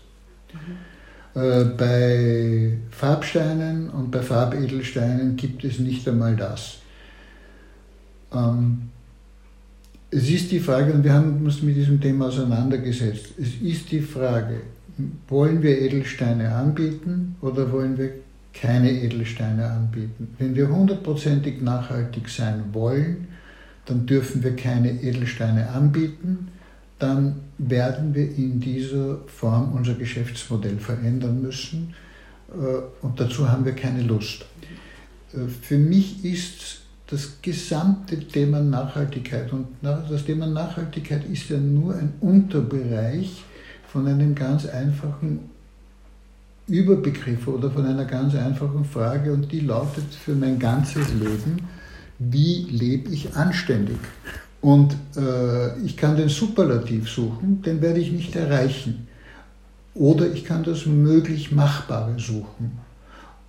Mhm. 0.52 1.40
Äh, 1.40 1.64
bei 1.64 2.78
Farbsteinen 2.90 3.90
und 3.90 4.10
bei 4.10 4.20
Farbedelsteinen 4.20 5.36
gibt 5.36 5.64
es 5.64 5.78
nicht 5.78 6.06
einmal 6.08 6.36
das. 6.36 6.78
Ähm, 8.32 8.90
es 10.10 10.28
ist 10.28 10.50
die 10.50 10.60
Frage, 10.60 10.92
und 10.92 11.04
wir 11.04 11.12
haben 11.14 11.44
uns 11.44 11.62
mit 11.62 11.76
diesem 11.76 12.00
Thema 12.00 12.26
auseinandergesetzt, 12.26 13.28
es 13.38 13.54
ist 13.62 13.90
die 13.90 14.00
Frage, 14.00 14.60
wollen 15.28 15.62
wir 15.62 15.80
Edelsteine 15.80 16.54
anbieten 16.54 17.36
oder 17.40 17.72
wollen 17.72 17.96
wir 17.96 18.10
keine 18.52 18.90
Edelsteine 18.90 19.66
anbieten. 19.70 20.34
Wenn 20.38 20.54
wir 20.54 20.68
hundertprozentig 20.68 21.62
nachhaltig 21.62 22.28
sein 22.28 22.64
wollen, 22.72 23.28
dann 23.86 24.06
dürfen 24.06 24.42
wir 24.42 24.54
keine 24.56 24.90
Edelsteine 25.02 25.70
anbieten, 25.70 26.48
dann 26.98 27.40
werden 27.58 28.14
wir 28.14 28.36
in 28.36 28.60
dieser 28.60 29.18
Form 29.26 29.72
unser 29.72 29.94
Geschäftsmodell 29.94 30.78
verändern 30.78 31.42
müssen 31.42 31.94
äh, 32.52 33.04
und 33.04 33.18
dazu 33.18 33.48
haben 33.48 33.64
wir 33.64 33.72
keine 33.72 34.02
Lust. 34.02 34.44
Äh, 35.32 35.48
für 35.60 35.78
mich 35.78 36.24
ist 36.24 36.82
das 37.08 37.42
gesamte 37.42 38.18
Thema 38.20 38.60
Nachhaltigkeit 38.60 39.52
und 39.52 39.66
das 39.82 40.24
Thema 40.24 40.46
Nachhaltigkeit 40.46 41.24
ist 41.30 41.50
ja 41.50 41.58
nur 41.58 41.94
ein 41.94 42.14
Unterbereich 42.20 43.44
von 43.86 44.06
einem 44.06 44.34
ganz 44.34 44.64
einfachen 44.64 45.50
Überbegriffe 46.68 47.54
oder 47.54 47.70
von 47.70 47.84
einer 47.84 48.06
ganz 48.06 48.34
einfachen 48.34 48.84
Frage 48.86 49.32
und 49.32 49.52
die 49.52 49.60
lautet 49.60 50.14
für 50.14 50.34
mein 50.34 50.58
ganzes 50.58 51.12
Leben, 51.12 51.58
wie 52.30 52.66
lebe 52.70 53.10
ich 53.10 53.34
anständig? 53.34 53.98
Und 54.60 54.94
äh, 55.16 55.78
ich 55.80 55.96
kann 55.96 56.16
den 56.16 56.28
Superlativ 56.28 57.08
suchen, 57.08 57.62
den 57.62 57.82
werde 57.82 58.00
ich 58.00 58.12
nicht 58.12 58.36
erreichen. 58.36 59.08
Oder 59.94 60.32
ich 60.32 60.44
kann 60.44 60.62
das 60.62 60.86
möglich 60.86 61.52
Machbare 61.52 62.18
suchen. 62.18 62.78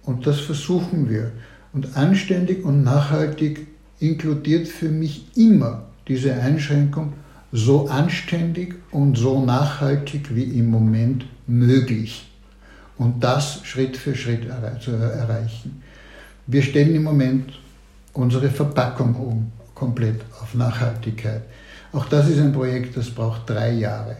Und 0.03 0.25
das 0.27 0.39
versuchen 0.39 1.09
wir. 1.09 1.31
Und 1.71 1.95
anständig 1.95 2.65
und 2.65 2.83
nachhaltig 2.83 3.67
inkludiert 3.99 4.67
für 4.67 4.89
mich 4.89 5.25
immer 5.35 5.85
diese 6.07 6.33
Einschränkung, 6.33 7.13
so 7.51 7.87
anständig 7.87 8.75
und 8.91 9.17
so 9.17 9.45
nachhaltig 9.45 10.35
wie 10.35 10.43
im 10.43 10.69
Moment 10.69 11.25
möglich 11.47 12.27
und 12.97 13.23
das 13.23 13.61
Schritt 13.63 13.95
für 13.97 14.15
Schritt 14.15 14.47
zu 14.81 14.91
erreichen. 14.91 15.81
Wir 16.47 16.61
stellen 16.61 16.95
im 16.95 17.03
Moment 17.03 17.53
unsere 18.13 18.49
Verpackung 18.49 19.15
um, 19.15 19.51
komplett 19.73 20.21
auf 20.41 20.53
Nachhaltigkeit. 20.53 21.41
Auch 21.91 22.05
das 22.05 22.29
ist 22.29 22.39
ein 22.39 22.53
Projekt, 22.53 22.95
das 22.97 23.09
braucht 23.09 23.49
drei 23.49 23.71
Jahre. 23.71 24.17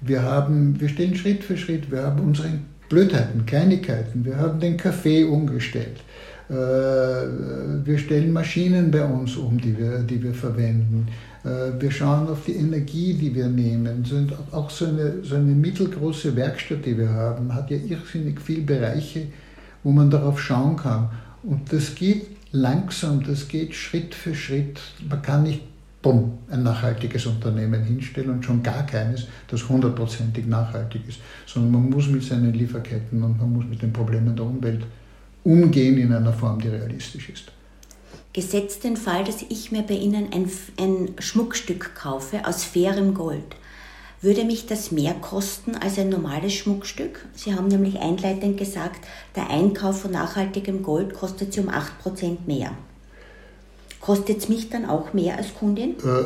Wir, 0.00 0.22
haben, 0.22 0.78
wir 0.80 0.88
stellen 0.88 1.16
Schritt 1.16 1.42
für 1.42 1.56
Schritt, 1.56 1.90
wir 1.90 2.02
haben 2.02 2.20
unsere 2.20 2.50
Blödheiten, 2.88 3.46
Kleinigkeiten, 3.46 4.24
wir 4.24 4.36
haben 4.36 4.60
den 4.60 4.76
Kaffee 4.76 5.24
umgestellt. 5.24 6.00
Äh, 6.48 6.54
wir 6.54 7.98
stellen 7.98 8.32
Maschinen 8.32 8.90
bei 8.90 9.04
uns 9.04 9.36
um, 9.36 9.60
die 9.60 9.76
wir, 9.76 9.98
die 10.00 10.22
wir 10.22 10.34
verwenden. 10.34 11.08
Äh, 11.44 11.80
wir 11.80 11.90
schauen 11.90 12.28
auf 12.28 12.44
die 12.46 12.54
Energie, 12.54 13.14
die 13.14 13.34
wir 13.34 13.48
nehmen. 13.48 14.04
Auch 14.52 14.70
so 14.70 14.86
eine, 14.86 15.24
so 15.24 15.34
eine 15.34 15.52
mittelgroße 15.52 16.36
Werkstatt, 16.36 16.84
die 16.84 16.96
wir 16.96 17.08
haben, 17.08 17.52
hat 17.52 17.70
ja 17.70 17.78
irrsinnig 17.78 18.40
viele 18.40 18.62
Bereiche, 18.62 19.26
wo 19.82 19.90
man 19.90 20.10
darauf 20.10 20.40
schauen 20.40 20.76
kann. 20.76 21.08
Und 21.42 21.72
das 21.72 21.94
geht 21.94 22.35
langsam, 22.60 23.22
das 23.22 23.48
geht 23.48 23.74
Schritt 23.74 24.14
für 24.14 24.34
Schritt. 24.34 24.80
Man 25.08 25.22
kann 25.22 25.42
nicht 25.44 25.62
bumm, 26.02 26.38
ein 26.50 26.62
nachhaltiges 26.62 27.26
Unternehmen 27.26 27.82
hinstellen 27.82 28.30
und 28.30 28.44
schon 28.44 28.62
gar 28.62 28.86
keines, 28.86 29.26
das 29.48 29.68
hundertprozentig 29.68 30.46
nachhaltig 30.46 31.02
ist, 31.08 31.18
sondern 31.46 31.72
man 31.72 31.90
muss 31.90 32.06
mit 32.08 32.22
seinen 32.22 32.54
Lieferketten 32.54 33.22
und 33.22 33.38
man 33.38 33.52
muss 33.52 33.64
mit 33.64 33.82
den 33.82 33.92
Problemen 33.92 34.34
der 34.36 34.44
Umwelt 34.44 34.84
umgehen 35.44 35.98
in 35.98 36.12
einer 36.12 36.32
Form, 36.32 36.60
die 36.60 36.68
realistisch 36.68 37.28
ist. 37.28 37.52
Gesetzt 38.32 38.84
den 38.84 38.96
Fall, 38.96 39.24
dass 39.24 39.42
ich 39.48 39.72
mir 39.72 39.82
bei 39.82 39.94
Ihnen 39.94 40.32
ein, 40.32 40.50
ein 40.78 41.14
Schmuckstück 41.18 41.94
kaufe 41.94 42.46
aus 42.46 42.64
fairem 42.64 43.14
Gold. 43.14 43.56
Würde 44.22 44.44
mich 44.44 44.66
das 44.66 44.92
mehr 44.92 45.14
kosten 45.14 45.74
als 45.74 45.98
ein 45.98 46.08
normales 46.08 46.54
Schmuckstück? 46.54 47.26
Sie 47.34 47.54
haben 47.54 47.68
nämlich 47.68 47.98
einleitend 47.98 48.56
gesagt, 48.56 49.00
der 49.34 49.50
Einkauf 49.50 50.00
von 50.00 50.12
nachhaltigem 50.12 50.82
Gold 50.82 51.12
kostet 51.12 51.52
Sie 51.52 51.60
um 51.60 51.68
8% 51.68 52.38
mehr. 52.46 52.70
Kostet 54.00 54.38
es 54.38 54.48
mich 54.48 54.70
dann 54.70 54.86
auch 54.86 55.12
mehr 55.12 55.36
als 55.36 55.54
Kundin? 55.54 55.90
Äh, 55.90 56.24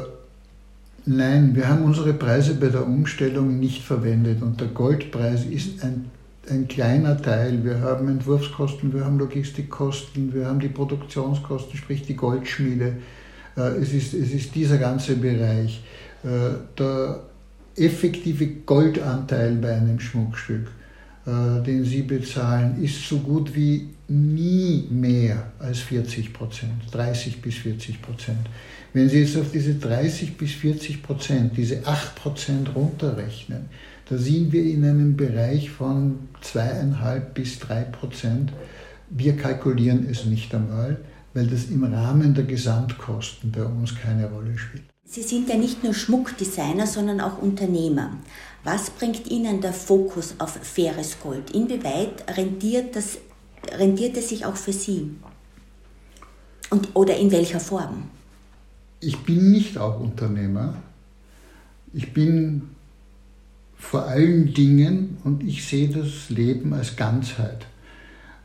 nein, 1.07 1.55
wir 1.57 1.69
haben 1.69 1.83
unsere 1.83 2.15
Preise 2.15 2.55
bei 2.55 2.69
der 2.69 2.87
Umstellung 2.87 3.59
nicht 3.59 3.83
verwendet 3.83 4.41
und 4.43 4.61
der 4.61 4.69
Goldpreis 4.69 5.45
ist 5.47 5.83
ein, 5.83 6.11
ein 6.49 6.69
kleiner 6.69 7.21
Teil. 7.21 7.65
Wir 7.65 7.81
haben 7.81 8.09
Entwurfskosten, 8.09 8.95
wir 8.95 9.05
haben 9.05 9.19
Logistikkosten, 9.19 10.33
wir 10.33 10.47
haben 10.47 10.61
die 10.61 10.69
Produktionskosten, 10.69 11.77
sprich 11.77 12.03
die 12.07 12.17
Goldschmiede. 12.17 12.99
Äh, 13.57 13.63
es 13.79 13.93
ist, 13.93 14.15
es 14.15 14.31
ist 14.31 14.55
dieser 14.55 14.79
ganze 14.79 15.17
Bereich. 15.17 15.83
Äh, 16.23 16.51
der 16.79 17.21
effektive 17.81 18.47
Goldanteil 18.67 19.57
bei 19.57 19.75
einem 19.75 19.99
Schmuckstück, 19.99 20.69
äh, 21.27 21.63
den 21.65 21.85
Sie 21.85 22.03
bezahlen, 22.03 22.83
ist 22.83 23.09
so 23.09 23.19
gut 23.19 23.55
wie 23.55 23.89
nie 24.09 24.87
mehr 24.91 25.53
als 25.59 25.79
40 25.81 26.33
Prozent, 26.33 26.83
30 26.93 27.41
bis 27.41 27.57
40 27.57 28.03
Prozent. 28.03 28.49
Wenn 28.93 29.09
Sie 29.09 29.21
jetzt 29.21 29.37
auf 29.37 29.51
diese 29.53 29.75
30 29.75 30.37
bis 30.37 30.53
40 30.53 31.03
Prozent, 31.03 31.57
diese 31.57 31.87
8 31.87 32.15
Prozent 32.17 32.75
runterrechnen, 32.75 33.67
da 34.09 34.19
sind 34.19 34.53
wir 34.53 34.65
in 34.65 34.85
einem 34.85 35.17
Bereich 35.17 35.71
von 35.71 36.19
2,5 36.43 37.21
bis 37.33 37.61
3 37.61 37.83
Prozent. 37.85 38.53
Wir 39.09 39.37
kalkulieren 39.37 40.09
es 40.11 40.25
nicht 40.25 40.53
einmal, 40.53 40.99
weil 41.33 41.47
das 41.47 41.67
im 41.67 41.85
Rahmen 41.85 42.35
der 42.35 42.45
Gesamtkosten 42.45 43.53
bei 43.53 43.63
uns 43.63 43.95
keine 43.95 44.29
Rolle 44.29 44.59
spielt. 44.59 44.90
Sie 45.13 45.23
sind 45.23 45.49
ja 45.49 45.57
nicht 45.57 45.83
nur 45.83 45.93
Schmuckdesigner, 45.93 46.87
sondern 46.87 47.21
auch 47.21 47.43
Unternehmer. 47.43 48.13
Was 48.63 48.91
bringt 48.91 49.29
Ihnen 49.29 49.61
der 49.61 49.73
Fokus 49.73 50.37
auf 50.39 50.53
faires 50.63 51.17
Gold? 51.21 51.51
Inwieweit 51.51 52.37
rentiert, 52.37 52.95
das, 52.95 53.19
rentiert 53.73 54.17
es 54.17 54.29
sich 54.29 54.47
auch 54.47 54.55
für 54.55 54.73
Sie? 54.73 55.11
Und, 56.71 56.91
oder 56.95 57.17
in 57.17 57.33
welcher 57.33 57.59
Form? 57.59 58.05
Ich 59.01 59.19
bin 59.25 59.51
nicht 59.51 59.77
auch 59.79 59.99
Unternehmer. 59.99 60.77
Ich 61.93 62.13
bin 62.13 62.71
vor 63.77 64.05
allen 64.05 64.55
Dingen, 64.55 65.19
und 65.25 65.43
ich 65.43 65.67
sehe 65.67 65.89
das 65.89 66.31
Leben 66.31 66.73
als 66.73 66.95
Ganzheit. 66.95 67.67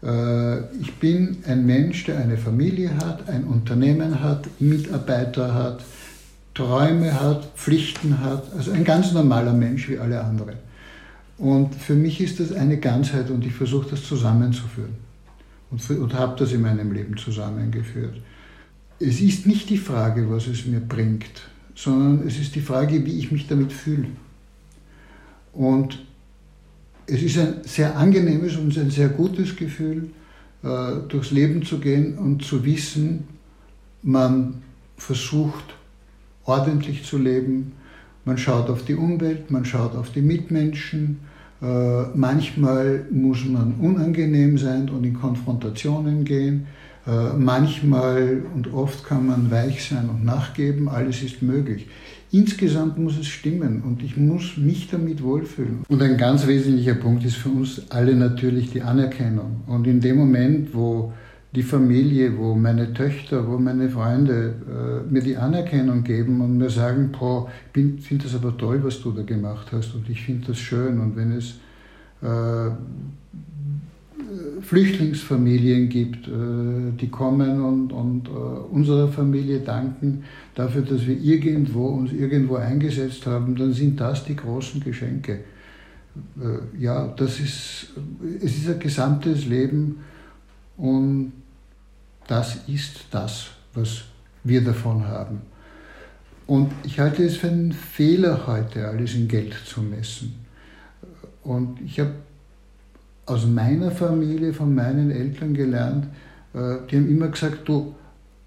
Äh, 0.02 0.62
ich 0.80 0.96
bin 0.96 1.44
ein 1.46 1.68
Mensch, 1.68 2.06
der 2.06 2.18
eine 2.18 2.40
Familie 2.40 2.98
hat, 2.98 3.30
ein 3.30 3.44
Unternehmen 3.44 4.20
hat, 4.24 4.48
Mitarbeiter 4.60 5.54
hat, 5.54 5.86
Träume 6.56 7.20
hat, 7.20 7.52
Pflichten 7.56 8.22
hat, 8.22 8.52
also 8.56 8.72
ein 8.72 8.84
ganz 8.84 9.12
normaler 9.12 9.54
Mensch 9.54 9.88
wie 9.90 10.00
alle 10.00 10.24
anderen. 10.24 10.56
Und 11.38 11.76
für 11.76 11.96
mich 11.96 12.22
ist 12.22 12.40
das 12.40 12.54
eine 12.54 12.80
Ganzheit 12.80 13.30
und 13.30 13.46
ich 13.46 13.54
versuche 13.54 13.90
das 13.90 14.04
zusammenzuführen 14.04 14.96
und, 15.70 15.88
und 15.90 16.14
habe 16.14 16.36
das 16.40 16.54
in 16.54 16.62
meinem 16.62 16.94
Leben 16.94 17.18
zusammengeführt. 17.18 18.16
Es 19.00 19.20
ist 19.20 19.46
nicht 19.46 19.70
die 19.70 19.78
Frage, 19.78 20.32
was 20.32 20.48
es 20.48 20.66
mir 20.66 20.80
bringt, 20.80 21.50
sondern 21.76 22.26
es 22.26 22.40
ist 22.40 22.56
die 22.56 22.62
Frage, 22.62 23.06
wie 23.06 23.20
ich 23.20 23.32
mich 23.34 23.48
damit 23.48 23.74
fühle. 23.74 24.08
Und 25.52 26.06
es 27.06 27.22
ist 27.22 27.38
ein 27.38 27.56
sehr 27.64 27.98
angenehmes 27.98 28.56
und 28.56 28.78
ein 28.78 28.90
sehr 28.90 29.10
gutes 29.10 29.58
Gefühl, 29.58 30.10
äh, 30.64 30.94
durchs 31.10 31.32
Leben 31.32 31.64
zu 31.64 31.80
gehen 31.80 32.18
und 32.18 32.46
zu 32.46 32.64
wissen, 32.64 33.28
man 34.02 34.64
versucht 34.98 35.75
ordentlich 36.46 37.04
zu 37.04 37.18
leben. 37.18 37.74
Man 38.24 38.38
schaut 38.38 38.70
auf 38.70 38.84
die 38.84 38.96
Umwelt, 38.96 39.52
man 39.52 39.66
schaut 39.66 39.96
auf 39.96 40.12
die 40.12 40.22
Mitmenschen. 40.22 41.20
Äh, 41.62 41.66
manchmal 42.16 43.06
muss 43.12 43.46
man 43.46 43.76
unangenehm 43.80 44.58
sein 44.58 44.90
und 44.90 45.04
in 45.04 45.14
Konfrontationen 45.14 46.26
gehen. 46.26 46.68
Äh, 47.08 47.34
manchmal 47.38 48.42
und 48.56 48.74
oft 48.74 49.06
kann 49.06 49.28
man 49.28 49.52
weich 49.52 49.88
sein 49.88 50.10
und 50.10 50.26
nachgeben. 50.26 50.90
Alles 50.90 51.22
ist 51.22 51.42
möglich. 51.42 51.88
Insgesamt 52.32 52.98
muss 52.98 53.18
es 53.18 53.28
stimmen 53.28 53.84
und 53.84 54.04
ich 54.04 54.18
muss 54.18 54.58
mich 54.58 54.90
damit 54.90 55.24
wohlfühlen. 55.24 55.86
Und 55.88 56.02
ein 56.02 56.18
ganz 56.18 56.48
wesentlicher 56.48 56.96
Punkt 56.96 57.24
ist 57.24 57.36
für 57.36 57.50
uns 57.50 57.84
alle 57.90 58.16
natürlich 58.16 58.72
die 58.72 58.82
Anerkennung. 58.82 59.62
Und 59.68 59.88
in 59.88 60.02
dem 60.02 60.18
Moment, 60.18 60.74
wo 60.74 61.14
die 61.56 61.64
Familie, 61.64 62.38
wo 62.38 62.54
meine 62.54 62.94
Töchter, 62.94 63.48
wo 63.48 63.58
meine 63.58 63.90
Freunde 63.90 64.56
äh, 65.08 65.12
mir 65.12 65.22
die 65.22 65.38
Anerkennung 65.38 66.04
geben 66.04 66.42
und 66.42 66.58
mir 66.58 66.70
sagen, 66.70 67.12
boah, 67.18 67.50
ich 67.74 68.02
finde 68.02 68.26
das 68.26 68.36
aber 68.36 68.56
toll, 68.58 68.84
was 68.84 69.02
du 69.02 69.12
da 69.12 69.22
gemacht 69.22 69.68
hast 69.72 69.96
und 69.96 70.10
ich 70.10 70.22
finde 70.22 70.48
das 70.48 70.58
schön. 70.58 71.00
Und 71.00 71.16
wenn 71.16 71.32
es 71.32 71.60
äh, 72.22 72.72
Flüchtlingsfamilien 74.62 75.88
gibt, 75.88 76.28
äh, 76.28 76.92
die 77.00 77.08
kommen 77.10 77.64
und, 77.64 77.94
und 77.94 78.28
äh, 78.28 78.32
unserer 78.32 79.08
Familie 79.08 79.60
danken 79.60 80.24
dafür, 80.56 80.82
dass 80.82 81.08
wir 81.08 81.18
irgendwo 81.18 81.88
uns 81.88 82.12
irgendwo 82.12 82.56
eingesetzt 82.56 83.26
haben, 83.28 83.56
dann 83.56 83.72
sind 83.74 84.00
das 84.00 84.26
die 84.26 84.36
großen 84.36 84.84
Geschenke. 84.84 85.40
Äh, 86.42 86.82
ja, 86.82 87.08
das 87.16 87.40
ist, 87.40 87.94
es 88.42 88.58
ist 88.58 88.70
ein 88.70 88.80
gesamtes 88.80 89.46
Leben 89.46 89.98
und 90.78 91.32
das 92.28 92.58
ist 92.68 93.06
das, 93.12 93.48
was 93.74 94.04
wir 94.44 94.64
davon 94.64 95.08
haben. 95.08 95.42
Und 96.48 96.72
ich 96.84 97.00
halte 97.00 97.24
es 97.24 97.38
für 97.38 97.48
einen 97.48 97.72
Fehler 97.72 98.46
heute, 98.48 98.88
alles 98.88 99.16
in 99.16 99.28
Geld 99.28 99.56
zu 99.66 99.82
messen. 99.82 100.46
Und 101.44 101.82
ich 101.82 102.00
habe 102.00 102.14
aus 103.26 103.46
meiner 103.46 103.92
Familie, 103.92 104.54
von 104.54 104.74
meinen 104.74 105.10
Eltern 105.10 105.54
gelernt, 105.54 106.06
äh, 106.54 106.78
die 106.90 106.98
haben 106.98 107.10
immer 107.10 107.30
gesagt, 107.30 107.68
du 107.68 107.96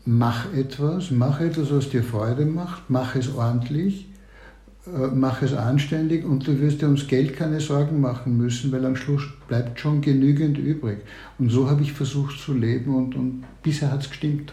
mach 0.05 0.53
etwas, 0.55 1.11
mach 1.11 1.41
etwas, 1.41 1.73
was 1.73 1.91
dir 1.91 2.05
Freude 2.05 2.47
macht, 2.47 2.89
mach 2.89 3.17
es 3.17 3.35
ordentlich 3.35 4.08
mach 5.15 5.43
es 5.43 5.53
anständig 5.53 6.25
und 6.25 6.47
du 6.47 6.61
wirst 6.61 6.81
dir 6.81 6.87
ums 6.87 7.07
Geld 7.07 7.37
keine 7.37 7.61
Sorgen 7.61 8.01
machen 8.01 8.37
müssen, 8.37 8.73
weil 8.73 8.85
am 8.85 8.97
Schluss 8.97 9.23
bleibt 9.47 9.81
schon 9.81 10.01
genügend 10.01 10.59
übrig. 10.59 10.99
Und 11.39 11.51
so 11.51 11.69
habe 11.69 11.83
ich 11.83 11.93
versucht 11.93 12.39
zu 12.41 12.55
leben 12.55 12.95
und, 12.95 13.15
und 13.15 13.45
bisher 13.63 13.91
hat 13.91 14.03
es 14.03 14.11
gestimmt. 14.11 14.53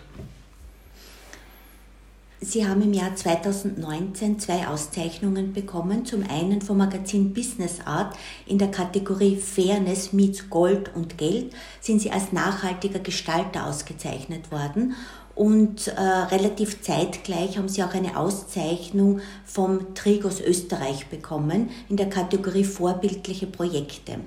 Sie 2.47 2.67
haben 2.67 2.83
im 2.83 2.93
Jahr 2.93 3.15
2019 3.15 4.39
zwei 4.39 4.67
Auszeichnungen 4.67 5.53
bekommen. 5.53 6.05
Zum 6.05 6.21
einen 6.29 6.61
vom 6.61 6.77
Magazin 6.77 7.33
Business 7.33 7.79
Art 7.86 8.15
in 8.45 8.59
der 8.59 8.69
Kategorie 8.69 9.36
Fairness 9.36 10.13
meets 10.13 10.47
Gold 10.49 10.91
und 10.95 11.17
Geld 11.17 11.53
sind 11.81 12.01
Sie 12.01 12.11
als 12.11 12.33
nachhaltiger 12.33 12.99
Gestalter 12.99 13.65
ausgezeichnet 13.65 14.51
worden 14.51 14.93
und 15.36 15.89
äh, 15.89 15.99
relativ 15.99 16.81
zeitgleich 16.81 17.57
haben 17.57 17.67
sie 17.67 17.83
auch 17.83 17.93
eine 17.93 18.17
Auszeichnung 18.17 19.19
vom 19.45 19.93
Trigos 19.93 20.39
Österreich 20.39 21.07
bekommen 21.07 21.69
in 21.89 21.97
der 21.97 22.09
Kategorie 22.09 22.63
vorbildliche 22.63 23.45
Projekte. 23.45 24.19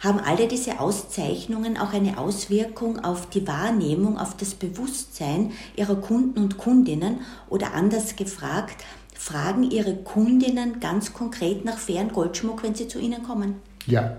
Haben 0.00 0.20
alle 0.20 0.46
diese 0.46 0.78
Auszeichnungen 0.78 1.76
auch 1.76 1.92
eine 1.92 2.18
Auswirkung 2.18 3.02
auf 3.02 3.28
die 3.28 3.46
Wahrnehmung, 3.48 4.18
auf 4.18 4.36
das 4.36 4.54
Bewusstsein 4.54 5.52
ihrer 5.74 5.96
Kunden 5.96 6.38
und 6.38 6.58
Kundinnen? 6.58 7.20
Oder 7.48 7.74
anders 7.74 8.14
gefragt, 8.14 8.84
fragen 9.14 9.68
ihre 9.68 9.96
Kundinnen 9.96 10.78
ganz 10.78 11.12
konkret 11.12 11.64
nach 11.64 11.78
fairen 11.78 12.12
Goldschmuck, 12.12 12.62
wenn 12.62 12.74
sie 12.74 12.86
zu 12.86 13.00
ihnen 13.00 13.22
kommen? 13.22 13.56
Ja, 13.86 14.18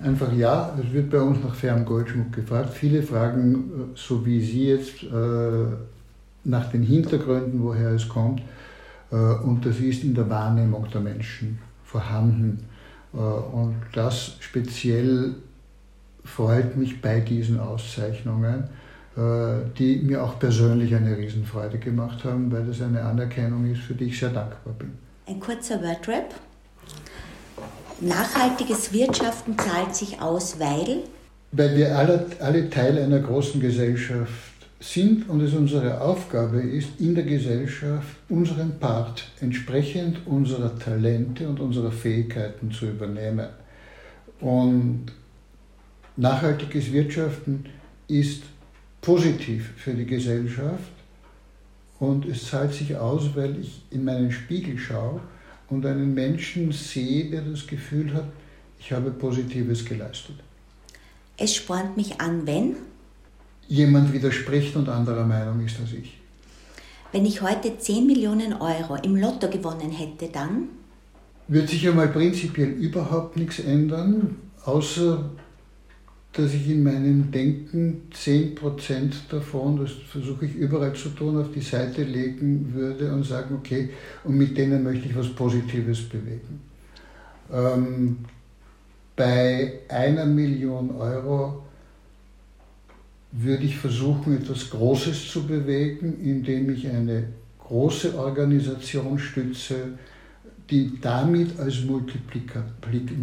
Einfach 0.00 0.32
ja, 0.32 0.76
es 0.78 0.92
wird 0.92 1.10
bei 1.10 1.20
uns 1.20 1.42
nach 1.42 1.54
fairem 1.54 1.84
Goldschmuck 1.84 2.32
gefragt. 2.32 2.72
Viele 2.72 3.02
fragen, 3.02 3.54
äh, 3.54 3.96
so 3.96 4.24
wie 4.24 4.40
Sie 4.40 4.68
jetzt, 4.68 5.02
äh, 5.02 5.66
nach 6.44 6.70
den 6.70 6.82
Hintergründen, 6.82 7.62
woher 7.62 7.90
es 7.90 8.08
kommt. 8.08 8.42
Äh, 9.10 9.16
und 9.16 9.66
das 9.66 9.80
ist 9.80 10.04
in 10.04 10.14
der 10.14 10.30
Wahrnehmung 10.30 10.86
der 10.92 11.00
Menschen 11.00 11.58
vorhanden. 11.84 12.64
Und 13.10 13.76
das 13.94 14.36
speziell 14.38 15.34
freut 16.22 16.76
mich 16.76 17.00
bei 17.00 17.20
diesen 17.20 17.58
Auszeichnungen, 17.58 18.64
die 19.78 20.02
mir 20.02 20.22
auch 20.22 20.38
persönlich 20.38 20.94
eine 20.94 21.16
Riesenfreude 21.16 21.78
gemacht 21.78 22.22
haben, 22.24 22.52
weil 22.52 22.66
das 22.66 22.82
eine 22.82 23.00
Anerkennung 23.00 23.64
ist, 23.72 23.80
für 23.80 23.94
die 23.94 24.04
ich 24.04 24.18
sehr 24.18 24.28
dankbar 24.28 24.74
bin. 24.78 24.92
Ein 25.26 25.40
kurzer 25.40 25.80
Wordrap. 25.82 26.34
Nachhaltiges 28.00 28.92
Wirtschaften 28.92 29.58
zahlt 29.58 29.96
sich 29.96 30.20
aus, 30.20 30.60
weil? 30.60 31.02
Weil 31.50 31.76
wir 31.76 31.98
alle, 31.98 32.26
alle 32.38 32.70
Teil 32.70 32.96
einer 32.96 33.18
großen 33.18 33.60
Gesellschaft 33.60 34.52
sind 34.78 35.28
und 35.28 35.40
es 35.40 35.52
unsere 35.52 36.00
Aufgabe 36.00 36.60
ist, 36.60 37.00
in 37.00 37.16
der 37.16 37.24
Gesellschaft 37.24 38.16
unseren 38.28 38.78
Part 38.78 39.28
entsprechend 39.40 40.24
unserer 40.28 40.78
Talente 40.78 41.48
und 41.48 41.58
unserer 41.58 41.90
Fähigkeiten 41.90 42.70
zu 42.70 42.86
übernehmen. 42.86 43.48
Und 44.40 45.06
nachhaltiges 46.16 46.92
Wirtschaften 46.92 47.64
ist 48.06 48.44
positiv 49.00 49.72
für 49.76 49.94
die 49.94 50.06
Gesellschaft 50.06 50.92
und 51.98 52.26
es 52.26 52.48
zahlt 52.48 52.72
sich 52.72 52.96
aus, 52.96 53.34
weil 53.34 53.58
ich 53.58 53.82
in 53.90 54.04
meinen 54.04 54.30
Spiegel 54.30 54.78
schaue 54.78 55.20
und 55.70 55.84
einen 55.84 56.14
Menschen 56.14 56.72
sehe, 56.72 57.30
der 57.30 57.42
das 57.42 57.66
Gefühl 57.66 58.12
hat, 58.14 58.28
ich 58.78 58.92
habe 58.92 59.10
Positives 59.10 59.84
geleistet. 59.84 60.36
Es 61.36 61.54
spornt 61.54 61.96
mich 61.96 62.20
an, 62.20 62.46
wenn? 62.46 62.76
Jemand 63.68 64.12
widerspricht 64.12 64.74
und 64.76 64.88
anderer 64.88 65.24
Meinung 65.24 65.64
ist 65.64 65.78
als 65.80 65.92
ich. 65.92 66.18
Wenn 67.12 67.26
ich 67.26 67.42
heute 67.42 67.78
10 67.78 68.06
Millionen 68.06 68.54
Euro 68.54 68.96
im 68.96 69.16
Lotto 69.16 69.48
gewonnen 69.48 69.90
hätte, 69.90 70.28
dann? 70.28 70.68
Wird 71.48 71.68
sich 71.68 71.88
einmal 71.88 72.08
prinzipiell 72.08 72.70
überhaupt 72.70 73.36
nichts 73.36 73.58
ändern, 73.60 74.36
außer 74.64 75.30
dass 76.32 76.54
ich 76.54 76.68
in 76.70 76.82
meinem 76.82 77.30
Denken 77.30 78.02
10% 78.12 79.12
davon, 79.30 79.78
das 79.78 79.92
versuche 79.92 80.46
ich 80.46 80.54
überall 80.54 80.92
zu 80.92 81.08
tun, 81.10 81.40
auf 81.40 81.50
die 81.52 81.60
Seite 81.60 82.04
legen 82.04 82.72
würde 82.74 83.12
und 83.12 83.24
sagen, 83.24 83.56
okay, 83.56 83.90
und 84.24 84.36
mit 84.36 84.56
denen 84.56 84.84
möchte 84.84 85.08
ich 85.08 85.16
was 85.16 85.28
Positives 85.30 86.08
bewegen. 86.08 86.60
Ähm, 87.52 88.18
bei 89.16 89.80
einer 89.88 90.26
Million 90.26 90.90
Euro 90.92 91.62
würde 93.32 93.64
ich 93.64 93.76
versuchen, 93.76 94.36
etwas 94.36 94.70
Großes 94.70 95.30
zu 95.30 95.46
bewegen, 95.46 96.20
indem 96.22 96.70
ich 96.70 96.88
eine 96.88 97.24
große 97.58 98.16
Organisation 98.18 99.18
stütze, 99.18 99.98
die 100.70 100.98
damit 101.00 101.58
als, 101.58 101.82
Multiplika 101.82 102.64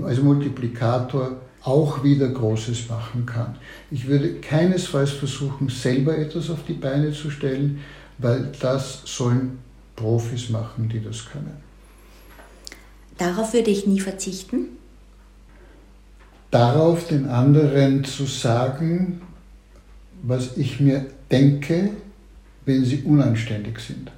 als 0.04 0.22
Multiplikator 0.22 1.42
auch 1.66 2.04
wieder 2.04 2.30
Großes 2.30 2.90
machen 2.90 3.26
kann. 3.26 3.56
Ich 3.90 4.08
würde 4.08 4.36
keinesfalls 4.36 5.12
versuchen, 5.12 5.70
selber 5.70 6.18
etwas 6.18 6.50
auf 6.50 6.64
die 6.68 6.74
Beine 6.74 7.12
zu 7.12 7.32
stellen, 7.32 7.82
weil 8.20 8.52
das 8.60 9.02
sollen 9.06 9.60
Profis 9.96 10.50
machen, 10.50 10.90
die 10.90 11.04
das 11.04 11.26
können. 11.26 11.58
Darauf 13.18 13.54
würde 13.54 13.72
ich 13.72 13.88
nie 13.88 14.00
verzichten? 14.00 14.78
Darauf 16.52 17.08
den 17.08 17.28
anderen 17.28 18.04
zu 18.04 18.26
sagen, 18.26 19.22
was 20.22 20.58
ich 20.58 20.80
mir 20.80 21.08
denke, 21.32 21.92
wenn 22.66 22.86
sie 22.86 23.04
unanständig 23.04 23.80
sind. 23.80 24.12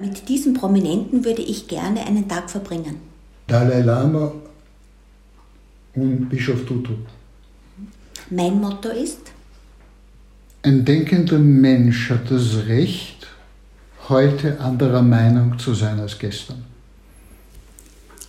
Mit 0.00 0.28
diesen 0.28 0.54
Prominenten 0.54 1.24
würde 1.24 1.42
ich 1.42 1.68
gerne 1.68 2.04
einen 2.06 2.28
Tag 2.28 2.50
verbringen. 2.50 2.96
Dalai 3.46 3.80
Lama 3.80 4.32
und 6.00 6.28
Bischof 6.28 6.64
Tutu. 6.64 6.92
Mein 8.30 8.60
Motto 8.60 8.88
ist? 8.88 9.32
Ein 10.62 10.84
denkender 10.84 11.38
Mensch 11.38 12.10
hat 12.10 12.30
das 12.30 12.66
Recht, 12.66 13.26
heute 14.08 14.60
anderer 14.60 15.02
Meinung 15.02 15.58
zu 15.58 15.72
sein 15.74 15.98
als 16.00 16.18
gestern. 16.18 16.64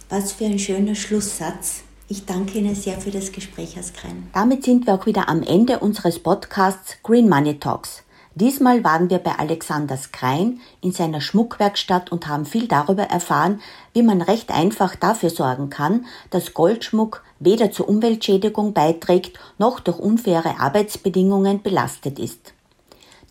Was 0.10 0.32
für 0.32 0.46
ein 0.46 0.60
schöner 0.60 0.96
Schlusssatz. 0.96 1.82
Ich 2.08 2.26
danke 2.26 2.58
Ihnen 2.58 2.74
sehr 2.74 3.00
für 3.00 3.12
das 3.12 3.32
Gespräch, 3.32 3.76
Herr 3.76 3.84
Skren. 3.84 4.28
Damit 4.34 4.64
sind 4.64 4.88
wir 4.88 4.96
auch 4.96 5.06
wieder 5.06 5.30
am 5.30 5.44
Ende 5.44 5.80
unseres 5.80 6.18
Podcasts 6.18 6.98
Green 7.04 7.30
Money 7.30 7.60
Talks. 7.60 8.04
Diesmal 8.40 8.86
waren 8.86 9.10
wir 9.10 9.18
bei 9.18 9.38
Alexander 9.38 9.98
Skrein 9.98 10.62
in 10.80 10.94
seiner 10.94 11.20
Schmuckwerkstatt 11.20 12.10
und 12.10 12.28
haben 12.28 12.46
viel 12.46 12.70
darüber 12.70 13.04
erfahren, 13.04 13.60
wie 13.92 14.02
man 14.02 14.22
recht 14.22 14.50
einfach 14.50 14.96
dafür 14.96 15.30
sorgen 15.30 15.70
kann, 15.70 16.06
dass 16.30 16.54
Goldschmuck 16.54 17.22
weder 17.40 17.72
zur 17.72 17.90
Umweltschädigung 17.90 18.74
beiträgt 18.74 19.38
noch 19.58 19.82
durch 19.82 20.00
unfaire 20.00 20.58
Arbeitsbedingungen 20.58 21.62
belastet 21.62 22.18
ist. 22.18 22.54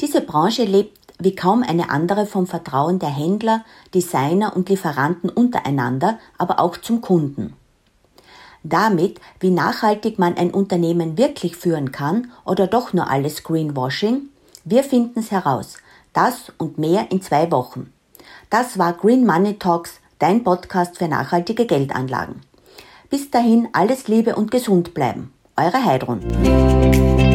Diese 0.03 0.21
Branche 0.21 0.65
lebt 0.65 0.99
wie 1.19 1.35
kaum 1.35 1.63
eine 1.63 1.89
andere 1.89 2.27
vom 2.27 2.47
Vertrauen 2.47 2.99
der 2.99 3.09
Händler, 3.09 3.65
Designer 3.95 4.55
und 4.55 4.69
Lieferanten 4.69 5.31
untereinander, 5.31 6.19
aber 6.37 6.61
auch 6.61 6.77
zum 6.77 7.01
Kunden. 7.01 7.55
Damit, 8.63 9.21
wie 9.41 9.51
nachhaltig 9.51 10.19
man 10.19 10.37
ein 10.37 10.51
Unternehmen 10.51 11.17
wirklich 11.17 11.57
führen 11.57 11.93
kann 11.93 12.31
oder 12.45 12.67
doch 12.67 12.93
nur 12.93 13.09
alles 13.09 13.43
Greenwashing, 13.43 14.29
wir 14.71 14.85
finden's 14.85 15.31
heraus. 15.31 15.79
Das 16.13 16.53
und 16.59 16.79
mehr 16.79 17.11
in 17.11 17.23
zwei 17.23 17.51
Wochen. 17.51 17.93
Das 18.51 18.79
war 18.79 18.93
Green 18.93 19.25
Money 19.25 19.59
Talks, 19.59 20.01
dein 20.19 20.45
Podcast 20.45 20.99
für 20.99 21.09
nachhaltige 21.09 21.67
Geldanlagen. 21.67 22.43
Bis 23.09 23.31
dahin 23.31 23.69
alles 23.73 24.09
Liebe 24.09 24.37
und 24.37 24.51
gesund 24.51 24.93
bleiben. 24.93 25.33
Eure 25.57 25.85
Heidrun. 25.85 27.28